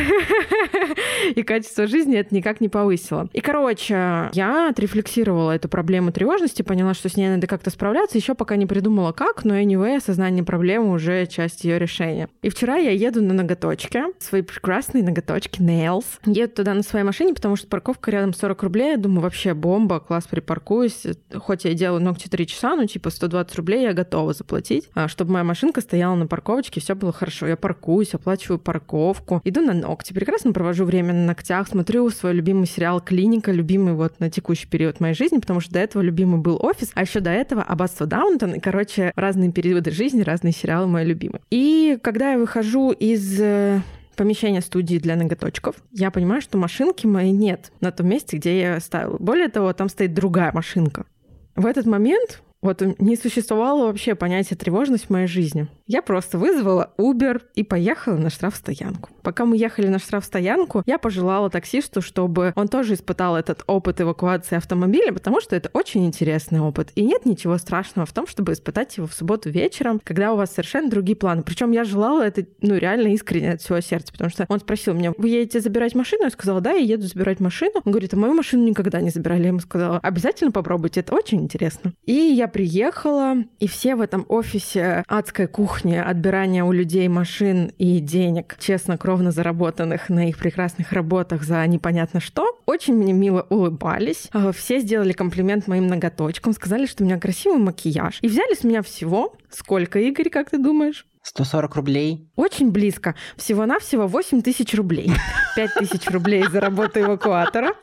и 1.36 1.44
качество 1.44 1.88
жизни 1.88 2.18
это 2.18 2.34
никак 2.36 2.62
не 2.62 2.70
повысило. 2.70 3.30
И, 3.34 3.42
короче, 3.42 4.30
я 4.34 4.70
отрефлексировала 4.70 5.52
эту 5.52 5.70
проблему 5.70 6.12
тревожности, 6.12 6.62
поняла, 6.62 6.94
что 6.94 7.10
с 7.10 7.18
ней 7.18 7.30
надо 7.30 7.48
как-то 7.48 7.70
справляться, 7.70 8.18
еще 8.18 8.36
пока 8.36 8.56
не 8.56 8.66
придумала 8.66 9.12
как, 9.12 9.46
но 9.46 9.58
anyway, 9.58 9.98
осознание 9.98 10.44
проблемы 10.44 10.92
уже 10.92 11.26
часть 11.28 11.64
ее 11.64 11.80
решения. 11.80 12.30
И 12.42 12.50
вчера 12.50 12.76
я 12.78 12.92
еду 12.92 13.22
на 13.22 13.34
ноготочки, 13.34 14.04
свои 14.20 14.42
прекрасные 14.42 15.04
ноготочки, 15.04 15.62
nails. 15.62 16.06
Еду 16.26 16.54
туда 16.54 16.74
на 16.74 16.84
своей 16.84 17.06
машине, 17.06 17.34
потому 17.34 17.56
что 17.56 17.68
парковка 17.68 18.12
рядом 18.12 18.34
40 18.34 18.64
рублей. 18.64 18.92
Я 18.92 18.98
думаю, 18.98 19.22
вообще 19.22 19.54
бомба, 19.54 20.00
класс, 20.00 20.26
припаркуюсь. 20.26 21.04
Хоть 21.36 21.66
я 21.66 21.74
делаю 21.74 22.02
ногти 22.02 22.28
3 22.28 22.48
часа, 22.48 22.76
ну 22.76 22.86
типа 22.86 23.10
120 23.10 23.56
рублей 23.56 23.84
я 23.84 23.94
готова 23.94 24.34
заплатить, 24.34 24.90
а, 24.94 25.08
чтобы 25.08 25.33
моя 25.34 25.44
машинка 25.44 25.82
стояла 25.82 26.16
на 26.16 26.28
парковочке, 26.28 26.80
все 26.80 26.96
было 26.96 27.12
хорошо. 27.12 27.48
Я 27.48 27.58
паркуюсь, 27.58 28.14
оплачиваю 28.14 28.60
парковку, 28.60 29.42
иду 29.44 29.62
на 29.62 29.74
ногти, 29.74 30.14
прекрасно 30.14 30.54
провожу 30.54 30.86
время 30.86 31.14
на 31.14 31.26
ногтях, 31.26 31.68
смотрю 31.68 32.10
свой 32.10 32.34
любимый 32.34 32.68
сериал 32.68 33.02
«Клиника», 33.02 33.52
любимый 33.52 33.94
вот 33.94 34.20
на 34.20 34.30
текущий 34.30 34.68
период 34.68 35.00
моей 35.00 35.16
жизни, 35.16 35.40
потому 35.40 35.60
что 35.60 35.74
до 35.74 35.80
этого 35.80 36.02
любимый 36.02 36.40
был 36.40 36.58
«Офис», 36.62 36.92
а 36.94 37.02
еще 37.02 37.20
до 37.20 37.32
этого 37.32 37.62
«Аббатство 37.64 38.06
Даунтон», 38.06 38.54
и, 38.54 38.60
короче, 38.60 39.12
разные 39.16 39.52
периоды 39.52 39.92
жизни, 39.92 40.22
разные 40.22 40.54
сериалы 40.54 40.88
мои 40.88 41.06
любимые. 41.06 41.42
И 41.50 41.98
когда 42.02 42.32
я 42.32 42.38
выхожу 42.38 42.92
из 42.92 43.40
э, 43.40 43.82
помещение 44.16 44.62
студии 44.62 44.98
для 44.98 45.16
ноготочков. 45.16 45.76
Я 45.92 46.12
понимаю, 46.12 46.42
что 46.42 46.58
машинки 46.58 47.06
моей 47.06 47.32
нет 47.32 47.72
на 47.82 47.92
том 47.92 48.08
месте, 48.08 48.38
где 48.38 48.62
я 48.62 48.80
ставила. 48.80 49.18
Более 49.18 49.50
того, 49.50 49.74
там 49.74 49.90
стоит 49.90 50.14
другая 50.14 50.52
машинка. 50.54 51.06
В 51.56 51.66
этот 51.66 51.86
момент 51.86 52.42
вот 52.64 52.82
не 52.98 53.18
существовало 53.18 53.88
вообще 53.88 54.16
понятия 54.16 54.56
тревожность 54.56 55.06
в 55.06 55.10
моей 55.10 55.28
жизни. 55.28 55.68
Я 55.94 56.02
просто 56.02 56.40
вызвала 56.40 56.92
Uber 56.98 57.44
и 57.54 57.64
поехала 57.64 58.18
на 58.18 58.32
штрафстоянку. 58.32 59.12
Пока 59.22 59.46
мы 59.46 59.58
ехали 59.58 59.86
на 59.88 60.00
штрафстоянку, 60.00 60.82
я 60.88 60.98
пожелала 60.98 61.52
таксисту, 61.52 62.02
чтобы 62.02 62.52
он 62.56 62.68
тоже 62.68 62.96
испытал 62.96 63.38
этот 63.38 63.64
опыт 63.68 64.02
эвакуации 64.02 64.56
автомобиля, 64.56 65.14
потому 65.14 65.40
что 65.40 65.56
это 65.56 65.70
очень 65.72 66.04
интересный 66.08 66.62
опыт. 66.62 66.92
И 66.96 67.04
нет 67.04 67.28
ничего 67.28 67.60
страшного 67.60 68.08
в 68.08 68.12
том, 68.12 68.26
чтобы 68.26 68.54
испытать 68.54 68.98
его 68.98 69.06
в 69.06 69.14
субботу 69.14 69.52
вечером, 69.52 70.02
когда 70.04 70.34
у 70.34 70.36
вас 70.36 70.50
совершенно 70.50 70.90
другие 70.90 71.16
планы. 71.16 71.44
Причем 71.44 71.72
я 71.72 71.84
желала 71.84 72.24
это, 72.24 72.44
ну, 72.62 72.76
реально 72.76 73.10
искренне 73.10 73.52
от 73.52 73.62
всего 73.62 73.80
сердца, 73.80 74.12
потому 74.14 74.32
что 74.32 74.48
он 74.50 74.62
спросил 74.62 74.96
меня, 74.96 75.14
вы 75.16 75.30
едете 75.30 75.60
забирать 75.60 75.94
машину? 75.94 76.24
Я 76.24 76.32
сказала, 76.32 76.60
да, 76.60 76.72
я 76.72 76.80
еду 76.80 77.04
забирать 77.04 77.40
машину. 77.40 77.84
Он 77.86 77.92
говорит, 77.92 78.16
а 78.16 78.18
мою 78.18 78.34
машину 78.34 78.64
никогда 78.64 79.00
не 79.00 79.12
забирали. 79.12 79.44
Я 79.44 79.48
ему 79.50 79.60
сказала, 79.60 80.00
обязательно 80.00 80.52
попробуйте, 80.52 81.02
это 81.02 81.14
очень 81.14 81.42
интересно. 81.42 81.94
И 82.06 82.14
я 82.14 82.48
приехала, 82.48 83.36
и 83.60 83.68
все 83.68 83.96
в 83.96 84.02
этом 84.02 84.26
офисе 84.28 85.04
адской 85.08 85.48
кухни, 85.84 85.96
отбирания 85.96 86.64
у 86.64 86.72
людей 86.72 87.08
машин 87.08 87.72
и 87.78 88.00
денег, 88.00 88.56
честно, 88.60 88.98
кровно 88.98 89.32
заработанных 89.32 90.10
на 90.10 90.30
их 90.30 90.38
прекрасных 90.38 90.94
работах 90.94 91.44
за 91.44 91.66
непонятно 91.68 92.20
что, 92.22 92.60
очень 92.66 92.96
мне 92.96 93.12
мило 93.12 93.46
улыбались. 93.50 94.30
А, 94.32 94.52
все 94.54 94.80
сделали 94.80 95.12
комплимент 95.12 95.68
моим 95.68 95.88
ноготочкам, 95.88 96.54
сказали, 96.54 96.86
что 96.86 97.04
у 97.04 97.06
меня 97.06 97.20
красивый 97.20 97.60
макияж. 97.60 98.20
И 98.22 98.28
взяли 98.28 98.56
с 98.56 98.64
меня 98.64 98.82
всего. 98.82 99.36
Сколько, 99.50 100.00
Игорь, 100.00 100.30
как 100.30 100.52
ты 100.52 100.58
думаешь? 100.58 101.06
140 101.24 101.76
рублей. 101.76 102.28
Очень 102.36 102.72
близко. 102.72 103.16
Всего-навсего 103.36 104.08
8 104.08 104.42
тысяч 104.42 104.74
рублей. 104.74 105.12
5 105.56 105.74
тысяч 105.80 106.10
рублей 106.10 106.46
за 106.50 106.60
работу 106.62 107.00
эвакуатора. 107.00 107.74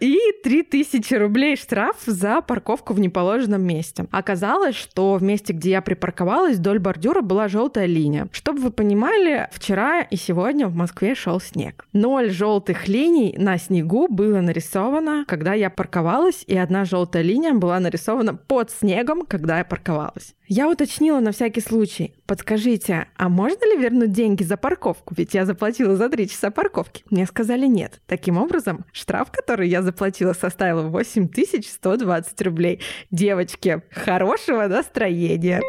И 0.00 0.18
3000 0.42 1.14
рублей 1.14 1.56
штраф 1.56 1.96
за 2.04 2.42
парковку 2.42 2.92
в 2.92 3.00
неположенном 3.00 3.62
месте. 3.62 4.06
Оказалось, 4.10 4.76
что 4.76 5.14
в 5.14 5.22
месте, 5.22 5.52
где 5.52 5.70
я 5.70 5.82
припарковалась, 5.82 6.58
вдоль 6.58 6.78
бордюра 6.78 7.22
была 7.22 7.48
желтая 7.48 7.86
линия. 7.86 8.28
Чтобы 8.32 8.60
вы 8.60 8.70
понимали, 8.70 9.48
вчера 9.52 10.02
и 10.02 10.16
сегодня 10.16 10.68
в 10.68 10.74
Москве 10.74 11.14
шел 11.14 11.40
снег. 11.40 11.86
Ноль 11.92 12.30
желтых 12.30 12.88
линий 12.88 13.34
на 13.38 13.58
снегу 13.58 14.08
было 14.08 14.40
нарисовано, 14.40 15.24
когда 15.26 15.54
я 15.54 15.70
парковалась, 15.70 16.44
и 16.46 16.56
одна 16.56 16.84
желтая 16.84 17.22
линия 17.22 17.54
была 17.54 17.80
нарисована 17.80 18.34
под 18.34 18.70
снегом, 18.70 19.24
когда 19.24 19.58
я 19.58 19.64
парковалась. 19.64 20.34
Я 20.46 20.68
уточнила 20.68 21.20
на 21.20 21.32
всякий 21.32 21.60
случай. 21.60 22.12
Подскажите, 22.26 23.06
а 23.16 23.28
можно 23.28 23.64
ли 23.64 23.80
вернуть 23.80 24.12
деньги 24.12 24.42
за 24.42 24.56
парковку? 24.56 25.14
Ведь 25.16 25.34
я 25.34 25.46
заплатила 25.46 25.96
за 25.96 26.08
три 26.08 26.28
часа 26.28 26.50
парковки. 26.50 27.04
Мне 27.08 27.24
сказали 27.24 27.66
нет. 27.66 28.00
Таким 28.06 28.36
образом, 28.36 28.84
штраф, 28.92 29.30
который 29.30 29.68
я 29.68 29.82
заплатила, 29.82 30.32
составил 30.32 30.90
8120 30.90 32.42
рублей. 32.42 32.80
Девочки, 33.12 33.80
хорошего 33.92 34.66
настроения! 34.66 35.62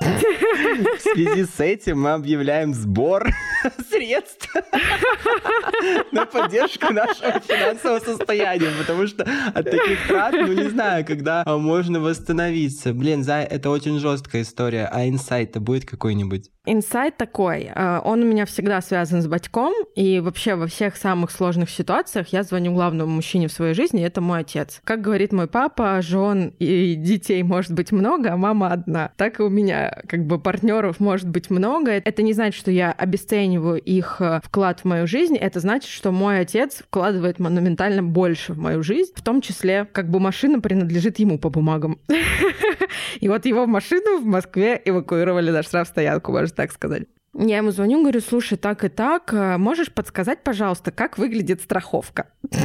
В 0.00 1.00
связи 1.00 1.44
с 1.44 1.58
этим 1.58 2.02
мы 2.02 2.12
объявляем 2.12 2.74
сбор 2.74 3.26
средств 3.90 4.54
на 6.12 6.26
поддержку 6.26 6.92
нашего 6.92 7.40
финансового 7.40 8.00
состояния, 8.00 8.70
потому 8.78 9.06
что 9.06 9.26
от 9.54 9.64
таких 9.64 10.06
трат, 10.06 10.32
ну 10.32 10.52
не 10.52 10.68
знаю, 10.68 11.04
когда 11.04 11.44
можно 11.46 12.00
восстановиться. 12.00 12.92
Блин, 12.92 13.24
за 13.24 13.36
это 13.36 13.70
очень 13.70 13.98
жесткая 13.98 14.42
история. 14.42 14.88
А 14.90 15.06
инсайт-то 15.06 15.60
будет 15.60 15.84
какой-нибудь? 15.84 16.50
Инсайт 16.66 17.16
такой, 17.16 17.70
э, 17.72 18.00
он 18.04 18.22
у 18.22 18.26
меня 18.26 18.44
всегда 18.44 18.80
связан 18.80 19.22
с 19.22 19.28
батьком, 19.28 19.72
и 19.94 20.18
вообще 20.18 20.56
во 20.56 20.66
всех 20.66 20.96
самых 20.96 21.30
сложных 21.30 21.70
ситуациях 21.70 22.28
я 22.32 22.42
звоню 22.42 22.74
главному 22.74 23.14
мужчине 23.14 23.46
в 23.46 23.52
своей 23.52 23.72
жизни, 23.72 24.04
это 24.04 24.20
мой 24.20 24.40
отец. 24.40 24.80
Как 24.82 25.00
говорит 25.00 25.32
мой 25.32 25.46
папа, 25.46 26.00
жен 26.02 26.52
и 26.58 26.96
детей 26.96 27.42
может 27.44 27.72
быть 27.72 27.92
много, 27.92 28.32
а 28.32 28.36
мама 28.36 28.72
одна. 28.72 29.12
Так 29.16 29.38
и 29.38 29.44
у 29.44 29.48
меня 29.48 30.02
как 30.08 30.26
бы 30.26 30.40
партнеров 30.40 30.98
может 30.98 31.28
быть 31.28 31.50
много. 31.50 31.92
Это 31.92 32.22
не 32.22 32.32
значит, 32.32 32.58
что 32.58 32.72
я 32.72 32.90
обесцениваю 32.90 33.80
их 33.80 34.16
э, 34.18 34.40
вклад 34.42 34.80
в 34.80 34.84
мою 34.86 35.06
жизнь, 35.06 35.36
это 35.36 35.60
значит, 35.60 35.88
что 35.88 36.10
мой 36.10 36.40
отец 36.40 36.82
вкладывает 36.88 37.38
монументально 37.38 38.02
больше 38.02 38.54
в 38.54 38.58
мою 38.58 38.82
жизнь, 38.82 39.12
в 39.14 39.22
том 39.22 39.40
числе 39.40 39.86
как 39.92 40.10
бы 40.10 40.18
машина 40.18 40.60
принадлежит 40.60 41.20
ему 41.20 41.38
по 41.38 41.48
бумагам. 41.48 42.00
И 43.20 43.28
вот 43.28 43.46
его 43.46 43.66
машину 43.66 44.20
в 44.20 44.24
Москве 44.24 44.80
эвакуировали 44.84 45.50
на 45.50 45.62
штрафстоянку, 45.62 46.32
можно 46.32 46.54
так 46.54 46.72
сказать. 46.72 47.04
Я 47.38 47.58
ему 47.58 47.70
звоню, 47.70 48.00
говорю, 48.00 48.20
слушай, 48.20 48.56
так 48.56 48.82
и 48.84 48.88
так, 48.88 49.34
э, 49.34 49.58
можешь 49.58 49.92
подсказать, 49.92 50.42
пожалуйста, 50.42 50.90
как 50.90 51.18
выглядит 51.18 51.60
страховка? 51.60 52.28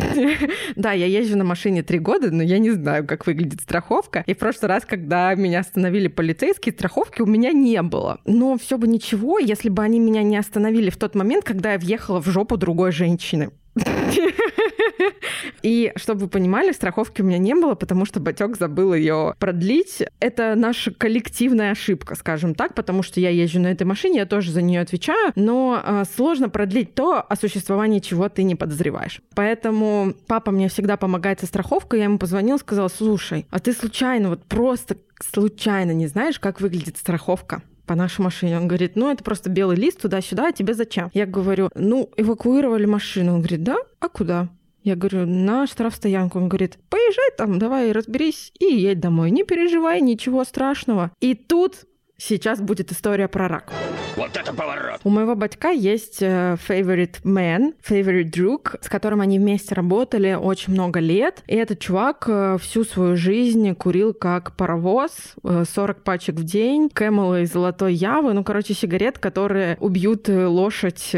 Да, 0.76 0.94
я 0.94 1.06
езжу 1.06 1.38
на 1.38 1.44
машине 1.44 1.84
три 1.84 2.00
года, 2.00 2.32
но 2.32 2.42
я 2.42 2.58
не 2.58 2.72
знаю, 2.72 3.06
как 3.06 3.28
выглядит 3.28 3.62
страховка. 3.62 4.24
И 4.26 4.34
в 4.34 4.38
прошлый 4.38 4.70
раз, 4.70 4.86
когда 4.86 5.34
меня 5.36 5.60
остановили 5.60 6.08
полицейские, 6.08 6.74
страховки 6.74 7.22
у 7.22 7.26
меня 7.26 7.52
не 7.52 7.82
было. 7.82 8.22
Но 8.26 8.58
все 8.58 8.78
бы 8.78 8.88
ничего, 8.88 9.40
если 9.40 9.70
бы 9.70 9.84
они 9.84 10.00
меня 10.00 10.24
не 10.24 10.38
остановили 10.38 10.90
в 10.90 10.98
тот 10.98 11.16
момент, 11.16 11.44
когда 11.44 11.74
я 11.74 11.80
въехала 11.80 12.22
в 12.22 12.28
жопу 12.28 12.56
другой 12.56 12.92
женщины. 12.92 13.52
И 15.64 15.92
чтобы 15.96 16.22
вы 16.22 16.28
понимали, 16.28 16.72
страховки 16.72 17.22
у 17.22 17.26
меня 17.26 17.38
не 17.38 17.54
было, 17.54 17.76
потому 17.76 18.06
что 18.06 18.20
Батек 18.20 18.58
забыл 18.58 18.94
ее 18.94 19.36
продлить. 19.40 20.04
Это 20.20 20.56
наша 20.56 20.92
коллективная 20.92 21.72
ошибка, 21.72 22.16
скажем 22.16 22.56
так, 22.56 22.74
потому 22.74 23.04
что 23.04 23.20
я 23.20 23.30
езжу 23.30 23.60
на 23.60 23.68
этой 23.68 23.84
машине, 23.84 24.18
я 24.20 24.26
тоже 24.26 24.52
за 24.52 24.62
нее 24.62 24.82
отвечаю, 24.82 25.32
но 25.36 25.82
э, 25.84 26.04
сложно 26.16 26.50
продлить 26.50 26.96
то, 26.96 27.22
о 27.22 27.36
существовании 27.36 28.00
чего 28.00 28.28
ты 28.30 28.44
не 28.44 28.56
подозреваешь. 28.56 29.22
Поэтому 29.36 30.14
папа 30.28 30.52
мне 30.52 30.68
всегда 30.70 30.98
помогает 30.98 31.40
со 31.40 31.46
страховкой, 31.46 32.00
я 32.00 32.06
ему 32.06 32.18
позвонила, 32.18 32.58
сказала, 32.58 32.90
слушай, 32.90 33.46
а 33.50 33.60
ты 33.60 33.74
случайно, 33.74 34.30
вот 34.30 34.44
просто 34.46 34.98
случайно 35.20 35.92
не 35.92 36.08
знаешь, 36.08 36.40
как 36.40 36.62
выглядит 36.62 36.98
страховка? 36.98 37.62
По 37.86 37.96
нашей 37.96 38.22
машине. 38.22 38.58
Он 38.58 38.68
говорит, 38.68 38.96
ну, 38.96 39.12
это 39.12 39.24
просто 39.24 39.50
белый 39.50 39.78
лист 39.78 40.02
туда-сюда, 40.02 40.48
а 40.48 40.52
тебе 40.52 40.74
зачем? 40.74 41.10
Я 41.14 41.26
говорю, 41.26 41.70
ну, 41.76 42.10
эвакуировали 42.18 42.86
машину. 42.86 43.34
Он 43.34 43.40
говорит, 43.40 43.64
да? 43.64 43.78
А 44.00 44.10
куда? 44.10 44.50
Я 44.84 44.96
говорю, 44.96 45.28
на 45.28 45.68
штрафстоянку. 45.68 46.40
Он 46.40 46.50
говорит, 46.50 46.80
поезжай 46.90 47.30
там, 47.38 47.60
давай 47.60 47.92
разберись 47.92 48.52
и 48.60 48.66
едь 48.66 49.00
домой. 49.00 49.30
Не 49.32 49.44
переживай, 49.44 50.02
ничего 50.02 50.44
страшного. 50.44 51.12
И 51.20 51.36
тут 51.36 51.86
сейчас 52.22 52.62
будет 52.62 52.92
история 52.92 53.28
про 53.28 53.48
рак. 53.48 53.74
Вот 54.16 54.36
это 54.36 54.54
поворот! 54.54 55.00
У 55.04 55.10
моего 55.10 55.36
батька 55.36 55.70
есть 55.70 56.22
э, 56.22 56.58
favorite 56.68 57.22
man, 57.24 57.74
favorite 57.88 58.30
друг, 58.30 58.76
с 58.82 58.90
которым 58.90 59.22
они 59.22 59.40
вместе 59.40 59.74
работали 59.74 60.34
очень 60.34 60.74
много 60.74 61.00
лет. 61.00 61.44
И 61.48 61.56
этот 61.56 61.80
чувак 61.80 62.26
э, 62.28 62.58
всю 62.62 62.84
свою 62.84 63.16
жизнь 63.16 63.74
курил 63.74 64.14
как 64.14 64.56
паровоз, 64.56 65.12
40 65.44 65.98
э, 65.98 66.02
пачек 66.02 66.36
в 66.36 66.44
день, 66.44 66.90
Кэмела 66.90 67.42
из 67.42 67.54
Золотой 67.54 67.94
Явы, 67.94 68.34
ну, 68.34 68.44
короче, 68.44 68.74
сигарет, 68.74 69.18
которые 69.18 69.78
убьют 69.80 70.28
лошадь, 70.28 71.16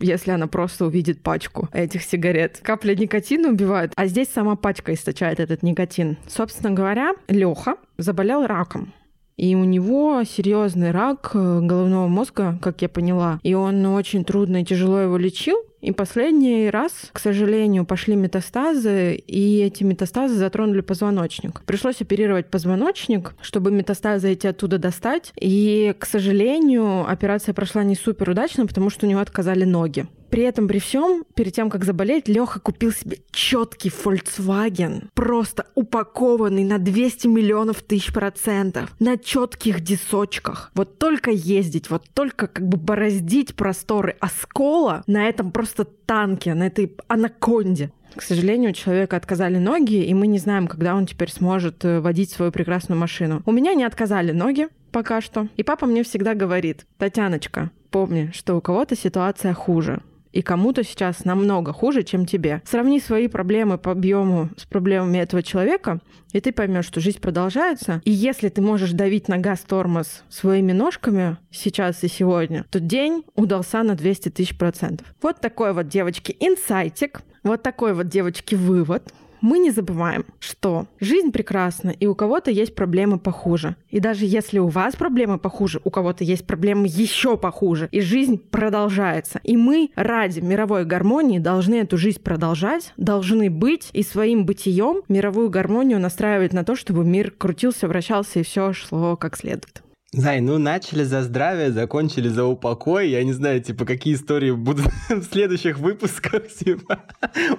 если 0.00 0.30
она 0.30 0.46
просто 0.48 0.86
увидит 0.86 1.22
пачку 1.22 1.68
этих 1.72 2.02
сигарет. 2.02 2.60
Капля 2.62 2.94
никотина 2.94 3.48
убивает, 3.48 3.92
а 3.96 4.06
здесь 4.06 4.28
сама 4.28 4.56
пачка 4.56 4.92
источает 4.92 5.40
этот 5.40 5.62
никотин. 5.62 6.18
Собственно 6.28 6.70
говоря, 6.72 7.14
Леха 7.28 7.76
заболел 7.98 8.46
раком. 8.46 8.92
И 9.36 9.54
у 9.54 9.64
него 9.64 10.22
серьезный 10.24 10.90
рак 10.90 11.30
э, 11.34 11.60
головного 11.60 12.06
мозга, 12.08 12.58
как 12.60 12.82
я 12.82 12.88
поняла. 12.88 13.40
И 13.42 13.54
он 13.54 13.84
очень 13.86 14.24
трудно 14.24 14.62
и 14.62 14.64
тяжело 14.64 14.98
его 15.00 15.16
лечил. 15.16 15.56
И 15.80 15.90
последний 15.90 16.70
раз, 16.70 17.10
к 17.12 17.18
сожалению, 17.18 17.84
пошли 17.84 18.14
метастазы, 18.14 19.16
и 19.16 19.58
эти 19.58 19.82
метастазы 19.82 20.36
затронули 20.36 20.80
позвоночник. 20.80 21.62
Пришлось 21.64 22.00
оперировать 22.00 22.46
позвоночник, 22.46 23.34
чтобы 23.40 23.72
метастазы 23.72 24.30
эти 24.30 24.46
оттуда 24.46 24.78
достать. 24.78 25.32
И, 25.40 25.92
к 25.98 26.06
сожалению, 26.06 27.10
операция 27.10 27.52
прошла 27.52 27.82
не 27.82 27.96
супер 27.96 28.30
удачно, 28.30 28.66
потому 28.66 28.90
что 28.90 29.06
у 29.06 29.08
него 29.08 29.20
отказали 29.20 29.64
ноги. 29.64 30.06
При 30.32 30.44
этом, 30.44 30.66
при 30.66 30.78
всем, 30.78 31.24
перед 31.34 31.52
тем, 31.52 31.68
как 31.68 31.84
заболеть, 31.84 32.26
Леха 32.26 32.58
купил 32.58 32.90
себе 32.90 33.18
четкий 33.32 33.90
Volkswagen, 33.90 35.08
просто 35.12 35.66
упакованный 35.74 36.64
на 36.64 36.78
200 36.78 37.26
миллионов 37.26 37.82
тысяч 37.82 38.14
процентов, 38.14 38.94
на 38.98 39.18
четких 39.18 39.82
дисочках. 39.82 40.70
Вот 40.74 40.98
только 40.98 41.30
ездить, 41.30 41.90
вот 41.90 42.08
только 42.14 42.46
как 42.46 42.66
бы 42.66 42.78
бороздить 42.78 43.54
просторы 43.54 44.16
оскола 44.20 45.04
на 45.06 45.28
этом 45.28 45.52
просто 45.52 45.84
танке, 45.84 46.54
на 46.54 46.68
этой 46.68 46.96
анаконде. 47.08 47.92
К 48.16 48.22
сожалению, 48.22 48.70
у 48.70 48.74
человека 48.74 49.18
отказали 49.18 49.58
ноги, 49.58 50.02
и 50.02 50.14
мы 50.14 50.28
не 50.28 50.38
знаем, 50.38 50.66
когда 50.66 50.94
он 50.94 51.04
теперь 51.04 51.30
сможет 51.30 51.84
э, 51.84 52.00
водить 52.00 52.30
свою 52.30 52.52
прекрасную 52.52 52.98
машину. 52.98 53.42
У 53.44 53.52
меня 53.52 53.74
не 53.74 53.84
отказали 53.84 54.32
ноги 54.32 54.68
пока 54.92 55.20
что. 55.20 55.48
И 55.58 55.62
папа 55.62 55.84
мне 55.84 56.02
всегда 56.02 56.32
говорит, 56.32 56.86
Татьяночка, 56.96 57.70
помни, 57.90 58.30
что 58.32 58.56
у 58.56 58.62
кого-то 58.62 58.96
ситуация 58.96 59.52
хуже 59.52 60.00
и 60.32 60.42
кому-то 60.42 60.82
сейчас 60.82 61.24
намного 61.24 61.72
хуже, 61.72 62.02
чем 62.02 62.26
тебе. 62.26 62.62
Сравни 62.64 63.00
свои 63.00 63.28
проблемы 63.28 63.78
по 63.78 63.92
объему 63.92 64.50
с 64.56 64.64
проблемами 64.64 65.18
этого 65.18 65.42
человека, 65.42 66.00
и 66.32 66.40
ты 66.40 66.52
поймешь, 66.52 66.86
что 66.86 67.00
жизнь 67.00 67.20
продолжается. 67.20 68.00
И 68.04 68.10
если 68.10 68.48
ты 68.48 68.62
можешь 68.62 68.92
давить 68.92 69.28
на 69.28 69.38
газ-тормоз 69.38 70.24
своими 70.28 70.72
ножками 70.72 71.36
сейчас 71.50 72.02
и 72.02 72.08
сегодня, 72.08 72.64
то 72.70 72.80
день 72.80 73.24
удался 73.34 73.82
на 73.82 73.94
200 73.94 74.30
тысяч 74.30 74.56
процентов. 74.56 75.06
Вот 75.20 75.40
такой 75.40 75.72
вот, 75.72 75.88
девочки, 75.88 76.36
инсайтик. 76.40 77.22
Вот 77.42 77.62
такой 77.62 77.92
вот, 77.92 78.08
девочки, 78.08 78.54
вывод 78.54 79.12
мы 79.42 79.58
не 79.58 79.70
забываем, 79.70 80.24
что 80.38 80.86
жизнь 81.00 81.32
прекрасна, 81.32 81.90
и 81.90 82.06
у 82.06 82.14
кого-то 82.14 82.50
есть 82.50 82.74
проблемы 82.74 83.18
похуже. 83.18 83.76
И 83.90 84.00
даже 84.00 84.24
если 84.24 84.58
у 84.58 84.68
вас 84.68 84.96
проблемы 84.96 85.38
похуже, 85.38 85.80
у 85.84 85.90
кого-то 85.90 86.24
есть 86.24 86.46
проблемы 86.46 86.86
еще 86.88 87.36
похуже, 87.36 87.88
и 87.92 88.00
жизнь 88.00 88.38
продолжается. 88.38 89.40
И 89.42 89.56
мы 89.56 89.90
ради 89.96 90.40
мировой 90.40 90.84
гармонии 90.84 91.38
должны 91.38 91.74
эту 91.74 91.98
жизнь 91.98 92.22
продолжать, 92.22 92.94
должны 92.96 93.50
быть 93.50 93.90
и 93.92 94.02
своим 94.02 94.46
бытием 94.46 95.02
мировую 95.08 95.50
гармонию 95.50 96.00
настраивать 96.00 96.52
на 96.52 96.64
то, 96.64 96.76
чтобы 96.76 97.04
мир 97.04 97.32
крутился, 97.32 97.88
вращался 97.88 98.40
и 98.40 98.42
все 98.42 98.72
шло 98.72 99.16
как 99.16 99.36
следует. 99.36 99.82
Зай, 100.14 100.40
ну 100.40 100.58
начали 100.58 101.04
за 101.04 101.22
здравие, 101.22 101.72
закончили 101.72 102.28
за 102.28 102.44
упокой. 102.44 103.08
Я 103.08 103.24
не 103.24 103.32
знаю, 103.32 103.62
типа, 103.62 103.86
какие 103.86 104.14
истории 104.14 104.50
будут 104.50 104.86
в 105.08 105.22
следующих 105.24 105.78
выпусках, 105.78 106.48
типа, 106.48 107.00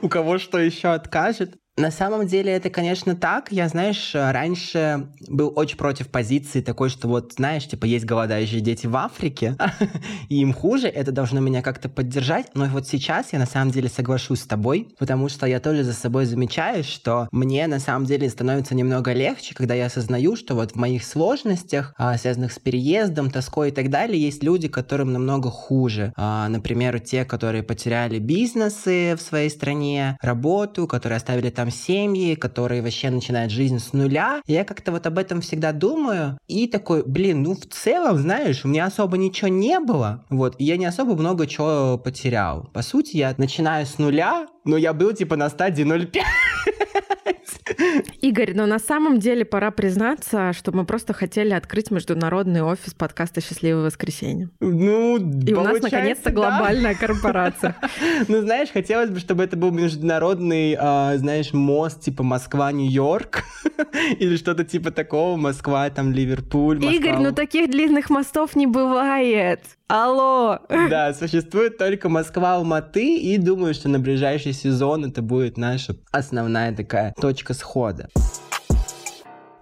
у 0.03 0.07
кого 0.07 0.37
что 0.37 0.59
еще 0.59 0.89
откажет. 0.89 1.55
На 1.75 1.89
самом 1.89 2.27
деле 2.27 2.51
это, 2.51 2.69
конечно, 2.69 3.15
так. 3.15 3.51
Я, 3.51 3.67
знаешь, 3.67 4.11
раньше 4.13 5.07
был 5.27 5.51
очень 5.55 5.75
против 5.75 6.09
позиции 6.09 6.61
такой, 6.61 6.89
что 6.89 7.07
вот, 7.07 7.33
знаешь, 7.33 7.67
типа, 7.67 7.85
есть 7.85 8.05
голодающие 8.05 8.61
дети 8.61 8.85
в 8.85 8.95
Африке, 8.95 9.57
и 10.29 10.39
им 10.39 10.53
хуже, 10.53 10.87
это 10.87 11.11
должно 11.11 11.39
меня 11.39 11.63
как-то 11.63 11.89
поддержать. 11.89 12.51
Но 12.53 12.65
вот 12.65 12.87
сейчас 12.87 13.33
я 13.33 13.39
на 13.39 13.47
самом 13.47 13.71
деле 13.71 13.89
соглашусь 13.89 14.41
с 14.41 14.45
тобой, 14.45 14.93
потому 14.99 15.29
что 15.29 15.47
я 15.47 15.59
тоже 15.59 15.83
за 15.83 15.93
собой 15.93 16.25
замечаю, 16.25 16.83
что 16.83 17.27
мне 17.31 17.65
на 17.65 17.79
самом 17.79 18.05
деле 18.05 18.29
становится 18.29 18.75
немного 18.75 19.11
легче, 19.11 19.55
когда 19.55 19.73
я 19.73 19.87
осознаю, 19.87 20.35
что 20.35 20.53
вот 20.53 20.73
в 20.73 20.75
моих 20.75 21.03
сложностях, 21.03 21.95
а, 21.97 22.15
связанных 22.19 22.53
с 22.53 22.59
переездом, 22.59 23.31
тоской 23.31 23.69
и 23.69 23.71
так 23.71 23.89
далее, 23.89 24.21
есть 24.21 24.43
люди, 24.43 24.67
которым 24.67 25.11
намного 25.11 25.49
хуже. 25.49 26.13
А, 26.17 26.47
например, 26.49 26.99
те, 26.99 27.25
которые 27.25 27.63
потеряли 27.63 28.19
бизнесы 28.19 29.15
в 29.17 29.21
своей 29.23 29.49
стране, 29.49 30.19
работу, 30.21 30.85
которые 30.85 31.17
оставили 31.17 31.49
там 31.49 31.62
там 31.63 31.71
семьи, 31.71 32.35
которые 32.35 32.81
вообще 32.81 33.09
начинают 33.09 33.49
жизнь 33.49 33.79
с 33.79 33.93
нуля. 33.93 34.41
Я 34.47 34.65
как-то 34.65 34.91
вот 34.91 35.07
об 35.07 35.17
этом 35.17 35.39
всегда 35.39 35.71
думаю. 35.71 36.37
И 36.49 36.67
такой, 36.67 37.03
блин, 37.05 37.41
ну 37.43 37.55
в 37.55 37.65
целом, 37.67 38.17
знаешь, 38.17 38.65
у 38.65 38.67
меня 38.67 38.85
особо 38.85 39.17
ничего 39.17 39.47
не 39.47 39.79
было. 39.79 40.25
Вот, 40.29 40.55
и 40.59 40.65
я 40.65 40.75
не 40.75 40.85
особо 40.85 41.15
много 41.15 41.47
чего 41.47 41.97
потерял. 41.97 42.69
По 42.73 42.81
сути, 42.81 43.15
я 43.15 43.33
начинаю 43.37 43.85
с 43.85 43.97
нуля, 43.97 44.47
но 44.65 44.75
я 44.75 44.91
был 44.91 45.13
типа 45.13 45.37
на 45.37 45.49
стадии 45.49 45.85
0,5. 45.85 46.21
Игорь, 48.21 48.53
но 48.53 48.65
на 48.65 48.79
самом 48.79 49.19
деле 49.19 49.45
пора 49.45 49.71
признаться, 49.71 50.53
что 50.53 50.71
мы 50.71 50.85
просто 50.85 51.13
хотели 51.13 51.53
открыть 51.53 51.91
международный 51.91 52.61
офис 52.61 52.93
подкаста 52.93 53.41
«Счастливое 53.41 53.85
воскресенье». 53.85 54.49
Ну, 54.59 55.17
И 55.17 55.53
у 55.53 55.61
нас 55.61 55.81
наконец-то 55.81 56.29
да. 56.29 56.31
глобальная 56.31 56.95
корпорация. 56.99 57.75
Ну, 58.27 58.41
знаешь, 58.41 58.69
хотелось 58.71 59.09
бы, 59.09 59.19
чтобы 59.19 59.43
это 59.43 59.57
был 59.57 59.71
международный, 59.71 60.75
а, 60.79 61.17
знаешь, 61.17 61.53
мост 61.53 62.01
типа 62.01 62.23
Москва-Нью-Йорк 62.23 63.43
или 64.19 64.35
что-то 64.35 64.63
типа 64.63 64.91
такого, 64.91 65.35
Москва, 65.37 65.89
там, 65.89 66.11
Ливерпуль, 66.11 66.83
Игорь, 66.83 67.17
ну 67.19 67.31
таких 67.31 67.69
длинных 67.69 68.09
мостов 68.09 68.55
не 68.55 68.67
бывает. 68.67 69.61
Алло! 69.89 70.59
Да, 70.69 71.13
существует 71.13 71.77
только 71.77 72.07
Москва-Алматы, 72.07 73.17
и 73.17 73.37
думаю, 73.37 73.73
что 73.73 73.89
на 73.89 73.99
ближайший 73.99 74.53
сезон 74.53 75.05
это 75.05 75.21
будет 75.21 75.57
наша 75.57 75.95
основная 76.11 76.73
такая 76.73 77.13
точка 77.19 77.53
схода. 77.53 78.07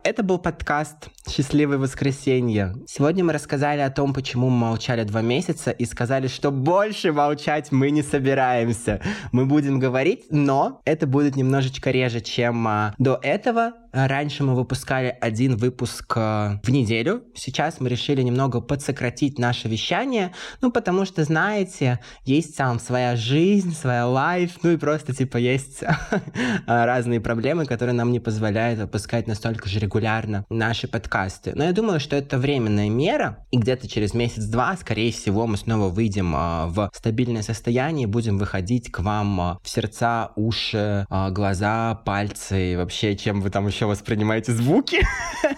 это 0.03 0.24
был 0.24 0.38
подкаст 0.38 1.09
«Счастливое 1.28 1.78
воскресенье». 1.80 2.76
Сегодня 2.88 3.24
мы 3.24 3.34
рассказали 3.34 3.82
о 3.82 3.89
том, 3.89 4.13
почему 4.13 4.49
мы 4.49 4.67
молчали 4.67 5.03
два 5.03 5.22
месяца 5.22 5.72
и 5.72 5.86
сказали, 5.86 6.28
что 6.28 6.51
больше 6.51 7.11
молчать 7.13 7.72
мы 7.72 7.89
не 7.89 8.03
собираемся. 8.03 9.01
Мы 9.32 9.45
будем 9.45 9.80
говорить, 9.80 10.26
но 10.30 10.82
это 10.86 11.07
будет 11.07 11.36
немножечко 11.36 11.89
реже, 11.91 12.22
чем 12.22 12.67
а, 12.67 12.93
до 12.97 13.19
этого. 13.24 13.74
Раньше 13.92 14.44
мы 14.44 14.56
выпускали 14.56 15.16
один 15.20 15.58
выпуск 15.58 16.14
а, 16.16 16.60
в 16.64 16.70
неделю. 16.70 17.24
Сейчас 17.36 17.80
мы 17.80 17.89
решили 17.89 18.22
немного 18.22 18.62
подсократить 18.62 19.38
наше 19.38 19.68
вещание, 19.68 20.34
ну, 20.62 20.72
потому 20.72 21.06
что, 21.06 21.24
знаете, 21.24 22.00
есть 22.24 22.56
там 22.56 22.80
своя 22.80 23.16
жизнь, 23.16 23.74
своя 23.76 24.08
лайф, 24.08 24.60
ну 24.64 24.72
и 24.72 24.78
просто, 24.78 25.14
типа, 25.14 25.38
есть 25.38 25.84
разные 26.68 27.20
проблемы, 27.20 27.66
которые 27.66 27.94
нам 27.94 28.12
не 28.12 28.20
позволяют 28.20 28.80
выпускать 28.80 29.28
настолько 29.28 29.68
же 29.68 29.80
регулярно 29.80 30.46
наши 30.50 30.88
подкасты. 30.88 31.52
Но 31.56 31.64
я 31.64 31.74
думаю, 31.74 32.00
что 32.00 32.16
это 32.16 32.38
временная 32.38 32.89
мера, 32.89 33.46
и 33.52 33.58
где-то 33.58 33.88
через 33.88 34.14
месяц-два, 34.14 34.78
скорее 34.78 35.12
всего, 35.12 35.48
мы 35.48 35.58
снова 35.58 35.89
выйдем 35.89 36.32
в 36.32 36.89
стабильное 36.94 37.42
состояние 37.42 38.08
будем 38.08 38.38
выходить 38.38 38.92
к 38.92 39.00
вам 39.00 39.60
в 39.62 39.70
сердца, 39.70 40.32
уши, 40.36 41.06
глаза, 41.10 41.96
пальцы, 42.06 42.74
и 42.74 42.76
вообще, 42.76 43.16
чем 43.16 43.42
вы 43.42 43.50
там 43.50 43.68
еще 43.68 43.81
воспринимаете 43.88 44.52
звуки 44.52 45.02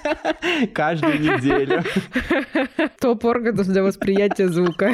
каждую 0.74 1.20
неделю. 1.20 1.84
Топ 3.00 3.26
органов 3.26 3.68
для 3.68 3.84
восприятия 3.84 4.48
звука. 4.50 4.94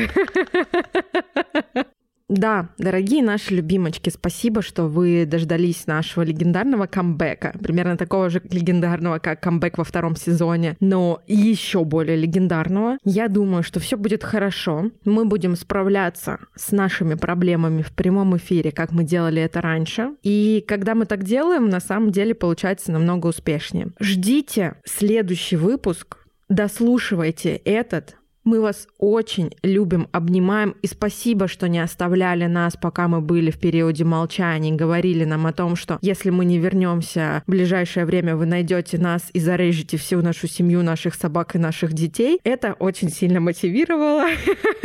Да, 2.30 2.70
дорогие 2.78 3.24
наши 3.24 3.56
любимочки, 3.56 4.12
спасибо, 4.12 4.62
что 4.62 4.84
вы 4.86 5.26
дождались 5.26 5.88
нашего 5.88 6.24
легендарного 6.24 6.86
камбэка. 6.86 7.56
Примерно 7.62 7.98
такого 7.98 8.30
же 8.30 8.40
легендарного, 8.52 9.18
как 9.18 9.42
камбэк 9.42 9.80
во 9.80 9.84
втором 9.84 10.16
сезоне, 10.16 10.78
но 10.80 11.22
еще 11.28 11.84
более 11.84 12.16
легендарного. 12.16 13.00
Я 13.04 13.30
думаю, 13.30 13.64
что 13.64 13.80
все 13.80 13.98
будет 13.98 14.24
хорошо. 14.24 14.92
Мы 15.06 15.26
будем 15.26 15.56
справляться 15.56 16.38
с 16.56 16.72
нашими 16.72 17.16
проблемами 17.16 17.82
в 17.82 17.92
прямом 17.94 18.38
эфире, 18.38 18.72
как 18.72 18.92
мы 18.92 19.04
делали 19.04 19.42
это 19.42 19.60
раньше. 19.60 20.12
И 20.22 20.64
когда 20.68 20.94
мы 20.94 21.06
так 21.06 21.24
делаем, 21.24 21.68
на 21.70 21.80
самом 21.80 22.12
деле 22.12 22.36
получается 22.36 22.92
намного 22.92 23.26
успешнее. 23.28 23.88
Ждите 24.00 24.76
следующий 24.86 25.56
выпуск, 25.56 26.18
дослушивайте 26.48 27.56
этот, 27.56 28.18
мы 28.44 28.62
вас 28.62 28.88
очень 28.98 29.52
любим, 29.64 30.08
обнимаем 30.12 30.76
и 30.82 30.88
спасибо, 30.88 31.48
что 31.48 31.68
не 31.68 31.80
оставляли 31.80 32.46
нас, 32.46 32.76
пока 32.82 33.08
мы 33.08 33.22
были 33.22 33.52
в 33.52 33.60
периоде 33.60 34.04
молчания, 34.04 34.72
говорили 34.72 35.26
нам 35.26 35.46
о 35.46 35.54
том, 35.54 35.76
что 35.76 36.00
если 36.02 36.30
мы 36.30 36.46
не 36.46 36.58
вернемся 36.58 37.44
в 37.46 37.52
ближайшее 37.52 38.06
время, 38.06 38.36
вы 38.36 38.46
найдете 38.46 38.98
нас 38.98 39.30
и 39.34 39.40
зарежете 39.40 39.98
всю 39.98 40.22
нашу 40.22 40.48
семью, 40.48 40.84
наших 40.84 41.16
собак 41.16 41.56
и 41.56 41.60
наших 41.60 41.94
детей. 41.94 42.40
Это 42.44 42.74
очень 42.74 43.10
сильно 43.10 43.40
мотивировало. 43.40 44.26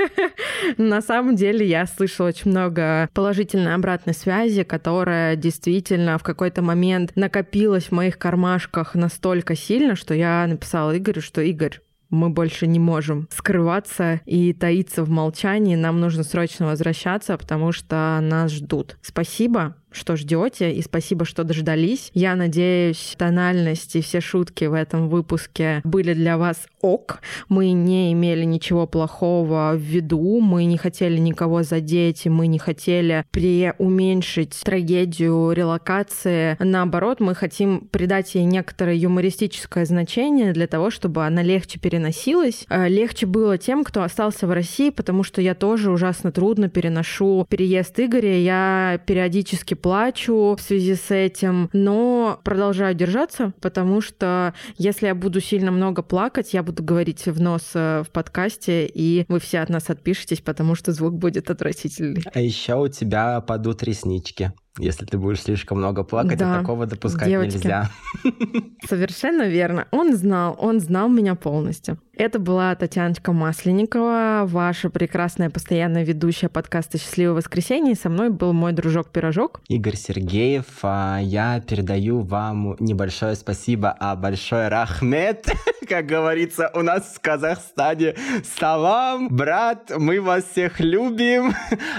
На 0.77 1.01
самом 1.01 1.37
деле 1.37 1.67
я 1.67 1.87
слышала 1.87 2.29
очень 2.29 2.51
много 2.51 3.09
положительной 3.15 3.75
обратной 3.75 4.15
связи, 4.15 4.63
которая 4.65 5.37
действительно 5.37 6.19
в 6.19 6.23
какой-то 6.23 6.63
момент 6.63 7.13
накопилась 7.17 7.85
в 7.85 7.93
моих 7.93 8.19
кармашках 8.19 8.95
настолько 8.95 9.55
сильно, 9.55 9.97
что 9.97 10.15
я 10.15 10.47
написала 10.47 10.97
Игорю, 10.97 11.21
что 11.21 11.41
Игорь, 11.41 11.81
мы 12.15 12.31
больше 12.31 12.67
не 12.67 12.79
можем 12.79 13.29
скрываться 13.31 14.21
и 14.25 14.53
таиться 14.53 15.05
в 15.05 15.11
молчании. 15.11 15.77
Нам 15.77 16.01
нужно 16.01 16.23
срочно 16.23 16.67
возвращаться, 16.67 17.37
потому 17.37 17.73
что 17.73 18.19
нас 18.23 18.53
ждут. 18.53 18.97
Спасибо 19.03 19.77
что 19.95 20.17
ждете, 20.17 20.73
и 20.73 20.83
спасибо, 20.83 21.25
что 21.25 21.45
дождались. 21.45 22.11
Я 22.15 22.35
надеюсь, 22.35 23.15
тональность 23.17 23.97
и 23.97 24.01
все 24.01 24.21
шутки 24.21 24.65
в 24.65 24.75
этом 24.75 25.09
выпуске 25.09 25.81
были 25.85 26.15
для 26.15 26.37
вас 26.37 26.67
ок. 26.81 27.21
Мы 27.49 27.73
не 27.73 28.13
имели 28.13 28.45
ничего 28.45 28.87
плохого 28.87 29.73
в 29.75 29.81
виду, 29.81 30.41
мы 30.41 30.65
не 30.65 30.77
хотели 30.77 31.19
никого 31.19 31.63
задеть, 31.63 32.27
мы 32.27 32.47
не 32.47 32.59
хотели 32.59 33.25
преуменьшить 33.31 34.61
трагедию 34.65 35.53
релокации. 35.53 36.57
Наоборот, 36.59 37.21
мы 37.21 37.35
хотим 37.35 37.89
придать 37.91 38.35
ей 38.35 38.45
некоторое 38.45 38.97
юмористическое 38.97 39.85
значение 39.85 40.53
для 40.53 40.67
того, 40.67 40.91
чтобы 40.91 41.25
она 41.25 41.43
легче 41.43 41.79
переносилась. 41.79 42.67
Э, 42.69 42.89
легче 42.89 43.27
было 43.27 43.59
тем, 43.59 43.85
кто 43.85 44.03
остался 44.03 44.47
в 44.47 44.53
России, 44.53 44.91
потому 44.91 45.23
что 45.23 45.41
я 45.41 45.55
тоже 45.55 45.91
ужасно 45.91 46.33
трудно 46.33 46.69
переношу 46.69 47.47
переезд 47.49 47.99
Игоря. 47.99 48.39
Я 48.39 49.01
периодически 49.07 49.75
плачу 49.85 50.57
в 50.59 50.63
связи 50.63 50.95
с 50.95 51.11
этим, 51.11 51.69
но 51.75 52.41
продолжаю 52.43 52.95
держаться, 52.95 53.53
потому 53.61 54.01
что 54.01 54.55
если 54.79 55.09
я 55.09 55.15
буду 55.15 55.43
сильно 55.43 55.71
много 55.71 56.01
плакать, 56.01 56.55
я 56.55 56.63
буду 56.63 56.83
говорить 56.83 57.27
в 57.27 57.39
нос 57.39 57.73
э, 57.75 58.03
в 58.03 58.09
подкасте, 58.11 58.87
и 58.87 59.27
вы 59.29 59.41
все 59.41 59.59
от 59.59 59.69
нас 59.69 59.91
отпишетесь, 59.91 60.41
потому 60.41 60.75
что 60.75 60.93
звук 60.93 61.19
будет 61.19 61.51
отвратительный. 61.51 62.23
А 62.33 62.41
еще 62.41 62.77
у 62.77 62.89
тебя 62.89 63.43
падут 63.43 63.83
реснички. 63.83 64.55
Если 64.79 65.05
ты 65.05 65.19
будешь 65.19 65.43
слишком 65.43 65.79
много 65.79 66.03
плакать, 66.03 66.39
Да, 66.39 66.57
а 66.57 66.61
такого 66.61 66.87
допускать 66.87 67.29
девочки. 67.29 67.59
нельзя. 67.59 67.91
Совершенно 68.89 69.49
верно. 69.49 69.87
Он 69.93 70.17
знал, 70.17 70.57
он 70.59 70.81
знал 70.81 71.09
меня 71.09 71.37
полностью. 71.37 71.99
Это 72.17 72.39
была 72.39 72.75
Татьяночка 72.77 73.33
Масленникова, 73.33 74.43
ваша 74.47 74.89
прекрасная 74.89 75.51
постоянная 75.51 76.05
ведущая 76.05 76.49
подкаста 76.49 76.97
«Счастливое 76.97 77.35
воскресенье». 77.35 77.93
И 77.93 77.97
со 77.97 78.09
мной 78.09 78.31
был 78.31 78.53
мой 78.53 78.73
дружок-пирожок. 78.73 79.61
Игорь 79.69 79.97
Сергеев, 79.97 80.67
а 80.83 81.19
я 81.21 81.61
передаю 81.61 82.21
вам 82.21 82.77
небольшое 82.79 83.35
спасибо, 83.35 83.97
а 83.99 84.15
большой 84.15 84.69
рахмет, 84.69 85.47
как 85.89 86.07
говорится 86.07 86.71
у 86.75 86.83
нас 86.83 87.15
в 87.17 87.21
Казахстане. 87.21 88.15
Салам, 88.59 89.29
брат, 89.29 89.91
мы 89.97 90.21
вас 90.21 90.45
всех 90.45 90.79
любим. 90.79 91.53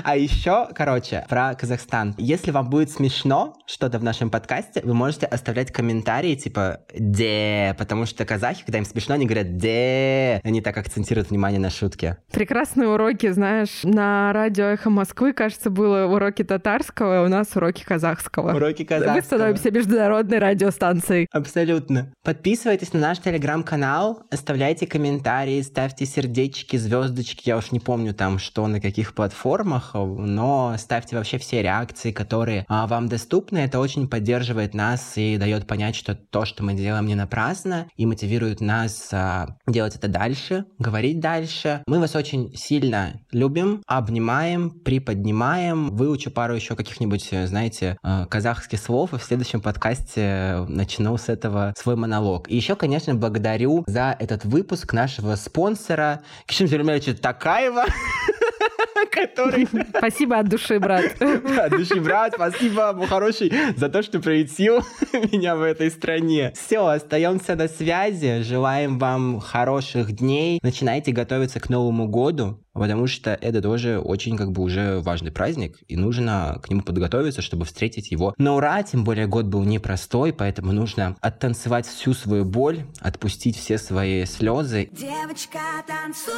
А 0.04 0.16
еще, 0.16 0.70
короче, 0.74 1.26
про 1.28 1.56
Казахстан. 1.56 2.16
Если 2.18 2.52
вам 2.52 2.65
будет 2.66 2.92
смешно 2.92 3.56
что-то 3.66 4.00
в 4.00 4.04
нашем 4.04 4.30
подкасте, 4.30 4.82
вы 4.84 4.94
можете 4.94 5.26
оставлять 5.26 5.72
комментарии 5.72 6.36
типа 6.36 6.82
«де», 6.94 7.76
потому 7.78 8.06
что 8.06 8.26
казахи, 8.26 8.64
когда 8.66 8.80
им 8.80 8.86
смешно, 8.86 9.16
они 9.16 9.26
говорят 9.26 9.58
«де», 9.58 10.42
они 10.44 10.62
так 10.62 10.78
акцентируют 10.78 11.30
внимание 11.30 11.60
на 11.60 11.70
шутке. 11.70 12.18
Прекрасные 12.32 12.88
уроки, 12.88 13.32
знаешь, 13.32 13.82
на 13.84 14.32
радио 14.34 14.66
«Эхо 14.66 14.90
Москвы», 14.90 15.34
кажется, 15.34 15.70
было 15.70 16.06
уроки 16.06 16.44
татарского, 16.44 17.20
а 17.20 17.24
у 17.24 17.28
нас 17.28 17.56
уроки 17.56 17.84
казахского. 17.84 18.56
Уроки 18.56 18.82
Мы 18.82 18.88
казахского. 18.88 19.22
становимся 19.22 19.72
международной 19.72 20.40
радиостанцией. 20.40 21.28
Абсолютно. 21.32 22.12
Подписывайтесь 22.24 22.94
на 22.94 23.00
наш 23.00 23.20
телеграм-канал, 23.20 24.24
оставляйте 24.32 24.88
комментарии, 24.88 25.62
ставьте 25.62 26.06
сердечки, 26.06 26.78
звездочки. 26.78 27.50
Я 27.50 27.58
уж 27.58 27.72
не 27.72 27.80
помню 27.80 28.14
там, 28.14 28.40
что 28.40 28.66
на 28.68 28.80
каких 28.80 29.14
платформах, 29.14 29.92
но 29.94 30.76
ставьте 30.78 31.16
вообще 31.16 31.38
все 31.38 31.62
реакции, 31.62 32.12
которые 32.12 32.55
а, 32.68 32.88
вам 32.88 33.08
доступны. 33.08 33.60
Это 33.60 33.80
очень 33.80 34.08
поддерживает 34.08 34.74
нас 34.74 35.14
и 35.18 35.38
дает 35.38 35.68
понять, 35.68 35.96
что 35.96 36.16
то, 36.16 36.46
что 36.46 36.64
мы 36.64 36.74
делаем, 36.74 37.06
не 37.08 37.16
напрасно, 37.16 37.88
и 37.98 38.06
мотивирует 38.06 38.62
нас 38.62 39.10
а, 39.12 39.58
делать 39.68 39.96
это 39.96 40.08
дальше, 40.08 40.66
говорить 40.80 41.20
дальше. 41.20 41.84
Мы 41.88 42.00
вас 42.00 42.16
очень 42.16 42.56
сильно 42.56 43.20
любим, 43.32 43.82
обнимаем, 43.88 44.70
приподнимаем. 44.70 45.90
Выучу 45.96 46.32
пару 46.32 46.56
еще 46.56 46.76
каких-нибудь, 46.76 47.30
знаете, 47.46 47.98
э, 48.04 48.26
казахских 48.30 48.80
слов, 48.80 49.14
и 49.14 49.18
в 49.18 49.24
следующем 49.24 49.62
подкасте 49.62 50.66
начну 50.68 51.18
с 51.18 51.30
этого 51.30 51.74
свой 51.78 51.96
монолог. 51.96 52.50
И 52.50 52.56
еще, 52.56 52.76
конечно, 52.76 53.16
благодарю 53.16 53.84
за 53.88 54.16
этот 54.20 54.46
выпуск 54.46 54.94
нашего 54.94 55.36
спонсора 55.36 56.22
Кишим 56.46 56.68
Зельмевича 56.68 57.14
Такаева, 57.16 57.86
который 59.12 59.68
Спасибо 59.98 60.40
от 60.40 60.48
души, 60.48 60.80
брат. 60.80 61.06
от 61.22 61.72
души, 61.72 62.00
брат, 62.00 62.34
спасибо, 62.36 62.94
мой 62.94 63.08
хороший, 63.08 63.52
за 63.76 63.90
то, 63.90 64.02
что 64.02 64.20
приютил 64.20 64.80
меня 65.32 65.56
в 65.56 65.62
этой 65.62 65.92
стране. 65.92 66.54
Все, 66.56 66.86
остаемся 66.86 67.56
на 67.56 67.68
связи. 67.68 68.42
Желаем 68.42 68.98
вам 69.00 69.40
хороших 69.40 70.14
дней. 70.14 70.60
Начинайте 70.62 71.12
готовиться 71.12 71.60
к 71.60 71.70
Новому 71.70 72.08
году, 72.08 72.60
потому 72.74 73.08
что 73.08 73.34
это 73.34 73.62
тоже 73.62 74.00
очень 74.00 74.38
как 74.38 74.52
бы 74.52 74.62
уже 74.62 75.00
важный 75.00 75.32
праздник, 75.32 75.78
и 75.88 75.96
нужно 75.96 76.60
к 76.64 76.70
нему 76.70 76.82
подготовиться, 76.82 77.42
чтобы 77.42 77.66
встретить 77.66 78.12
его 78.12 78.34
на 78.38 78.56
ура. 78.56 78.82
Тем 78.84 79.04
более 79.04 79.28
год 79.28 79.46
был 79.46 79.64
непростой, 79.64 80.34
поэтому 80.34 80.72
нужно 80.72 81.16
оттанцевать 81.22 81.88
всю 81.88 82.14
свою 82.14 82.46
боль, 82.46 82.86
отпустить 83.00 83.58
все 83.58 83.78
свои 83.78 84.26
слезы 84.26 84.90
Девочка, 84.92 85.60
танцуй, 85.88 86.34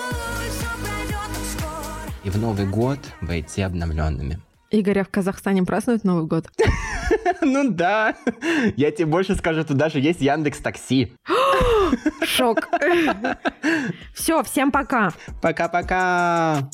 все 0.49 0.67
пройдет. 0.83 1.66
И 2.27 2.29
в 2.29 2.37
Новый 2.37 2.65
год 2.67 2.99
войти 3.21 3.61
обновленными. 3.61 4.41
Игоря 4.69 5.05
в 5.05 5.09
Казахстане 5.09 5.63
празднуют 5.63 6.03
Новый 6.03 6.27
год. 6.27 6.47
Ну 7.41 7.69
да. 7.69 8.15
Я 8.75 8.91
тебе 8.91 9.05
больше 9.05 9.35
скажу, 9.35 9.63
тут 9.63 9.77
даже 9.77 9.99
есть 9.99 10.19
Яндекс 10.19 10.57
Такси. 10.59 11.13
Шок. 12.23 12.67
Все, 14.13 14.43
всем 14.43 14.71
пока. 14.71 15.13
Пока-пока. 15.41 16.69